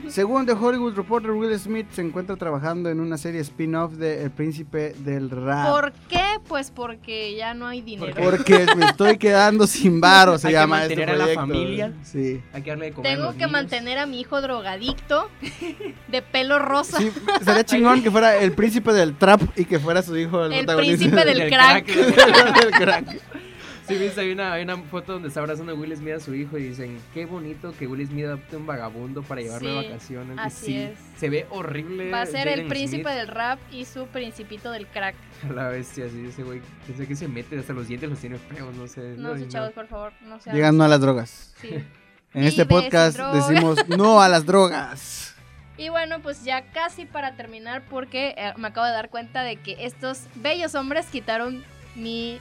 Según 0.08 0.45
The 0.45 0.54
Hollywood 0.54 0.95
Reporter, 0.95 1.32
Will 1.32 1.58
Smith 1.60 1.88
se 1.91 2.02
encuentra 2.02 2.36
trabajando 2.36 2.89
en 2.89 2.99
una 2.99 3.17
serie 3.17 3.41
spin-off 3.41 3.93
de 3.93 4.23
El 4.23 4.32
Príncipe 4.32 4.93
del 4.99 5.30
Rap. 5.30 5.69
¿Por 5.71 5.91
qué? 6.10 6.23
Pues 6.47 6.71
porque 6.71 7.36
ya 7.36 7.54
no 7.54 7.67
hay 7.67 7.82
dinero. 7.82 8.13
Porque 8.23 8.65
me 8.75 8.86
estoy 8.89 9.17
quedando 9.17 9.67
sin 9.67 9.99
varo, 10.02 10.38
se 10.38 10.47
Hay 10.47 10.54
que 10.54 10.60
llama 10.60 10.84
este 10.84 10.95
mantener 10.95 11.21
a 11.21 11.25
la 11.25 11.34
familia. 11.34 11.93
Sí. 12.04 12.41
Hay 12.54 12.62
que 12.62 12.69
darle 12.69 12.86
de 12.86 12.91
comer 12.93 13.12
a 13.12 13.15
Tengo 13.15 13.25
los 13.25 13.34
que 13.34 13.39
niños. 13.39 13.52
mantener 13.52 13.97
a 13.99 14.06
mi 14.06 14.19
hijo 14.19 14.41
drogadicto 14.41 15.30
de 16.08 16.21
pelo 16.21 16.60
rosa. 16.60 16.97
Sí, 16.97 17.12
sería 17.43 17.63
chingón 17.63 18.02
que 18.04 18.12
fuera 18.12 18.38
el 18.38 18.52
príncipe 18.54 18.93
del 18.93 19.15
trap 19.15 19.41
y 19.56 19.65
que 19.65 19.80
fuera 19.80 20.02
su 20.02 20.15
hijo 20.17 20.45
el, 20.45 20.54
El 20.54 20.65
protagonista. 20.65 20.97
príncipe 20.97 21.25
del 21.25 21.38
Del 21.39 21.49
crack. 21.49 21.86
del 21.88 22.71
crack. 22.71 23.21
Sí, 23.89 23.97
viste, 23.97 24.21
hay 24.21 24.32
una, 24.32 24.54
hay 24.54 24.63
una 24.63 24.78
foto 24.78 25.13
donde 25.13 25.30
está 25.30 25.39
abrazando 25.39 25.71
a 25.71 25.75
Will 25.75 25.95
Smith 25.97 26.13
a 26.13 26.19
su 26.19 26.36
hijo 26.36 26.60
y 26.60 26.63
dicen, 26.69 26.99
qué 27.12 27.25
bonito 27.25 27.73
que 27.78 27.88
Will 27.88 28.06
Smith 28.08 28.25
adopte 28.25 28.56
un 28.56 28.67
vagabundo 28.67 29.23
para 29.23 29.41
llevarlo 29.41 29.67
de 29.67 29.82
Sí, 29.82 29.88
vacaciones. 29.88 30.38
Y 30.38 30.39
así 30.39 30.65
sí, 30.65 30.78
es. 30.78 30.99
Se 31.17 31.30
ve 31.30 31.47
horrible. 31.49 32.12
Va 32.12 32.21
a 32.21 32.25
ser 32.28 32.47
el 32.47 32.67
príncipe 32.67 33.02
Smith. 33.02 33.15
del 33.15 33.28
rap 33.28 33.60
y 33.71 33.86
su 33.86 34.06
principito 34.06 34.71
del 34.71 34.86
crack. 34.86 35.15
La 35.56 35.69
bestia, 35.69 36.08
sí, 36.08 36.23
ese 36.28 36.43
güey. 36.43 36.62
Pensé 36.86 37.08
que 37.08 37.15
se 37.15 37.28
mete 37.28 37.58
hasta 37.58 37.73
los 37.73 37.88
dientes, 37.88 38.10
los 38.10 38.19
tiene 38.19 38.38
feos, 38.38 38.75
no 38.75 38.88
sé. 38.88 39.15
No, 39.17 39.36
sí, 39.36 39.41
no. 39.43 39.47
chavos, 39.49 39.71
por 39.71 39.88
favor, 39.88 40.13
no 40.21 40.39
sean 40.39 40.56
Llegando 40.56 40.84
a 40.84 40.88
las 40.88 41.02
drogas. 41.02 41.54
Sí. 41.60 41.69
En 42.32 42.43
este 42.43 42.63
podcast 42.67 43.17
decimos 43.34 43.80
no 43.97 44.21
a 44.21 44.30
las 44.30 44.45
drogas. 44.45 45.34
Y 45.78 45.89
bueno, 45.89 46.19
pues 46.21 46.43
ya 46.43 46.62
casi 46.73 47.06
para 47.06 47.36
terminar, 47.36 47.82
porque 47.89 48.36
eh, 48.38 48.54
me 48.56 48.67
acabo 48.67 48.86
de 48.86 48.93
dar 48.93 49.10
cuenta 49.10 49.41
de 49.41 49.56
que 49.56 49.84
estos 49.84 50.28
bellos 50.36 50.75
hombres 50.75 51.08
quitaron 51.08 51.63
mi 51.95 52.39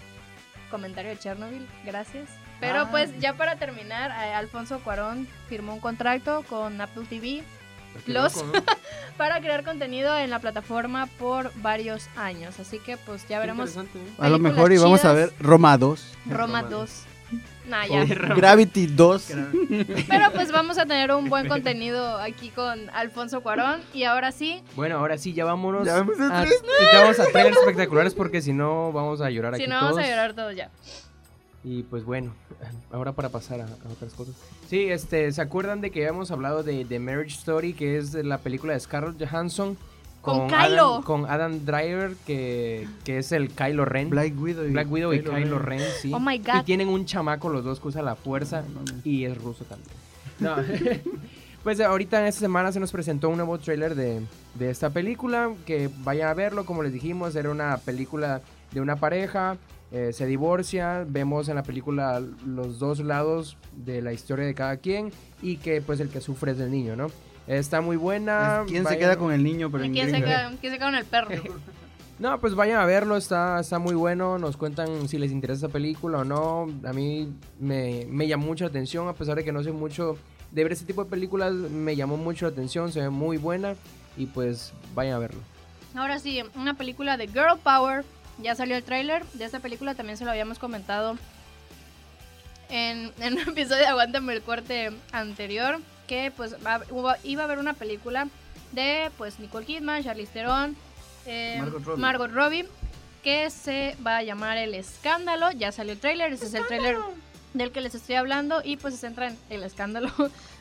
comentario 0.70 1.10
de 1.10 1.18
Chernobyl. 1.18 1.66
Gracias. 1.84 2.28
Pero 2.60 2.80
Ah. 2.82 2.88
pues 2.90 3.10
ya 3.20 3.34
para 3.34 3.56
terminar, 3.56 4.10
eh, 4.10 4.34
Alfonso 4.34 4.80
Cuarón 4.80 5.28
firmó 5.48 5.74
un 5.74 5.80
contrato 5.80 6.44
con 6.48 6.80
Apple 6.80 7.04
TV 7.08 7.42
loco, 8.06 8.44
¿no? 8.52 8.52
para 9.16 9.40
crear 9.40 9.64
contenido 9.64 10.16
en 10.18 10.30
la 10.30 10.38
plataforma 10.38 11.06
por 11.18 11.52
varios 11.62 12.08
años. 12.16 12.58
Así 12.60 12.78
que 12.78 12.96
pues 12.96 13.26
ya 13.28 13.38
veremos 13.38 13.76
¿eh? 13.76 13.84
A 14.18 14.28
lo 14.28 14.38
mejor 14.38 14.72
y 14.72 14.78
vamos 14.78 15.04
a 15.04 15.12
ver. 15.12 15.32
Roma 15.40 15.76
2. 15.78 16.14
Roma 16.26 16.36
Roma 16.36 16.62
2. 16.64 16.90
Nah, 17.68 17.84
o 17.84 18.04
ya. 18.04 18.04
Gravity 18.34 18.86
2. 18.86 19.32
Pero 20.08 20.32
pues 20.32 20.50
vamos 20.50 20.78
a 20.78 20.86
tener 20.86 21.12
un 21.12 21.28
buen 21.28 21.48
contenido 21.48 22.16
aquí 22.18 22.48
con 22.50 22.88
Alfonso 22.90 23.42
Cuarón. 23.42 23.80
Y 23.92 24.04
ahora 24.04 24.32
sí, 24.32 24.62
Bueno, 24.74 24.96
ahora 24.98 25.18
sí, 25.18 25.32
ya 25.34 25.44
vámonos. 25.44 25.86
Ya 25.86 25.94
vamos 25.94 26.18
a 26.18 26.40
a, 26.40 26.44
tres 26.44 26.62
ya 26.92 27.00
vamos 27.02 27.20
a 27.20 27.26
trailers 27.26 27.56
espectaculares 27.58 28.14
porque 28.14 28.40
si 28.40 28.52
no 28.52 28.92
vamos 28.92 29.20
a 29.20 29.30
llorar 29.30 29.56
si 29.56 29.62
aquí 29.62 29.70
no 29.70 29.76
vamos 29.76 29.90
todos. 29.92 30.04
a 30.04 30.08
llorar 30.08 30.34
todos 30.34 30.56
ya. 30.56 30.70
Y 31.64 31.82
pues 31.82 32.04
bueno, 32.04 32.34
ahora 32.90 33.12
para 33.12 33.28
pasar 33.28 33.60
a, 33.60 33.64
a 33.64 33.92
otras 33.92 34.14
cosas. 34.14 34.34
Sí, 34.68 34.88
este, 34.90 35.30
¿se 35.32 35.42
acuerdan 35.42 35.80
de 35.80 35.90
que 35.90 36.00
habíamos 36.06 36.30
hablado 36.30 36.62
de 36.62 36.84
The 36.84 36.98
Marriage 36.98 37.34
Story, 37.36 37.74
que 37.74 37.98
es 37.98 38.12
de 38.12 38.22
la 38.24 38.38
película 38.38 38.72
de 38.72 38.80
Scarlett 38.80 39.18
Johansson? 39.28 39.76
Con 40.22 40.48
Kylo. 40.48 41.02
con 41.04 41.24
Adam 41.26 41.64
Driver, 41.64 42.14
que, 42.26 42.86
que 43.04 43.18
es 43.18 43.32
el 43.32 43.50
Kylo 43.50 43.84
Ren. 43.84 44.10
Black 44.10 44.32
Widow 44.40 44.64
y, 44.66 44.70
Black 44.70 44.90
Widow 44.90 45.12
y 45.14 45.22
Kylo 45.22 45.58
Ren, 45.58 45.80
sí. 46.00 46.12
Oh 46.12 46.20
my 46.20 46.34
Y 46.34 46.38
god. 46.38 46.64
tienen 46.64 46.88
un 46.88 47.04
chamaco 47.06 47.48
los 47.48 47.64
dos 47.64 47.80
que 47.80 47.88
usa 47.88 48.02
la 48.02 48.14
fuerza 48.16 48.62
No 48.62 48.80
y 49.04 49.24
es 49.24 49.36
ruso 49.38 49.64
también. 49.64 49.90
No. 50.40 50.56
pues 51.62 51.80
ahorita 51.80 52.20
en 52.20 52.26
esta 52.26 52.40
semana 52.40 52.72
se 52.72 52.80
nos 52.80 52.92
presentó 52.92 53.28
un 53.28 53.36
nuevo 53.36 53.58
tráiler 53.58 53.94
de, 53.94 54.20
de 54.54 54.70
esta 54.70 54.90
película, 54.90 55.52
que 55.66 55.88
vayan 56.00 56.28
a 56.28 56.34
verlo, 56.34 56.66
como 56.66 56.82
les 56.82 56.92
dijimos, 56.92 57.34
era 57.36 57.50
una 57.50 57.76
película 57.78 58.40
de 58.72 58.80
una 58.80 58.96
pareja, 58.96 59.56
eh, 59.90 60.12
se 60.12 60.26
divorcia, 60.26 61.04
vemos 61.08 61.48
en 61.48 61.54
la 61.54 61.62
película 61.62 62.22
los 62.46 62.78
dos 62.78 63.00
lados 63.00 63.56
de 63.74 64.02
la 64.02 64.12
historia 64.12 64.44
de 64.44 64.52
cada 64.54 64.76
quien 64.76 65.10
y 65.40 65.56
que 65.56 65.80
pues 65.80 66.00
el 66.00 66.10
que 66.10 66.20
sufre 66.20 66.52
es 66.52 66.60
el 66.60 66.70
niño, 66.70 66.94
¿no? 66.94 67.06
Está 67.48 67.80
muy 67.80 67.96
buena. 67.96 68.62
¿Quién 68.68 68.82
se 68.84 68.90
vayan- 68.90 68.98
queda 69.00 69.16
con 69.16 69.32
el 69.32 69.42
niño? 69.42 69.70
Pero 69.70 69.84
¿Y 69.84 69.86
en 69.88 69.92
¿Quién 69.94 70.10
se, 70.10 70.22
queda, 70.22 70.52
quién 70.60 70.72
se 70.72 70.78
queda 70.78 70.86
con 70.86 70.94
el 70.94 71.04
perro? 71.04 71.30
No, 72.18 72.36
pues 72.40 72.56
vayan 72.56 72.80
a 72.80 72.84
verlo, 72.84 73.16
está, 73.16 73.60
está 73.60 73.78
muy 73.78 73.94
bueno, 73.94 74.38
nos 74.38 74.56
cuentan 74.56 75.08
si 75.08 75.18
les 75.18 75.30
interesa 75.30 75.66
esta 75.66 75.72
película 75.72 76.18
o 76.18 76.24
no. 76.24 76.66
A 76.84 76.92
mí 76.92 77.32
me, 77.60 78.06
me 78.10 78.26
llamó 78.26 78.46
mucho 78.46 78.64
la 78.64 78.70
atención, 78.70 79.06
a 79.06 79.12
pesar 79.12 79.36
de 79.36 79.44
que 79.44 79.52
no 79.52 79.62
sé 79.62 79.70
mucho 79.70 80.18
de 80.50 80.64
ver 80.64 80.72
este 80.72 80.84
tipo 80.84 81.04
de 81.04 81.10
películas, 81.10 81.52
me 81.52 81.94
llamó 81.94 82.16
mucho 82.16 82.46
la 82.46 82.50
atención, 82.50 82.90
se 82.90 83.02
ve 83.02 83.10
muy 83.10 83.36
buena 83.36 83.76
y 84.16 84.26
pues 84.26 84.72
vayan 84.96 85.14
a 85.14 85.18
verlo. 85.20 85.38
Ahora 85.94 86.18
sí, 86.18 86.42
una 86.56 86.74
película 86.74 87.16
de 87.16 87.28
Girl 87.28 87.56
Power. 87.62 88.04
Ya 88.42 88.56
salió 88.56 88.74
el 88.74 88.82
tráiler 88.82 89.24
de 89.34 89.44
esta 89.44 89.60
película, 89.60 89.94
también 89.94 90.16
se 90.18 90.24
lo 90.24 90.32
habíamos 90.32 90.58
comentado 90.58 91.16
en, 92.68 93.12
en 93.20 93.34
un 93.34 93.48
episodio 93.48 93.82
de 93.82 93.86
Aguántame 93.86 94.32
el 94.32 94.42
corte 94.42 94.90
anterior, 95.12 95.78
que 96.08 96.32
pues 96.36 96.56
va- 96.66 96.82
hubo- 96.90 97.14
iba 97.22 97.42
a 97.42 97.44
haber 97.44 97.58
una 97.58 97.74
película 97.74 98.26
de 98.72 99.10
pues 99.16 99.38
Nicole 99.38 99.64
Kidman, 99.66 100.02
Charlize 100.02 100.32
Theron, 100.32 100.76
eh, 101.26 101.58
Margot 101.60 101.84
Robbie. 101.84 102.00
Margot 102.00 102.30
Robbie, 102.32 102.68
que 103.22 103.50
se 103.50 103.96
va 104.04 104.16
a 104.18 104.22
llamar 104.22 104.56
El 104.58 104.74
Escándalo. 104.74 105.50
Ya 105.52 105.70
salió 105.70 105.92
el 105.92 106.00
tráiler, 106.00 106.32
ese 106.32 106.46
es 106.46 106.54
el 106.54 106.66
tráiler 106.66 106.96
del 107.54 107.70
que 107.72 107.80
les 107.80 107.94
estoy 107.94 108.16
hablando 108.16 108.60
y 108.64 108.76
pues 108.76 108.94
se 108.94 109.00
centra 109.00 109.28
en 109.28 109.38
el 109.50 109.62
escándalo 109.62 110.10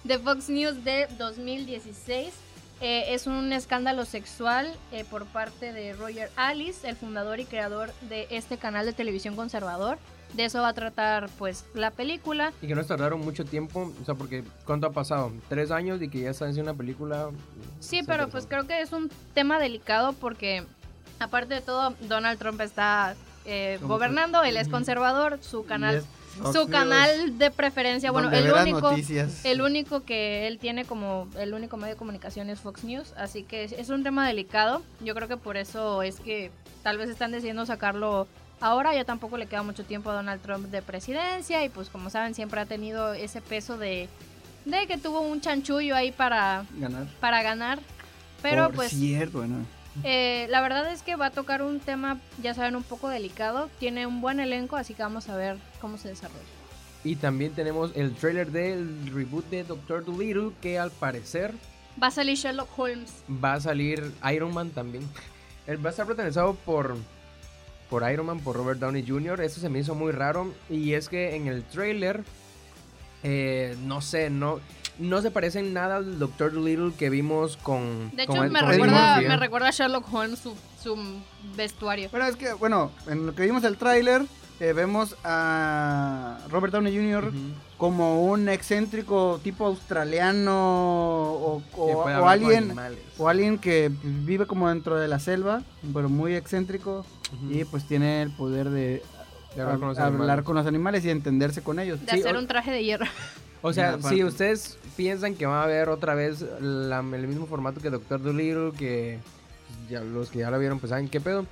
de 0.04 0.20
Fox 0.20 0.50
News 0.50 0.84
de 0.84 1.08
2016. 1.18 2.34
Eh, 2.80 3.06
es 3.16 3.26
un 3.26 3.52
escándalo 3.54 4.06
sexual 4.06 4.72
eh, 4.92 5.04
por 5.10 5.26
parte 5.26 5.74
de 5.74 5.94
Roger 5.94 6.30
Alice, 6.36 6.88
el 6.88 6.96
fundador 6.96 7.40
y 7.40 7.46
creador 7.46 7.92
de 8.02 8.28
este 8.30 8.58
canal 8.58 8.86
de 8.86 8.94
televisión 8.94 9.36
conservador. 9.36 9.98
De 10.34 10.46
eso 10.46 10.62
va 10.62 10.70
a 10.70 10.74
tratar 10.74 11.30
pues 11.38 11.66
la 11.74 11.92
película. 11.92 12.54
Y 12.62 12.68
que 12.68 12.76
no 12.76 12.86
tardaron 12.86 13.22
mucho 13.22 13.46
tiempo, 13.46 13.92
o 14.02 14.06
sea, 14.06 14.16
porque 14.16 14.44
¿cuánto 14.66 14.88
ha 14.88 14.92
pasado? 14.92 15.32
Tres 15.50 15.72
años 15.72 16.02
y 16.02 16.10
que 16.10 16.20
ya 16.22 16.32
están 16.32 16.50
haciendo 16.50 16.72
una 16.72 16.78
película. 16.78 17.30
Sí, 17.80 18.00
está 18.00 18.14
pero 18.14 18.30
pues 18.30 18.46
creo 18.46 18.68
que 18.68 18.82
es 18.82 18.92
un 18.92 19.10
tema 19.34 19.60
delicado 19.60 20.14
porque 20.14 20.64
aparte 21.20 21.56
de 21.56 21.62
todo 21.62 21.96
Donald 22.02 22.38
Trump 22.38 22.62
está 22.62 23.16
eh, 23.46 23.80
gobernando, 23.82 24.44
él 24.44 24.58
es 24.58 24.68
conservador, 24.68 25.40
su 25.42 25.66
canal, 25.66 26.04
Fox 26.38 26.54
su 26.54 26.60
News, 26.60 26.70
canal 26.70 27.38
de 27.38 27.50
preferencia, 27.50 28.12
bueno, 28.12 28.30
donde 28.30 28.46
el 28.46 28.54
único, 28.54 28.92
el 29.44 29.62
único 29.62 30.04
que 30.04 30.48
él 30.48 30.60
tiene 30.60 30.86
como 30.86 31.28
el 31.38 31.54
único 31.54 31.78
medio 31.78 31.94
de 31.94 31.98
comunicación 31.98 32.50
es 32.50 32.60
Fox 32.60 32.84
News, 32.84 33.14
así 33.18 33.44
que 33.44 33.64
es, 33.64 33.72
es 33.72 33.90
un 33.90 34.04
tema 34.04 34.28
delicado. 34.28 34.84
Yo 35.00 35.16
creo 35.16 35.28
que 35.28 35.38
por 35.38 35.58
eso 35.58 36.02
es 36.02 36.20
que 36.20 36.52
tal 36.84 36.98
vez 36.98 37.10
están 37.10 37.32
decidiendo 37.32 37.66
sacarlo 37.66 38.28
ahora. 38.60 38.94
Ya 38.96 39.06
tampoco 39.06 39.38
le 39.38 39.48
queda 39.48 39.64
mucho 39.64 39.84
tiempo 39.84 40.10
a 40.10 40.14
Donald 40.14 40.42
Trump 40.42 40.68
de 40.68 40.82
presidencia 40.82 41.64
y 41.64 41.70
pues 41.70 41.90
como 41.90 42.10
saben 42.10 42.34
siempre 42.36 42.60
ha 42.62 42.66
tenido 42.66 43.14
ese 43.14 43.42
peso 43.42 43.78
de 43.78 44.08
de 44.66 44.86
que 44.86 44.98
tuvo 44.98 45.22
un 45.22 45.40
chanchullo 45.40 45.96
ahí 45.96 46.12
para 46.12 46.66
ganar. 46.78 47.08
para 47.22 47.42
ganar. 47.44 47.80
Pero 48.42 48.66
Por 48.68 48.76
pues 48.76 48.92
cierto, 48.92 49.40
bueno. 49.40 49.66
eh, 50.04 50.46
la 50.50 50.62
verdad 50.62 50.92
es 50.92 51.02
que 51.02 51.16
va 51.16 51.28
a 51.28 51.32
tocar 51.32 51.62
un 51.62 51.80
tema, 51.80 52.20
ya 52.44 52.54
saben, 52.54 52.76
un 52.76 52.84
poco 52.84 53.08
delicado. 53.10 53.70
Tiene 53.80 54.06
un 54.06 54.20
buen 54.22 54.40
elenco, 54.40 54.76
así 54.76 54.94
que 54.94 55.02
vamos 55.04 55.30
a 55.30 55.36
ver 55.38 55.58
cómo 55.82 55.98
se 55.98 56.10
desarrolla. 56.10 56.44
Y 57.04 57.16
también 57.16 57.54
tenemos 57.54 57.92
el 57.96 58.14
trailer 58.14 58.52
del 58.52 59.10
reboot 59.14 59.50
de 59.50 59.64
Doctor 59.64 60.04
Dolittle, 60.04 60.52
que 60.62 60.78
al 60.78 60.92
parecer 60.92 61.54
Va 62.02 62.08
a 62.08 62.12
salir 62.12 62.36
Sherlock 62.38 62.70
Holmes. 62.78 63.12
va 63.44 63.54
a 63.54 63.62
salir 63.62 64.14
Iron 64.34 64.54
Man 64.54 64.70
también. 64.72 65.08
Él 65.66 65.84
va 65.84 65.90
a 65.90 65.92
estar 65.92 66.06
protagonizado 66.06 66.54
por, 66.56 66.96
por 67.90 68.10
Iron 68.12 68.26
Man, 68.28 68.40
por 68.40 68.56
Robert 68.56 68.80
Downey 68.80 69.06
Jr. 69.08 69.42
Eso 69.42 69.60
se 69.62 69.70
me 69.70 69.80
hizo 69.80 69.96
muy 69.96 70.12
raro. 70.12 70.52
Y 70.70 70.94
es 70.94 71.10
que 71.10 71.36
en 71.36 71.48
el 71.48 71.64
trailer, 71.64 72.24
eh, 73.24 73.76
no 73.84 74.02
sé, 74.02 74.30
no, 74.30 74.60
no 75.00 75.22
se 75.22 75.32
parece 75.32 75.60
en 75.60 75.74
nada 75.74 75.98
al 75.98 76.20
Doctor 76.20 76.54
Dolittle 76.54 76.92
que 76.98 77.10
vimos 77.10 77.58
con. 77.58 78.12
De 78.16 78.24
hecho, 78.24 78.34
me 78.34 78.60
con 78.60 78.70
recuerda, 78.70 79.22
¿eh? 79.22 79.28
me 79.28 79.38
recuerda 79.38 79.68
a 79.70 79.72
Sherlock 79.72 80.14
Holmes 80.14 80.40
su, 80.40 80.54
su 80.82 80.96
vestuario. 81.56 82.10
Bueno, 82.12 82.26
es 82.28 82.36
que, 82.36 82.54
bueno, 82.54 82.92
en 83.08 83.26
lo 83.26 83.36
que 83.36 83.44
vimos 83.44 83.64
el 83.64 83.78
tráiler, 83.78 84.24
eh, 84.60 84.74
vemos 84.74 85.16
a 85.24 86.40
Robert 86.50 86.74
Downey 86.74 86.96
Jr. 86.96 87.32
Como 87.78 88.26
un 88.26 88.50
excéntrico 88.50 89.40
tipo 89.44 89.68
australiano 89.68 90.52
o, 90.56 91.62
o- 91.76 91.86
o 92.04 92.28
alguien 92.28 92.64
animales. 92.64 93.00
o 93.20 93.30
alguien 93.30 93.60
que 93.60 93.92
vive 94.04 94.48
como 94.48 94.68
dentro 94.70 94.96
de 94.98 95.08
la 95.08 95.20
selva, 95.20 95.62
pero 95.94 96.10
muy 96.10 96.36
excéntrico 96.36 97.06
Y 97.50 97.64
pues 97.66 97.84
tiene 97.86 98.22
el 98.22 98.32
poder 98.32 98.70
de, 98.70 99.02
De 99.56 99.62
hablar 99.62 99.80
con 99.80 99.88
los 99.90 99.98
hablar 99.98 100.14
animales. 100.22 100.46
con 100.46 100.56
los 100.56 100.66
animales 100.68 101.06
y 101.06 101.10
entenderse 101.10 101.62
con 101.62 101.80
ellos. 101.80 102.00
De 102.06 102.12
Sí, 102.12 102.20
hacer 102.22 102.36
o- 102.36 102.40
un 102.40 102.48
traje 102.48 102.72
de 102.72 102.84
hierro. 102.84 103.06
O 103.64 103.74
sea, 103.74 104.00
si 104.02 104.24
ustedes 104.24 104.78
piensan 104.96 105.34
que 105.34 105.48
va 105.48 105.62
a 105.62 105.64
haber 105.64 105.90
otra 105.90 106.14
vez 106.14 106.46
la- 106.62 107.00
el 107.00 107.28
mismo 107.28 107.48
formato 107.48 107.82
que 107.82 107.90
Doctor 107.90 108.22
Dolittle, 108.22 108.72
que 108.78 109.20
pues, 109.80 109.90
ya 109.90 110.02
los 110.02 110.30
que 110.30 110.40
ya 110.40 110.52
lo 110.52 110.60
vieron 110.60 110.80
pues 110.80 110.92
saben 110.92 111.10
qué 111.10 111.20
pedo, 111.20 111.44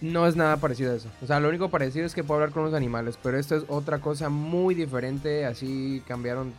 no 0.00 0.26
es 0.26 0.36
nada 0.36 0.56
parecido 0.56 0.90
a 0.92 0.96
eso. 0.96 1.08
O 1.22 1.26
sea, 1.26 1.38
lo 1.38 1.50
único 1.50 1.68
parecido 1.68 2.06
es 2.06 2.14
que 2.14 2.24
puedo 2.24 2.40
hablar 2.40 2.52
con 2.52 2.64
los 2.64 2.72
animales, 2.72 3.18
pero 3.22 3.38
esto 3.38 3.56
es 3.56 3.64
otra 3.68 3.98
cosa 4.00 4.30
muy 4.30 4.74
diferente, 4.74 5.44
así 5.44 6.02
cambiaron 6.08 6.54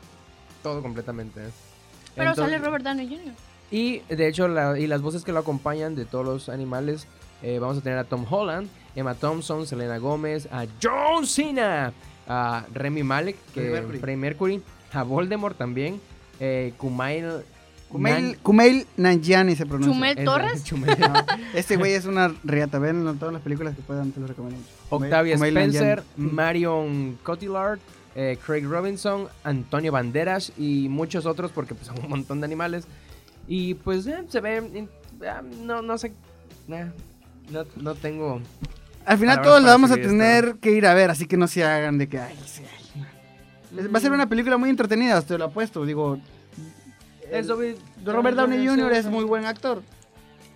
todo 0.61 0.81
completamente. 0.83 1.47
¿eh? 1.47 1.49
Pero 2.15 2.29
Entonces- 2.29 2.53
sale 2.53 2.63
Robert 2.65 2.83
Downey 2.85 3.07
Jr. 3.07 3.33
Y 3.71 3.99
de 4.07 4.27
hecho, 4.27 4.47
la- 4.47 4.77
y 4.79 4.85
las 4.85 5.01
voces 5.01 5.23
que 5.23 5.31
lo 5.31 5.39
acompañan 5.39 5.95
de 5.95 6.05
todos 6.05 6.23
los 6.25 6.47
animales, 6.47 7.07
eh, 7.43 7.59
vamos 7.59 7.77
a 7.77 7.81
tener 7.81 7.97
a 7.97 8.03
Tom 8.03 8.25
Holland, 8.29 8.67
Emma 8.95 9.15
Thompson, 9.15 9.65
Selena 9.67 9.97
Gómez, 9.97 10.47
a 10.51 10.65
John 10.81 11.25
Cena, 11.25 11.93
a 12.27 12.65
Remy 12.73 13.03
Malek, 13.03 13.37
que 13.53 13.61
Freddie 13.61 13.81
Mercury. 13.87 14.15
Mercury, 14.17 14.61
a 14.93 15.03
Voldemort 15.03 15.57
también, 15.57 15.99
eh, 16.39 16.73
Kumail... 16.77 17.43
Kumail, 17.89 18.23
Nan- 18.33 18.37
Kumail 18.43 18.85
Nanjiani 18.97 19.55
se 19.55 19.65
pronuncia. 19.65 19.91
Chumel 19.91 20.17
es- 20.19 20.25
Torres. 20.25 20.63
Chumel- 20.69 20.95
No, 20.99 21.13
este 21.55 21.75
güey 21.75 21.93
es 21.93 22.05
una 22.05 22.31
riata, 22.43 22.77
ven 22.77 23.07
en 23.07 23.17
todas 23.17 23.33
las 23.33 23.41
películas 23.41 23.75
que 23.75 23.81
puedan, 23.81 24.11
te 24.11 24.19
lo 24.19 24.27
recomiendo. 24.27 24.63
Octavia 24.89 25.33
Kumail 25.35 25.57
Spencer, 25.57 26.03
Nanjiani. 26.15 26.31
Marion 26.35 27.17
Cotillard, 27.23 27.79
eh, 28.13 28.37
Craig 28.45 28.63
Robinson, 28.67 29.27
Antonio 29.43 29.91
Banderas 29.91 30.51
y 30.55 30.87
muchos 30.87 31.25
otros 31.25 31.51
porque 31.51 31.73
pues, 31.73 31.87
son 31.87 31.97
un 32.03 32.09
montón 32.09 32.41
de 32.41 32.45
animales. 32.45 32.85
Y 33.47 33.73
pues 33.73 34.05
eh, 34.05 34.23
se 34.27 34.39
ve, 34.39 34.87
no, 35.63 35.81
no 35.81 35.97
sé, 35.97 36.13
eh, 36.69 36.91
no, 37.51 37.65
no 37.75 37.95
tengo... 37.95 38.41
Al 39.05 39.17
final 39.17 39.41
todos 39.41 39.61
la 39.63 39.71
vamos 39.71 39.91
a 39.91 39.95
tener 39.95 40.55
que 40.61 40.71
ir 40.71 40.85
a 40.85 40.93
ver, 40.93 41.09
así 41.09 41.25
que 41.25 41.35
no 41.37 41.47
se 41.47 41.63
hagan 41.63 41.97
de 41.97 42.07
que... 42.07 42.19
Ay, 42.19 42.37
sí, 42.45 42.61
ay. 42.63 43.87
Va 43.87 43.97
a 43.97 44.01
ser 44.01 44.11
una 44.11 44.27
película 44.27 44.57
muy 44.57 44.69
entretenida, 44.69 45.21
te 45.21 45.37
lo 45.37 45.45
apuesto. 45.45 45.85
Digo, 45.85 46.19
vi- 47.31 47.75
Robert 48.05 48.37
Downey 48.37 48.67
Jr. 48.67 48.93
es 48.93 49.05
muy 49.05 49.23
buen 49.23 49.45
actor. 49.45 49.81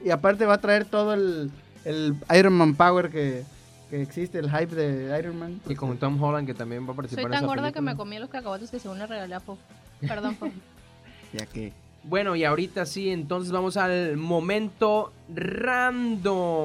Y 0.03 0.09
aparte 0.09 0.45
va 0.45 0.55
a 0.55 0.57
traer 0.61 0.85
todo 0.85 1.13
el, 1.13 1.51
el 1.85 2.15
Iron 2.37 2.53
Man 2.53 2.75
Power 2.75 3.09
que, 3.09 3.43
que 3.89 4.01
existe, 4.01 4.39
el 4.39 4.49
hype 4.51 4.75
de 4.75 5.17
Iron 5.17 5.39
Man. 5.39 5.61
Y 5.67 5.75
con 5.75 5.97
Tom 5.97 6.21
Holland 6.21 6.45
que 6.45 6.53
también 6.53 6.87
va 6.87 6.93
a 6.93 6.95
participar 6.95 7.23
Soy 7.23 7.25
en 7.25 7.31
tan 7.31 7.43
esa 7.45 7.47
gorda 7.47 7.71
que 7.71 7.81
me 7.81 7.95
comí 7.95 8.19
los 8.19 8.29
cacahuates 8.29 8.69
que 8.69 8.79
según 8.79 8.99
le 8.99 9.07
regalé 9.07 9.35
a 9.35 9.39
Pop. 9.39 9.57
Perdón, 10.01 10.35
Pop. 10.35 10.51
Ya 11.33 11.47
que... 11.47 11.73
Bueno, 12.03 12.35
y 12.35 12.43
ahorita 12.43 12.85
sí, 12.85 13.09
entonces 13.09 13.51
vamos 13.51 13.77
al 13.77 14.17
momento 14.17 15.13
random. 15.33 16.61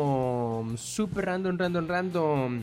Super 0.77 1.27
random, 1.27 1.57
random, 1.57 1.87
random. 1.87 2.63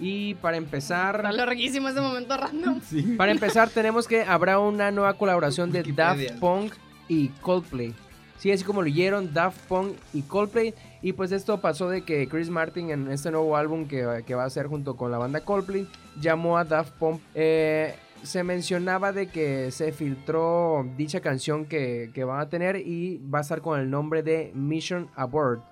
Y 0.00 0.34
para 0.34 0.56
empezar... 0.56 1.16
Está 1.16 1.32
larguísimo 1.32 1.88
ese 1.88 2.00
momento 2.00 2.36
random. 2.36 2.80
Para 3.16 3.32
empezar, 3.32 3.70
tenemos 3.70 4.06
que 4.06 4.22
habrá 4.22 4.58
una 4.58 4.90
nueva 4.90 5.14
colaboración 5.14 5.70
de 5.70 5.78
Wikipedia. 5.78 6.14
Daft 6.30 6.40
Punk 6.40 6.74
y 7.08 7.28
Coldplay. 7.40 7.94
Sí, 8.38 8.52
así 8.52 8.62
como 8.64 8.82
lo 8.82 8.88
oyeron, 8.88 9.32
Daft 9.32 9.58
Punk 9.68 9.96
y 10.12 10.20
Coldplay. 10.22 10.74
Y 11.00 11.12
pues 11.12 11.32
esto 11.32 11.60
pasó 11.60 11.88
de 11.88 12.02
que 12.02 12.28
Chris 12.28 12.50
Martin 12.50 12.90
en 12.90 13.10
este 13.10 13.30
nuevo 13.30 13.56
álbum 13.56 13.88
que, 13.88 14.22
que 14.26 14.34
va 14.34 14.42
a 14.42 14.46
hacer 14.46 14.66
junto 14.66 14.96
con 14.96 15.10
la 15.10 15.18
banda 15.18 15.40
Coldplay 15.40 15.86
llamó 16.20 16.58
a 16.58 16.64
Daft 16.64 16.92
Punk. 16.98 17.20
Eh, 17.34 17.94
se 18.26 18.44
mencionaba 18.44 19.12
de 19.12 19.28
que 19.28 19.70
se 19.70 19.92
filtró 19.92 20.86
dicha 20.96 21.20
canción 21.20 21.64
que, 21.64 22.10
que 22.12 22.24
van 22.24 22.40
a 22.40 22.48
tener 22.48 22.76
y 22.76 23.18
va 23.32 23.38
a 23.38 23.42
estar 23.42 23.62
con 23.62 23.80
el 23.80 23.88
nombre 23.90 24.22
de 24.22 24.52
Mission 24.54 25.08
Abort. 25.16 25.64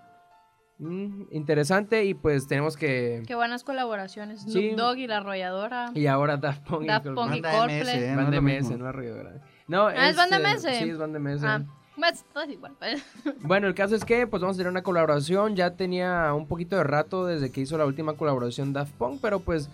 Mm, 0.78 1.24
interesante 1.30 2.04
y 2.04 2.14
pues 2.14 2.48
tenemos 2.48 2.76
que... 2.76 3.22
Qué 3.26 3.34
buenas 3.34 3.62
colaboraciones. 3.62 4.40
Snoop 4.40 4.52
Sí. 4.54 4.70
Dogg 4.70 4.98
y 4.98 5.06
la 5.06 5.18
arrolladora. 5.18 5.90
Y 5.94 6.06
ahora 6.06 6.36
Daft 6.36 6.66
Punk 6.66 6.86
Daft 6.86 7.06
y 7.06 7.14
Coldplay. 7.14 7.42
Punk 7.42 7.52
y 7.52 7.58
Coldplay. 7.58 8.02
¿eh? 8.04 8.10
No 8.10 8.16
Banda 8.22 8.36
es 8.36 8.42
MS, 8.42 8.50
mismo. 8.70 8.76
no 8.78 8.86
arrolladora. 8.88 9.32
No, 9.68 9.86
Ah, 9.86 10.08
¿es 10.08 10.16
Banda 10.16 10.38
eh, 10.38 10.54
MS? 10.54 10.62
Sí, 10.62 10.90
es 10.90 10.98
Banda 10.98 11.18
MS. 11.20 11.44
Ah, 11.44 11.62
pues, 11.96 12.24
es 12.44 12.50
igual. 12.52 12.72
Bueno, 13.42 13.68
el 13.68 13.74
caso 13.74 13.94
es 13.94 14.04
que 14.04 14.26
pues 14.26 14.42
vamos 14.42 14.56
a 14.56 14.58
tener 14.58 14.70
una 14.70 14.82
colaboración. 14.82 15.54
Ya 15.54 15.76
tenía 15.76 16.34
un 16.34 16.48
poquito 16.48 16.76
de 16.76 16.82
rato 16.82 17.24
desde 17.24 17.52
que 17.52 17.60
hizo 17.60 17.78
la 17.78 17.86
última 17.86 18.14
colaboración 18.14 18.72
Daft 18.72 18.92
Punk, 18.94 19.20
pero 19.22 19.38
pues 19.40 19.70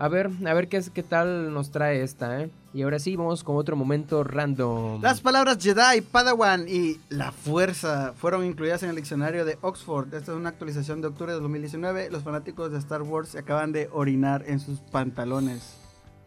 a 0.00 0.08
ver, 0.08 0.30
a 0.46 0.54
ver 0.54 0.68
qué, 0.68 0.78
es, 0.78 0.90
qué 0.90 1.02
tal 1.02 1.52
nos 1.52 1.70
trae 1.70 2.02
esta, 2.02 2.40
¿eh? 2.40 2.50
Y 2.72 2.82
ahora 2.82 2.98
sí, 2.98 3.16
vamos 3.16 3.44
con 3.44 3.56
otro 3.56 3.76
momento 3.76 4.24
random. 4.24 5.02
Las 5.02 5.20
palabras 5.20 5.58
Jedi, 5.60 6.00
Padawan 6.00 6.66
y 6.68 6.96
la 7.10 7.32
fuerza 7.32 8.14
fueron 8.16 8.44
incluidas 8.44 8.82
en 8.82 8.90
el 8.90 8.96
diccionario 8.96 9.44
de 9.44 9.58
Oxford. 9.60 10.06
Esta 10.14 10.32
es 10.32 10.38
una 10.38 10.48
actualización 10.48 11.00
de 11.02 11.08
octubre 11.08 11.32
de 11.32 11.40
2019. 11.40 12.10
Los 12.10 12.22
fanáticos 12.22 12.72
de 12.72 12.78
Star 12.78 13.02
Wars 13.02 13.28
se 13.30 13.38
acaban 13.40 13.72
de 13.72 13.88
orinar 13.92 14.44
en 14.46 14.58
sus 14.60 14.78
pantalones. 14.80 15.76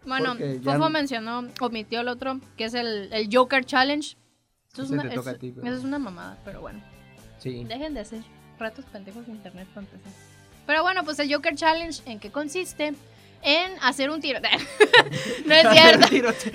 Bueno, 0.06 0.36
Fofo 0.64 0.78
no- 0.78 0.90
mencionó, 0.90 1.48
omitió 1.62 2.02
el 2.02 2.10
otro, 2.10 2.40
que 2.58 2.66
es 2.66 2.74
el, 2.74 3.12
el 3.12 3.30
Joker 3.32 3.66
Challenge. 3.66 4.18
Eso 4.74 4.84
es, 4.84 4.92
una, 4.92 5.04
es- 5.12 5.28
a 5.28 5.34
ti, 5.36 5.52
pero- 5.56 5.66
eso 5.68 5.78
es 5.78 5.84
una 5.84 5.98
mamada, 5.98 6.38
pero 6.46 6.62
bueno. 6.62 6.82
Sí. 7.40 7.64
Dejen 7.64 7.94
de 7.94 8.02
hacer 8.02 8.22
ratos 8.60 8.86
pendejos 8.86 9.26
de 9.26 9.32
internet 9.32 9.68
para 9.74 9.88
empezar. 9.88 10.12
Pero 10.68 10.84
bueno, 10.84 11.04
pues 11.04 11.18
el 11.20 11.34
Joker 11.34 11.56
Challenge, 11.56 12.02
¿en 12.06 12.20
qué 12.20 12.32
consiste? 12.32 12.94
En 13.44 13.74
hacer 13.82 14.10
un 14.10 14.22
tiro. 14.22 14.40
no 15.46 15.54
es 15.54 15.68
cierto. 15.72 16.08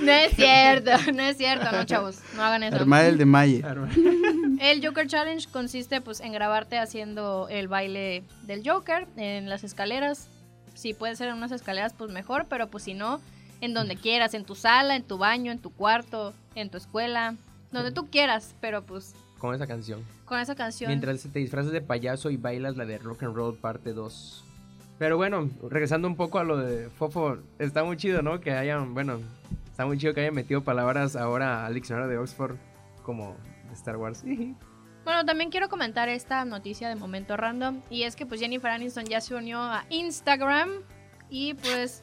No 0.02 0.12
es 0.12 0.34
cierto. 0.34 0.90
No 1.12 1.22
es 1.22 1.36
cierto, 1.36 1.70
no, 1.70 1.84
chavos. 1.84 2.20
No 2.34 2.42
hagan 2.42 2.62
eso. 2.62 2.76
Armar 2.76 3.04
el 3.04 3.18
de 3.18 3.24
Maye. 3.26 3.64
El 4.60 4.84
Joker 4.84 5.06
Challenge 5.06 5.46
consiste 5.52 6.00
pues 6.00 6.20
en 6.20 6.32
grabarte 6.32 6.78
haciendo 6.78 7.46
el 7.48 7.68
baile 7.68 8.24
del 8.42 8.68
Joker 8.68 9.06
en 9.16 9.48
las 9.48 9.62
escaleras. 9.62 10.28
Si 10.74 10.94
puede 10.94 11.14
ser 11.14 11.28
en 11.28 11.36
unas 11.36 11.52
escaleras, 11.52 11.92
pues 11.96 12.10
mejor, 12.10 12.46
pero 12.48 12.66
pues 12.68 12.82
si 12.82 12.94
no, 12.94 13.20
en 13.60 13.72
donde 13.72 13.94
quieras, 13.96 14.34
en 14.34 14.44
tu 14.44 14.56
sala, 14.56 14.96
en 14.96 15.04
tu 15.04 15.16
baño, 15.16 15.52
en 15.52 15.60
tu 15.60 15.70
cuarto, 15.70 16.34
en 16.56 16.70
tu 16.70 16.76
escuela, 16.76 17.36
donde 17.70 17.92
tú 17.92 18.08
quieras, 18.10 18.54
pero 18.60 18.82
pues 18.82 19.14
Con 19.38 19.54
esa 19.54 19.68
canción. 19.68 20.02
con 20.24 20.40
esa 20.40 20.56
canción. 20.56 20.88
Mientras 20.88 21.22
te 21.22 21.38
disfrazas 21.38 21.70
de 21.70 21.80
payaso 21.80 22.30
y 22.30 22.36
bailas 22.36 22.76
la 22.76 22.84
de 22.84 22.98
Rock 22.98 23.22
and 23.22 23.36
Roll 23.36 23.54
parte 23.56 23.92
2. 23.92 24.44
Pero 24.98 25.16
bueno, 25.16 25.48
regresando 25.70 26.08
un 26.08 26.16
poco 26.16 26.38
a 26.38 26.44
lo 26.44 26.56
de 26.56 26.88
Fofo, 26.90 27.38
está 27.58 27.84
muy 27.84 27.96
chido, 27.96 28.22
¿no? 28.22 28.40
Que 28.40 28.52
hayan, 28.52 28.94
bueno, 28.94 29.20
está 29.70 29.86
muy 29.86 29.96
chido 29.96 30.12
que 30.12 30.22
hayan 30.22 30.34
metido 30.34 30.62
palabras 30.62 31.14
ahora 31.14 31.64
al 31.66 31.74
diccionario 31.74 32.10
de 32.10 32.18
Oxford 32.18 32.56
como 33.02 33.36
Star 33.72 33.96
Wars. 33.96 34.24
Bueno, 35.04 35.24
también 35.24 35.50
quiero 35.50 35.68
comentar 35.68 36.08
esta 36.08 36.44
noticia 36.44 36.88
de 36.88 36.96
momento 36.96 37.36
random 37.36 37.80
y 37.88 38.02
es 38.02 38.16
que 38.16 38.26
pues 38.26 38.40
Jennifer 38.40 38.70
Aniston 38.70 39.06
ya 39.06 39.20
se 39.20 39.34
unió 39.34 39.62
a 39.62 39.86
Instagram 39.88 40.68
y 41.30 41.54
pues 41.54 42.02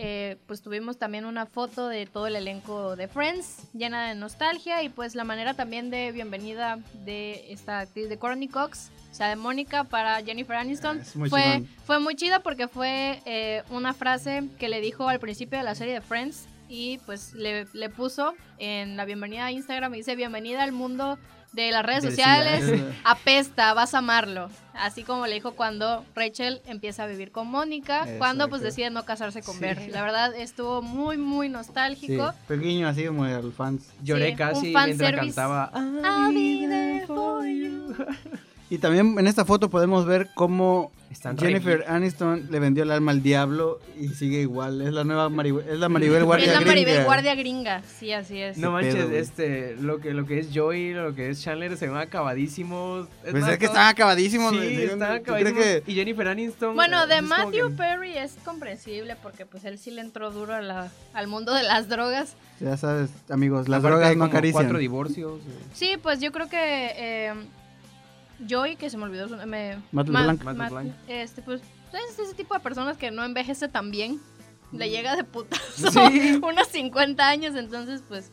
eh, 0.00 0.36
pues 0.46 0.62
tuvimos 0.62 0.96
también 0.96 1.24
una 1.24 1.44
foto 1.44 1.88
de 1.88 2.06
todo 2.06 2.28
el 2.28 2.36
elenco 2.36 2.94
de 2.94 3.08
Friends 3.08 3.68
llena 3.74 4.08
de 4.08 4.14
nostalgia 4.14 4.80
y 4.84 4.88
pues 4.90 5.16
la 5.16 5.24
manera 5.24 5.54
también 5.54 5.90
de 5.90 6.12
bienvenida 6.12 6.78
de 7.04 7.52
esta 7.52 7.80
actriz 7.80 8.08
de 8.08 8.16
Courtney 8.16 8.46
Cox, 8.46 8.92
o 9.10 9.14
sea 9.14 9.28
de 9.28 9.34
Mónica 9.34 9.82
para 9.82 10.22
Jennifer 10.22 10.54
Aniston 10.54 11.02
muy 11.16 11.28
fue, 11.28 11.42
chingón. 11.42 11.68
fue 11.84 11.98
muy 11.98 12.14
chida 12.14 12.38
porque 12.44 12.68
fue 12.68 13.20
eh, 13.26 13.64
una 13.70 13.92
frase 13.92 14.44
que 14.60 14.68
le 14.68 14.80
dijo 14.80 15.08
al 15.08 15.18
principio 15.18 15.58
de 15.58 15.64
la 15.64 15.74
serie 15.74 15.94
de 15.94 16.00
Friends 16.00 16.46
y 16.68 16.98
pues 16.98 17.34
le, 17.34 17.66
le 17.72 17.88
puso 17.88 18.34
en 18.58 18.96
la 18.96 19.04
bienvenida 19.04 19.46
a 19.46 19.50
Instagram 19.50 19.94
y 19.94 19.98
dice 19.98 20.14
bienvenida 20.14 20.62
al 20.62 20.70
mundo 20.70 21.18
de 21.52 21.70
las 21.70 21.84
redes 21.84 22.04
sociales 22.04 22.64
SIDA. 22.64 22.92
apesta, 23.04 23.74
vas 23.74 23.94
a 23.94 23.98
amarlo. 23.98 24.50
Así 24.74 25.02
como 25.02 25.26
le 25.26 25.34
dijo 25.34 25.52
cuando 25.52 26.04
Rachel 26.14 26.60
empieza 26.66 27.02
a 27.04 27.06
vivir 27.06 27.32
con 27.32 27.48
Mónica, 27.48 28.06
cuando 28.18 28.48
pues 28.48 28.62
decide 28.62 28.90
no 28.90 29.04
casarse 29.04 29.42
con 29.42 29.56
Sí. 29.56 29.88
La 29.90 30.02
verdad 30.02 30.34
estuvo 30.36 30.82
muy, 30.82 31.16
muy 31.16 31.48
nostálgico. 31.48 32.32
Pequeño 32.46 32.86
así 32.86 33.04
como 33.06 33.24
al 33.24 33.52
fans. 33.52 33.88
Lloré 34.02 34.30
Sí, 34.30 34.36
casi 34.36 34.66
mientras 34.72 34.96
service. 34.98 35.34
cantaba 35.34 35.72
I'll 35.74 36.32
Y 38.70 38.78
también 38.78 39.18
en 39.18 39.26
esta 39.26 39.44
foto 39.46 39.70
podemos 39.70 40.04
ver 40.04 40.28
cómo 40.34 40.92
Están 41.10 41.38
Jennifer 41.38 41.86
Aniston 41.88 42.48
le 42.50 42.58
vendió 42.60 42.82
el 42.82 42.90
alma 42.90 43.12
al 43.12 43.22
diablo 43.22 43.80
y 43.98 44.08
sigue 44.08 44.42
igual. 44.42 44.82
Es 44.82 44.92
la 44.92 45.04
nueva 45.04 45.30
Maribel, 45.30 45.66
es 45.66 45.78
la 45.78 45.88
Maribel 45.88 46.22
Guardia 46.24 46.48
es 46.48 46.52
la 46.52 46.60
Maribel 46.60 46.84
Gringa. 46.92 47.04
Guardia 47.04 47.34
Gringa, 47.34 47.82
sí, 47.98 48.12
así 48.12 48.38
es. 48.38 48.58
No 48.58 48.70
manches, 48.72 48.94
pedo, 49.06 49.16
este, 49.16 49.76
lo 49.80 50.00
que, 50.00 50.12
lo 50.12 50.26
que 50.26 50.38
es 50.40 50.48
Joey, 50.54 50.92
lo 50.92 51.14
que 51.14 51.30
es 51.30 51.40
Chandler 51.42 51.78
se 51.78 51.88
van 51.88 52.02
acabadísimos. 52.02 53.08
Pues 53.22 53.34
más, 53.42 53.52
es 53.52 53.58
que 53.58 53.64
están 53.64 53.86
acabadísimos. 53.88 54.50
Sí, 54.50 54.58
güey. 54.58 54.82
están 54.82 54.98
¿Tú 54.98 55.04
crees 55.06 55.20
acabadísimos. 55.22 55.64
que 55.64 55.82
Y 55.86 55.94
Jennifer 55.94 56.28
Aniston. 56.28 56.74
Bueno, 56.74 57.06
de 57.06 57.16
es 57.16 57.22
Matthew 57.22 57.68
que- 57.70 57.74
Perry 57.74 58.18
es 58.18 58.36
comprensible 58.44 59.16
porque 59.22 59.46
pues 59.46 59.64
él 59.64 59.78
sí 59.78 59.90
le 59.90 60.02
entró 60.02 60.30
duro 60.30 60.54
a 60.54 60.60
la- 60.60 60.92
al 61.14 61.26
mundo 61.26 61.54
de 61.54 61.62
las 61.62 61.88
drogas. 61.88 62.34
Ya 62.60 62.76
sabes, 62.76 63.08
amigos, 63.30 63.66
las 63.66 63.78
Aparte 63.78 63.96
drogas 64.00 64.16
no 64.18 64.24
acarician. 64.24 64.62
cuatro 64.64 64.78
divorcios. 64.78 65.40
Sí, 65.72 65.92
pues 66.02 66.20
yo 66.20 66.32
creo 66.32 66.50
que 66.50 66.58
eh, 66.96 67.32
Joey, 68.48 68.76
que 68.76 68.90
se 68.90 68.96
me 68.96 69.04
olvidó 69.04 69.28
su 69.28 69.36
me, 69.46 69.76
Matt. 69.92 70.08
Matt 70.08 70.42
Matt- 70.42 70.42
LeBlanc. 70.70 70.92
este, 71.08 71.42
pues 71.42 71.60
Es 71.92 72.18
ese 72.18 72.34
tipo 72.34 72.54
de 72.54 72.60
personas 72.60 72.96
que 72.96 73.10
no 73.10 73.24
envejece 73.24 73.68
tan 73.68 73.90
bien. 73.90 74.20
Le 74.72 74.90
llega 74.90 75.16
de 75.16 75.24
putazo 75.24 75.90
Sí. 75.90 76.38
unos 76.42 76.68
50 76.68 77.26
años, 77.26 77.54
entonces 77.56 78.02
pues 78.06 78.30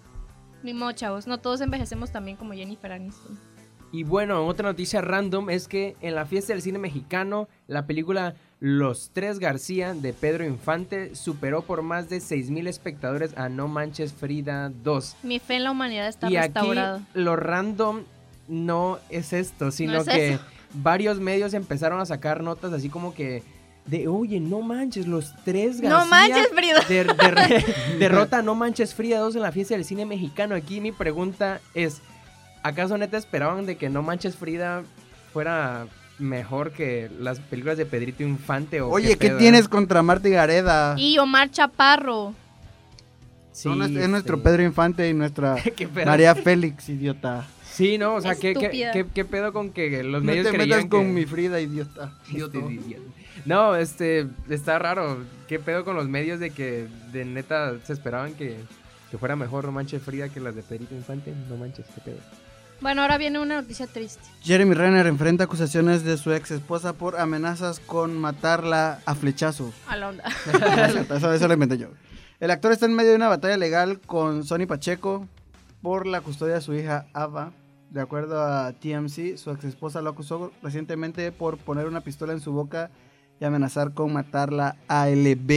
ni 0.64 0.74
modo, 0.74 0.92
chavos. 0.92 1.28
No 1.28 1.38
todos 1.40 1.62
envejecemos 1.62 2.12
también 2.12 2.36
como 2.38 2.54
Jennifer 2.54 2.92
Aniston. 2.92 3.40
Y 3.92 4.04
bueno, 4.04 4.46
otra 4.46 4.68
noticia 4.70 5.00
random 5.00 5.50
es 5.50 5.68
que 5.70 5.96
en 6.02 6.16
la 6.16 6.26
fiesta 6.26 6.52
del 6.52 6.62
cine 6.62 6.80
mexicano, 6.80 7.48
la 7.68 7.86
película 7.88 8.36
Los 8.60 9.12
Tres 9.14 9.40
García 9.40 9.94
de 9.94 10.12
Pedro 10.12 10.44
Infante 10.46 11.16
superó 11.16 11.62
por 11.62 11.82
más 11.82 12.10
de 12.10 12.18
6.000 12.18 12.68
espectadores 12.68 13.38
a 13.38 13.48
No 13.48 13.70
Manches 13.70 14.12
Frida 14.12 14.70
2. 14.70 15.18
Mi 15.24 15.40
fe 15.40 15.56
en 15.58 15.64
la 15.64 15.72
humanidad 15.72 16.08
está 16.10 16.30
y 16.30 16.36
aquí 16.36 16.48
restaurado. 16.48 17.02
lo 17.14 17.36
random 17.38 18.04
no 18.48 19.00
es 19.10 19.34
esto, 19.34 19.72
sino 19.72 19.98
es 19.98 20.06
que 20.08 20.34
eso. 20.34 20.42
varios 20.74 21.20
medios 21.20 21.54
empezaron 21.54 22.00
a 22.00 22.06
sacar 22.06 22.44
notas 22.44 22.74
así 22.74 22.90
como 22.90 23.14
que 23.14 23.44
de, 23.86 24.08
oye, 24.08 24.40
no 24.40 24.62
manches, 24.62 25.06
los 25.06 25.34
tres 25.44 25.80
García 25.80 25.90
No 26.00 26.06
manches, 26.08 26.48
Frida. 26.56 26.82
der- 26.88 27.98
derrota 28.00 28.42
No 28.42 28.56
Manches 28.56 28.96
Frida 28.96 29.20
2 29.20 29.36
en 29.36 29.42
la 29.44 29.52
fiesta 29.52 29.76
del 29.76 29.86
cine 29.86 30.06
mexicano. 30.08 30.56
Aquí 30.56 30.82
mi 30.82 30.92
pregunta 30.92 31.60
es, 31.76 32.02
¿acaso 32.64 32.98
neta 32.98 33.18
esperaban 33.18 33.66
de 33.68 33.76
que 33.78 33.90
No 33.90 34.02
Manches 34.02 34.36
Frida 34.36 34.84
fuera 35.32 35.86
mejor 36.18 36.72
que 36.72 37.12
las 37.20 37.40
películas 37.40 37.78
de 37.78 37.86
Pedrito 37.86 38.24
Infante? 38.24 38.82
O 38.82 38.90
Oye, 38.90 39.18
¿qué 39.18 39.30
tienes 39.32 39.68
contra 39.68 40.02
Marta 40.02 40.28
y 40.30 40.32
Gareda? 40.32 40.96
Y 40.98 41.20
Omar 41.20 41.52
Chaparro. 41.52 42.34
Sí, 43.52 43.64
Son 43.70 43.78
nues- 43.80 43.98
es 44.02 44.10
nuestro 44.10 44.42
Pedro 44.42 44.64
Infante 44.64 45.08
y 45.08 45.14
nuestra. 45.14 45.58
María 46.06 46.34
Félix, 46.34 46.90
idiota. 46.90 47.46
Sí, 47.76 47.98
no, 47.98 48.16
o 48.16 48.22
sea, 48.22 48.36
¿qué, 48.36 48.54
qué, 48.54 48.70
qué- 48.70 49.06
qué 49.14 49.26
pedo 49.26 49.52
con 49.52 49.72
que 49.72 50.02
los 50.04 50.22
No 50.24 50.28
medios 50.28 50.46
te 50.46 50.54
creían 50.54 50.80
metas 50.80 50.90
con 50.90 51.14
mi 51.14 51.26
Frida, 51.26 51.60
idiota. 51.60 52.14
Este 52.34 52.58
idiota. 52.60 53.04
No, 53.46 53.76
este, 53.76 54.28
está 54.50 54.80
raro. 54.80 55.18
¿Qué 55.48 55.60
pedo 55.60 55.84
con 55.84 55.96
los 55.96 56.08
medios 56.08 56.40
de 56.40 56.52
que 56.52 56.88
de 57.12 57.26
neta 57.26 57.74
se 57.84 57.94
esperaban 57.94 58.34
que, 58.34 58.58
que 59.12 59.18
fuera 59.18 59.36
mejor 59.36 59.66
No 59.66 59.72
Manches 59.74 60.02
Frida 60.02 60.30
que 60.30 60.40
las 60.40 60.56
de 60.56 60.64
Pedrito 60.64 60.96
Infante? 60.96 61.34
No 61.50 61.58
manches, 61.58 61.86
qué 61.94 62.02
pedo. 62.02 62.18
Bueno, 62.82 63.02
ahora 63.02 63.18
viene 63.18 63.40
una 63.40 63.62
noticia 63.62 63.88
triste. 63.88 64.22
Jeremy 64.42 64.74
Renner 64.74 65.08
enfrenta 65.08 65.44
acusaciones 65.46 66.04
de 66.04 66.18
su 66.18 66.34
ex 66.34 66.52
esposa 66.52 66.94
por 66.94 67.18
amenazas 67.20 67.80
con 67.80 68.18
matarla 68.18 69.00
a 69.06 69.16
flechazos. 69.16 69.74
A 69.88 69.96
la 69.98 70.10
onda. 70.10 70.24
eso, 71.16 71.34
eso 71.34 71.48
lo 71.48 71.54
inventé 71.54 71.78
yo. 71.78 71.88
El 72.40 72.52
actor 72.52 72.72
está 72.72 72.86
en 72.86 72.94
medio 72.94 73.12
de 73.12 73.16
una 73.18 73.30
batalla 73.30 73.58
legal 73.58 74.00
con 74.06 74.44
Sonny 74.46 74.66
Pacheco 74.66 75.28
por 75.82 76.06
la 76.06 76.22
custodia 76.22 76.56
de 76.56 76.62
su 76.62 76.74
hija 76.74 77.06
Ava. 77.14 77.52
De 77.90 78.02
acuerdo 78.02 78.42
a 78.42 78.74
TMC, 78.74 79.38
su 79.38 79.52
ex 79.52 79.64
esposa 79.64 80.02
lo 80.02 80.10
acusó 80.10 80.52
recientemente 80.62 81.32
por 81.32 81.58
poner 81.58 81.88
una 81.88 82.02
pistola 82.02 82.34
en 82.34 82.42
su 82.42 82.52
boca 82.52 82.92
y 83.40 83.44
amenazar 83.44 83.94
con 83.94 84.14
matarla 84.14 84.78
a 84.88 85.10
LB. 85.10 85.52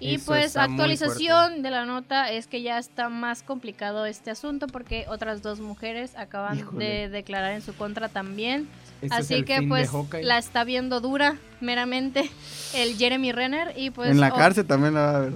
Y 0.00 0.14
Eso 0.14 0.26
pues 0.26 0.56
actualización 0.56 1.62
de 1.62 1.70
la 1.70 1.84
nota 1.84 2.30
es 2.30 2.46
que 2.46 2.62
ya 2.62 2.78
está 2.78 3.10
más 3.10 3.42
complicado 3.42 4.06
este 4.06 4.30
asunto 4.30 4.66
porque 4.66 5.04
otras 5.08 5.42
dos 5.42 5.60
mujeres 5.60 6.16
acaban 6.16 6.58
Híjole. 6.58 6.84
de 6.84 7.08
declarar 7.10 7.52
en 7.52 7.60
su 7.60 7.74
contra 7.74 8.08
también. 8.08 8.68
Este 9.02 9.06
es 9.06 9.12
Así 9.12 9.42
que 9.44 9.62
pues 9.62 9.90
la 10.22 10.38
está 10.38 10.64
viendo 10.64 11.00
dura 11.00 11.36
meramente 11.60 12.30
el 12.74 12.96
Jeremy 12.96 13.32
Renner 13.32 13.74
y 13.76 13.90
pues 13.90 14.10
en 14.10 14.20
la 14.20 14.30
cárcel 14.30 14.66
también 14.66 14.94
la 14.94 15.00
va 15.00 15.16
a 15.16 15.20
ver. 15.20 15.32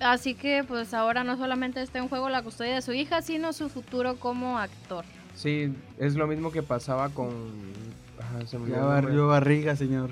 así 0.00 0.34
que 0.34 0.64
pues 0.66 0.94
ahora 0.94 1.24
no 1.24 1.36
solamente 1.36 1.82
está 1.82 1.98
en 1.98 2.08
juego 2.08 2.28
la 2.30 2.42
custodia 2.42 2.74
de 2.74 2.82
su 2.82 2.92
hija, 2.92 3.20
sino 3.20 3.52
su 3.52 3.68
futuro 3.68 4.16
como 4.16 4.58
actor. 4.58 5.04
Sí, 5.36 5.72
es 5.98 6.14
lo 6.16 6.26
mismo 6.26 6.50
que 6.50 6.62
pasaba 6.62 7.10
con... 7.10 7.28
Ajá, 8.18 8.46
se 8.46 8.58
me 8.58 8.70
Ya 8.70 8.80
barrió 8.84 9.28
barriga, 9.28 9.76
señor. 9.76 10.10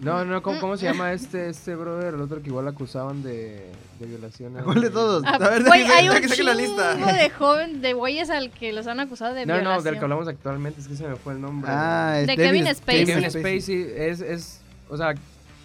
No, 0.00 0.24
no, 0.24 0.42
¿cómo, 0.42 0.60
cómo 0.60 0.76
se 0.76 0.84
llama 0.84 1.12
este, 1.12 1.48
este 1.48 1.74
brother? 1.74 2.14
El 2.14 2.20
otro 2.20 2.40
que 2.40 2.48
igual 2.50 2.68
acusaban 2.68 3.22
de, 3.24 3.68
de 3.98 4.06
violación. 4.06 4.56
a- 4.56 4.62
¿Cuál 4.62 4.80
de 4.80 4.90
todos? 4.90 5.24
Ah, 5.26 5.38
A 5.40 5.48
ver, 5.48 5.64
güey, 5.64 5.80
deje- 5.80 5.92
hay 5.92 6.08
un 6.08 6.28
saque 6.28 6.44
la 6.44 6.54
lista. 6.54 6.94
de 6.94 7.30
joven, 7.30 7.80
de 7.80 7.94
güeyes 7.94 8.30
al 8.30 8.50
que 8.52 8.72
los 8.72 8.86
han 8.86 9.00
acusado 9.00 9.34
de 9.34 9.44
No, 9.44 9.54
violación. 9.54 9.74
no, 9.76 9.82
del 9.82 9.94
que 9.98 10.00
hablamos 10.04 10.28
actualmente, 10.28 10.80
es 10.82 10.86
que 10.86 10.94
se 10.94 11.08
me 11.08 11.16
fue 11.16 11.32
el 11.32 11.40
nombre. 11.40 11.68
Ah, 11.74 12.18
es 12.20 12.28
De 12.28 12.36
David 12.36 12.60
Kevin 12.60 12.74
Spacey. 12.76 13.04
Kevin 13.06 13.30
Spacey 13.30 13.92
es, 13.96 14.20
es, 14.20 14.60
o 14.88 14.96
sea, 14.96 15.14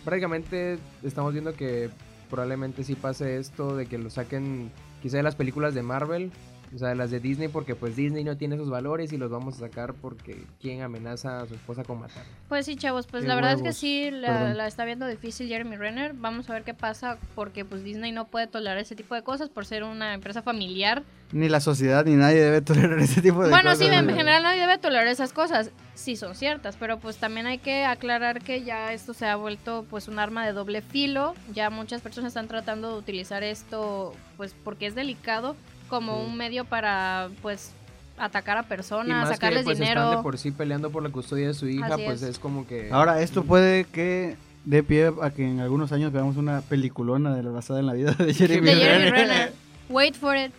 prácticamente 0.03 0.79
estamos 1.03 1.31
viendo 1.33 1.53
que 1.53 1.89
probablemente 2.31 2.83
sí 2.83 2.95
pase 2.95 3.37
esto 3.37 3.75
de 3.75 3.85
que 3.85 3.97
lo 3.99 4.09
saquen 4.09 4.71
quizá 5.03 5.17
de 5.17 5.23
las 5.23 5.35
películas 5.35 5.75
de 5.75 5.83
Marvel, 5.83 6.31
o 6.74 6.78
sea, 6.78 6.95
las 6.95 7.11
de 7.11 7.19
Disney, 7.19 7.47
porque 7.47 7.76
pues 7.76 7.95
Disney 7.95 8.24
no 8.24 8.36
tiene 8.38 8.55
esos 8.55 8.69
valores 8.69 9.13
y 9.13 9.17
los 9.17 9.30
vamos 9.30 9.55
a 9.55 9.59
sacar 9.59 9.93
porque 9.93 10.43
quien 10.61 10.82
amenaza 10.82 11.41
a 11.41 11.47
su 11.47 11.53
esposa 11.55 11.84
con 11.84 11.99
matar. 11.99 12.24
Pues 12.49 12.65
sí, 12.65 12.76
chavos, 12.76 13.07
pues 13.07 13.24
Qué 13.24 13.28
la 13.30 13.36
verdad 13.36 13.51
es 13.51 13.57
que 13.57 13.63
huevos. 13.63 13.78
sí, 13.78 14.09
la, 14.11 14.53
la 14.53 14.67
está 14.67 14.86
viendo 14.86 15.05
difícil 15.07 15.47
Jeremy 15.47 15.76
Renner. 15.76 16.13
Vamos 16.13 16.49
a 16.49 16.53
ver 16.53 16.63
qué 16.63 16.74
pasa 16.74 17.17
porque 17.36 17.63
pues 17.65 17.84
Disney 17.84 18.11
no 18.11 18.26
puede 18.26 18.47
tolerar 18.47 18.78
ese 18.78 18.95
tipo 18.95 19.13
de 19.15 19.24
cosas 19.24 19.49
por 19.49 19.65
ser 19.65 19.84
una 19.84 20.13
empresa 20.13 20.41
familiar. 20.41 21.03
Ni 21.32 21.49
la 21.49 21.59
sociedad 21.59 22.05
ni 22.05 22.15
nadie 22.15 22.39
debe 22.41 22.61
tolerar 22.61 22.99
ese 22.99 23.21
tipo 23.21 23.43
de 23.43 23.49
Bueno, 23.49 23.71
cosas. 23.71 23.88
sí, 23.88 23.93
en 23.93 24.07
general 24.09 24.43
nadie 24.43 24.61
debe 24.61 24.78
tolerar 24.78 25.07
esas 25.07 25.34
cosas. 25.34 25.71
Sí 25.95 26.15
son 26.15 26.36
ciertas, 26.36 26.76
pero 26.80 26.99
pues 26.99 27.17
también 27.17 27.47
hay 27.47 27.57
que 27.57 27.86
aclarar 27.86 28.41
que 28.41 28.63
ya 28.63 28.93
esto 28.93 29.13
se 29.13 29.26
ha 29.26 29.36
vuelto 29.36 29.86
pues 29.89 30.07
un 30.07 30.19
arma 30.19 30.45
de 30.45 30.53
doble 30.53 30.82
filo. 30.82 31.34
Ya 31.53 31.69
muchas 31.69 32.01
personas 32.01 32.30
están 32.30 32.47
tratando 32.47 32.91
de 32.93 32.97
utilizar 32.99 33.43
esto 33.43 34.13
pues 34.38 34.55
porque 34.63 34.86
es 34.88 34.95
delicado 34.95 35.55
como 35.93 36.17
Sí. 36.19 36.25
un 36.27 36.37
medio 36.37 36.65
para 36.65 37.29
pues 37.41 37.71
atacar 38.17 38.57
a 38.57 38.61
Y 38.61 38.63
personas, 38.65 39.07
más 39.09 39.29
que 39.29 39.35
sacarles 39.35 39.63
pues 39.63 39.79
están 39.79 39.95
de 39.95 40.01
dinero. 40.01 40.23
por 40.23 40.37
sí 40.37 40.51
peleando 40.51 40.89
por 40.91 41.03
la 41.03 41.09
custodia 41.09 41.47
de 41.47 41.53
su 41.53 41.67
hija, 41.67 41.85
Así 41.93 42.03
pues 42.05 42.21
es. 42.21 42.29
es. 42.29 42.39
como 42.39 42.65
que... 42.67 42.89
Ahora, 42.91 43.21
esto 43.21 43.43
puede 43.43 43.85
que 43.85 44.35
dé 44.65 44.81
pie 44.83 45.11
a 45.21 45.29
que 45.31 45.45
en 45.47 45.59
algunos 45.59 45.91
años 45.91 46.11
veamos 46.11 46.37
una 46.37 46.61
peliculona 46.61 47.35
de 47.35 47.43
la 47.43 47.49
basada 47.51 47.79
en 47.79 47.85
la 47.87 47.93
vida 47.93 48.11
de 48.13 48.33
Jeremy, 48.33 48.67
de 48.69 48.75
Jeremy 48.75 49.09
Renner. 49.09 49.13
Renner. 49.29 49.53
Wait 49.89 50.15
for 50.15 50.35
it. 50.37 50.51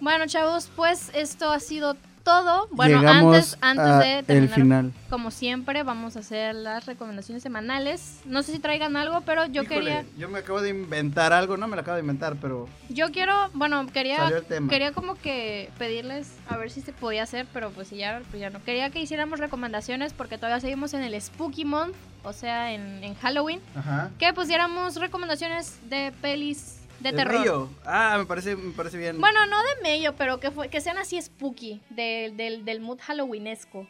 Bueno, 0.00 0.26
chavos, 0.26 0.70
pues 0.76 1.10
esto 1.14 1.50
ha 1.50 1.60
sido 1.60 1.96
todo. 2.28 2.68
Bueno, 2.72 2.98
Llegamos 3.00 3.34
antes, 3.34 3.58
antes 3.62 3.98
de 4.00 4.18
el 4.18 4.24
terminar, 4.26 4.54
final. 4.54 4.92
como 5.08 5.30
siempre, 5.30 5.82
vamos 5.82 6.16
a 6.16 6.20
hacer 6.20 6.54
las 6.54 6.84
recomendaciones 6.84 7.42
semanales. 7.42 8.20
No 8.26 8.42
sé 8.42 8.52
si 8.52 8.58
traigan 8.58 8.96
algo, 8.96 9.22
pero 9.22 9.46
yo 9.46 9.62
Híjole, 9.62 9.80
quería, 9.80 10.04
Yo 10.18 10.28
me 10.28 10.40
acabo 10.40 10.60
de 10.60 10.68
inventar 10.68 11.32
algo, 11.32 11.56
no 11.56 11.66
me 11.68 11.76
lo 11.76 11.80
acabo 11.82 11.94
de 11.94 12.02
inventar, 12.02 12.36
pero 12.40 12.68
yo 12.90 13.10
quiero, 13.12 13.32
bueno, 13.54 13.86
quería, 13.86 14.18
salió 14.18 14.36
el 14.38 14.44
tema. 14.44 14.68
quería 14.68 14.92
como 14.92 15.14
que 15.14 15.70
pedirles 15.78 16.30
a 16.48 16.58
ver 16.58 16.70
si 16.70 16.82
se 16.82 16.92
podía 16.92 17.22
hacer, 17.22 17.46
pero 17.54 17.70
pues 17.70 17.88
si 17.88 17.96
ya, 17.96 18.20
pues 18.30 18.40
ya 18.40 18.50
no. 18.50 18.62
Quería 18.62 18.90
que 18.90 19.00
hiciéramos 19.00 19.38
recomendaciones 19.40 20.12
porque 20.12 20.36
todavía 20.36 20.60
seguimos 20.60 20.92
en 20.92 21.02
el 21.02 21.18
Spooky 21.20 21.64
Month, 21.64 21.94
o 22.24 22.32
sea, 22.34 22.72
en, 22.74 23.02
en 23.02 23.14
Halloween. 23.14 23.60
Ajá. 23.74 24.10
Que 24.18 24.34
pusiéramos 24.34 24.96
recomendaciones 24.96 25.78
de 25.88 26.12
pelis 26.20 26.77
de 27.00 27.12
terror. 27.12 27.38
brillo. 27.40 27.68
Ah, 27.84 28.16
me 28.18 28.26
parece, 28.26 28.56
me 28.56 28.72
parece 28.72 28.98
bien. 28.98 29.20
Bueno, 29.20 29.46
no 29.46 29.58
de 29.58 29.82
medio, 29.82 30.14
pero 30.16 30.40
que, 30.40 30.50
fue, 30.50 30.68
que 30.68 30.80
sean 30.80 30.98
así 30.98 31.20
spooky, 31.20 31.80
de- 31.90 32.32
del, 32.36 32.64
del 32.64 32.80
mood 32.80 32.98
halloweenesco. 33.00 33.88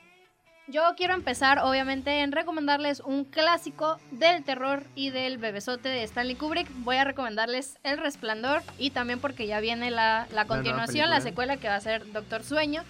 Yo 0.71 0.83
quiero 0.99 1.15
empezar, 1.15 1.61
obviamente, 1.61 2.21
en 2.21 2.31
recomendarles 2.31 3.01
un 3.01 3.25
clásico 3.25 3.99
del 4.11 4.45
terror 4.45 4.83
y 4.95 5.09
del 5.09 5.39
bebesote 5.39 5.89
de 5.89 6.03
Stanley 6.03 6.35
Kubrick. 6.37 6.69
Voy 6.85 6.97
a 6.97 7.05
recomendarles 7.05 7.79
El 7.85 7.97
Resplandor 7.97 8.61
y 8.77 8.91
también 8.91 9.19
porque 9.19 9.47
ya 9.47 9.61
viene 9.61 9.91
la, 9.91 10.27
la 10.31 10.45
continuación, 10.45 11.09
la 11.09 11.17
película. 11.17 11.21
secuela 11.23 11.57
que 11.57 11.69
va 11.69 11.77
a 11.77 11.81
ser 11.81 12.13
Doctor 12.13 12.43
Sueño. 12.45 12.83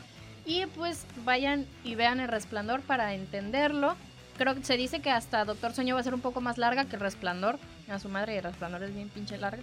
Y 0.45 0.66
pues 0.66 1.07
vayan 1.25 1.66
y 1.85 1.95
vean 1.95 2.19
El 2.19 2.27
Resplandor 2.27 2.81
para 2.81 3.14
entenderlo. 3.14 3.95
Creo 4.39 4.57
que 4.57 4.64
se 4.64 4.77
dice 4.77 5.01
que 5.01 5.11
hasta 5.11 5.45
Doctor 5.45 5.73
Sueño 5.73 5.95
va 5.95 6.01
a 6.01 6.05
ser 6.05 6.14
un 6.14 6.21
poco 6.21 6.41
más 6.41 6.59
larga 6.59 6.85
que 6.87 6.97
El 6.97 7.01
Resplandor. 7.03 7.61
A 7.89 8.01
su 8.01 8.09
madre, 8.09 8.39
El 8.39 8.43
Resplandor 8.45 8.83
es 8.83 8.93
bien 8.93 9.09
pinche 9.09 9.39
larga. 9.39 9.62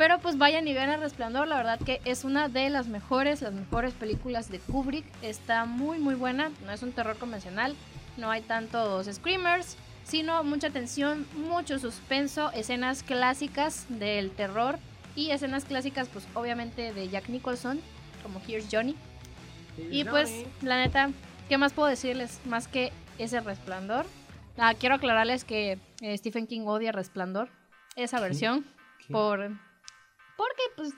Pero 0.00 0.18
pues 0.18 0.38
vayan 0.38 0.66
y 0.66 0.72
vean 0.72 0.88
El 0.88 1.00
Resplandor, 1.02 1.46
la 1.46 1.58
verdad 1.58 1.78
que 1.78 2.00
es 2.06 2.24
una 2.24 2.48
de 2.48 2.70
las 2.70 2.86
mejores, 2.86 3.42
las 3.42 3.52
mejores 3.52 3.92
películas 3.92 4.50
de 4.50 4.58
Kubrick. 4.58 5.04
Está 5.20 5.66
muy 5.66 5.98
muy 5.98 6.14
buena, 6.14 6.50
no 6.64 6.72
es 6.72 6.82
un 6.82 6.92
terror 6.92 7.18
convencional, 7.18 7.76
no 8.16 8.30
hay 8.30 8.40
tantos 8.40 9.14
screamers, 9.14 9.76
sino 10.04 10.42
mucha 10.42 10.70
tensión, 10.70 11.26
mucho 11.34 11.78
suspenso, 11.78 12.50
escenas 12.52 13.02
clásicas 13.02 13.84
del 13.90 14.30
terror 14.30 14.78
y 15.16 15.32
escenas 15.32 15.66
clásicas 15.66 16.08
pues 16.08 16.26
obviamente 16.32 16.94
de 16.94 17.10
Jack 17.10 17.28
Nicholson, 17.28 17.78
como 18.22 18.40
Here's 18.48 18.68
Johnny. 18.72 18.96
Y 19.90 20.04
pues 20.04 20.32
la 20.62 20.78
neta, 20.78 21.10
¿qué 21.50 21.58
más 21.58 21.74
puedo 21.74 21.90
decirles? 21.90 22.40
Más 22.46 22.68
que 22.68 22.90
ese 23.18 23.40
Resplandor. 23.40 24.06
Ah, 24.56 24.72
quiero 24.72 24.94
aclararles 24.94 25.44
que 25.44 25.78
eh, 26.00 26.16
Stephen 26.16 26.46
King 26.46 26.62
odia 26.62 26.90
Resplandor, 26.90 27.50
esa 27.96 28.18
versión, 28.18 28.64
¿Qué? 29.06 29.12
por 29.12 29.50
porque 30.40 30.62
pues 30.74 30.94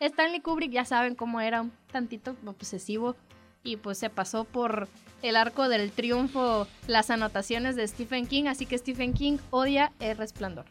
Stanley 0.00 0.40
Kubrick 0.40 0.70
ya 0.70 0.84
saben 0.84 1.14
cómo 1.14 1.40
era 1.40 1.62
un 1.62 1.72
tantito 1.90 2.36
obsesivo 2.44 3.16
y 3.64 3.78
pues 3.78 3.96
se 3.96 4.10
pasó 4.10 4.44
por 4.44 4.86
el 5.22 5.36
arco 5.36 5.70
del 5.70 5.90
triunfo 5.90 6.66
las 6.86 7.08
anotaciones 7.08 7.74
de 7.74 7.88
Stephen 7.88 8.26
King, 8.26 8.48
así 8.48 8.66
que 8.66 8.76
Stephen 8.76 9.14
King 9.14 9.38
odia 9.50 9.92
el 9.98 10.18
resplandor. 10.18 10.66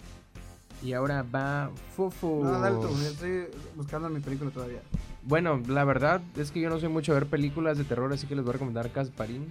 Y 0.83 0.93
ahora 0.93 1.23
va 1.23 1.71
Fofo. 1.95 2.41
No, 2.43 2.59
dale 2.59 2.75
tú, 2.75 2.89
yo 2.89 3.09
estoy 3.09 3.47
buscando 3.75 4.07
mi 4.09 4.19
película 4.19 4.51
todavía. 4.51 4.81
Bueno, 5.23 5.59
la 5.67 5.83
verdad 5.83 6.21
es 6.37 6.51
que 6.51 6.61
yo 6.61 6.69
no 6.69 6.79
soy 6.79 6.89
mucho 6.89 7.13
de 7.13 7.21
ver 7.21 7.29
películas 7.29 7.79
de 7.79 7.85
terror, 7.85 8.13
así 8.13 8.27
que 8.27 8.35
les 8.35 8.43
voy 8.43 8.51
a 8.51 8.53
recomendar 8.53 8.91
Casparín. 8.91 9.47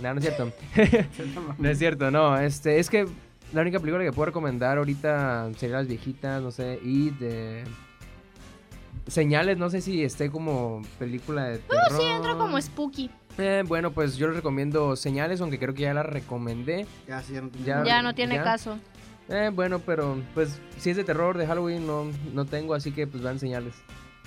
No, 0.00 0.14
no 0.14 0.20
es 0.20 0.24
cierto. 0.24 0.52
no 1.58 1.68
es 1.68 1.78
cierto, 1.78 2.10
no. 2.12 2.38
Este, 2.38 2.78
es 2.78 2.88
que 2.88 3.08
la 3.52 3.62
única 3.62 3.80
película 3.80 4.04
que 4.04 4.12
puedo 4.12 4.26
recomendar 4.26 4.78
ahorita 4.78 5.50
sería 5.56 5.78
las 5.78 5.88
viejitas, 5.88 6.40
no 6.40 6.52
sé, 6.52 6.78
y 6.84 7.10
de 7.10 7.64
Señales, 9.06 9.58
no 9.58 9.68
sé 9.70 9.80
si 9.80 10.02
esté 10.04 10.30
como 10.30 10.82
película 10.98 11.44
de 11.44 11.58
terror. 11.58 11.92
Uh, 11.92 11.96
sí, 11.96 12.02
entra 12.04 12.34
como 12.36 12.60
spooky. 12.60 13.10
Eh, 13.38 13.64
bueno, 13.66 13.90
pues 13.92 14.16
yo 14.16 14.26
les 14.28 14.36
recomiendo 14.36 14.94
Señales, 14.96 15.40
aunque 15.40 15.58
creo 15.58 15.74
que 15.74 15.82
ya 15.82 15.94
la 15.94 16.02
recomendé. 16.02 16.86
Ya, 17.08 17.20
sí, 17.22 17.32
ya 17.32 17.40
no 17.42 17.48
tiene- 17.50 17.66
Ya- 17.66 17.84
Ya 17.84 18.02
no 18.02 18.14
tiene 18.14 18.34
ya. 18.36 18.44
caso. 18.44 18.78
Eh, 19.28 19.50
bueno, 19.52 19.78
pero 19.80 20.20
pues 20.34 20.58
si 20.78 20.90
es 20.90 20.96
de 20.96 21.04
terror, 21.04 21.38
de 21.38 21.46
Halloween, 21.46 21.86
no, 21.86 22.06
no 22.32 22.44
tengo, 22.44 22.74
así 22.74 22.92
que 22.92 23.06
pues 23.06 23.22
vean 23.22 23.38
Señales. 23.38 23.74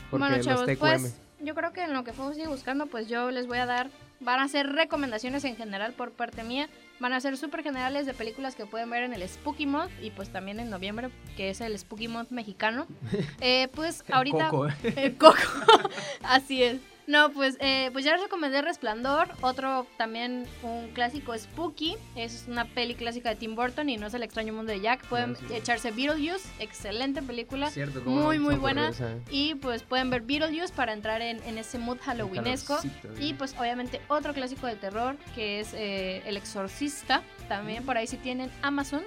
Porque 0.10 0.28
bueno, 0.28 0.44
chavos, 0.44 0.66
TQM. 0.66 0.78
pues 0.80 1.18
yo 1.42 1.54
creo 1.56 1.72
que 1.74 1.84
en 1.84 1.94
lo 1.94 2.04
que 2.04 2.14
Fuego 2.14 2.34
sigue 2.34 2.48
buscando, 2.48 2.88
pues 2.88 3.08
yo 3.08 3.30
les 3.32 3.48
voy 3.48 3.58
a 3.60 3.66
dar, 3.66 3.90
van 4.20 4.40
a 4.40 4.48
ser 4.48 4.68
recomendaciones 4.68 5.44
en 5.46 5.56
general 5.56 5.94
por 5.94 6.12
parte 6.12 6.44
mía, 6.44 6.68
van 7.00 7.14
a 7.14 7.20
ser 7.20 7.38
súper 7.38 7.64
generales 7.64 8.06
de 8.06 8.14
películas 8.14 8.56
que 8.56 8.66
pueden 8.66 8.90
ver 8.90 9.04
en 9.04 9.14
el 9.14 9.28
Spooky 9.28 9.66
Month 9.66 9.92
y 10.02 10.12
pues 10.12 10.30
también 10.30 10.60
en 10.60 10.70
noviembre, 10.70 11.10
que 11.36 11.50
es 11.50 11.62
el 11.62 11.78
Spooky 11.78 12.08
Month 12.08 12.32
mexicano. 12.32 12.88
Eh, 13.42 13.68
pues 13.74 14.04
ahorita... 14.12 14.50
Coco, 14.50 14.68
eh. 14.68 14.94
El 14.96 15.18
coco. 15.18 15.36
Así 16.24 16.64
es. 16.64 16.80
No, 17.08 17.32
pues, 17.32 17.58
eh, 17.60 17.90
pues 17.94 18.04
ya 18.04 18.14
les 18.14 18.22
recomendé 18.24 18.62
Resplandor, 18.62 19.30
otro 19.42 19.86
también 19.98 20.46
un 20.64 20.90
clásico 20.94 21.38
Spooky, 21.38 21.96
es 22.16 22.46
una 22.48 22.66
peli 22.66 22.96
clásica 22.96 23.30
de 23.30 23.36
Tim 23.36 23.56
Burton 23.56 23.90
y 23.90 23.98
no 23.98 24.08
es 24.08 24.14
el 24.16 24.24
extraño 24.24 24.54
mundo 24.54 24.72
de 24.72 24.82
Jack, 24.82 25.06
pueden 25.08 25.34
No, 25.34 25.38
sí. 25.40 25.46
echarse 25.54 25.92
Beetlejuice, 25.92 26.50
excelente 26.60 27.22
película. 27.22 27.70
Cierto, 27.70 28.02
muy, 28.02 28.40
muy 28.40 28.56
buena. 28.56 28.90
poderosas. 28.90 29.22
Y 29.30 29.56
pues 29.56 29.84
pueden 29.84 30.10
ver 30.10 30.22
Beetlejuice 30.24 30.74
para 30.74 30.94
entrar 30.94 31.22
en, 31.22 31.42
en 31.44 31.58
ese 31.58 31.78
mood 31.78 32.00
halloweenesco. 32.00 32.80
Y 33.20 33.32
eh. 33.32 33.36
pues 33.38 33.56
obviamente 33.60 34.02
otro 34.08 34.34
clásico 34.34 34.66
de 34.68 34.76
terror 34.76 35.16
que 35.36 35.60
es 35.60 35.74
eh, 35.74 36.24
El 36.26 36.38
Exorcista. 36.38 37.22
También 37.48 37.86
por 37.86 37.98
ahí 37.98 38.08
si 38.08 38.18
tienen 38.18 38.50
Amazon, 38.64 39.04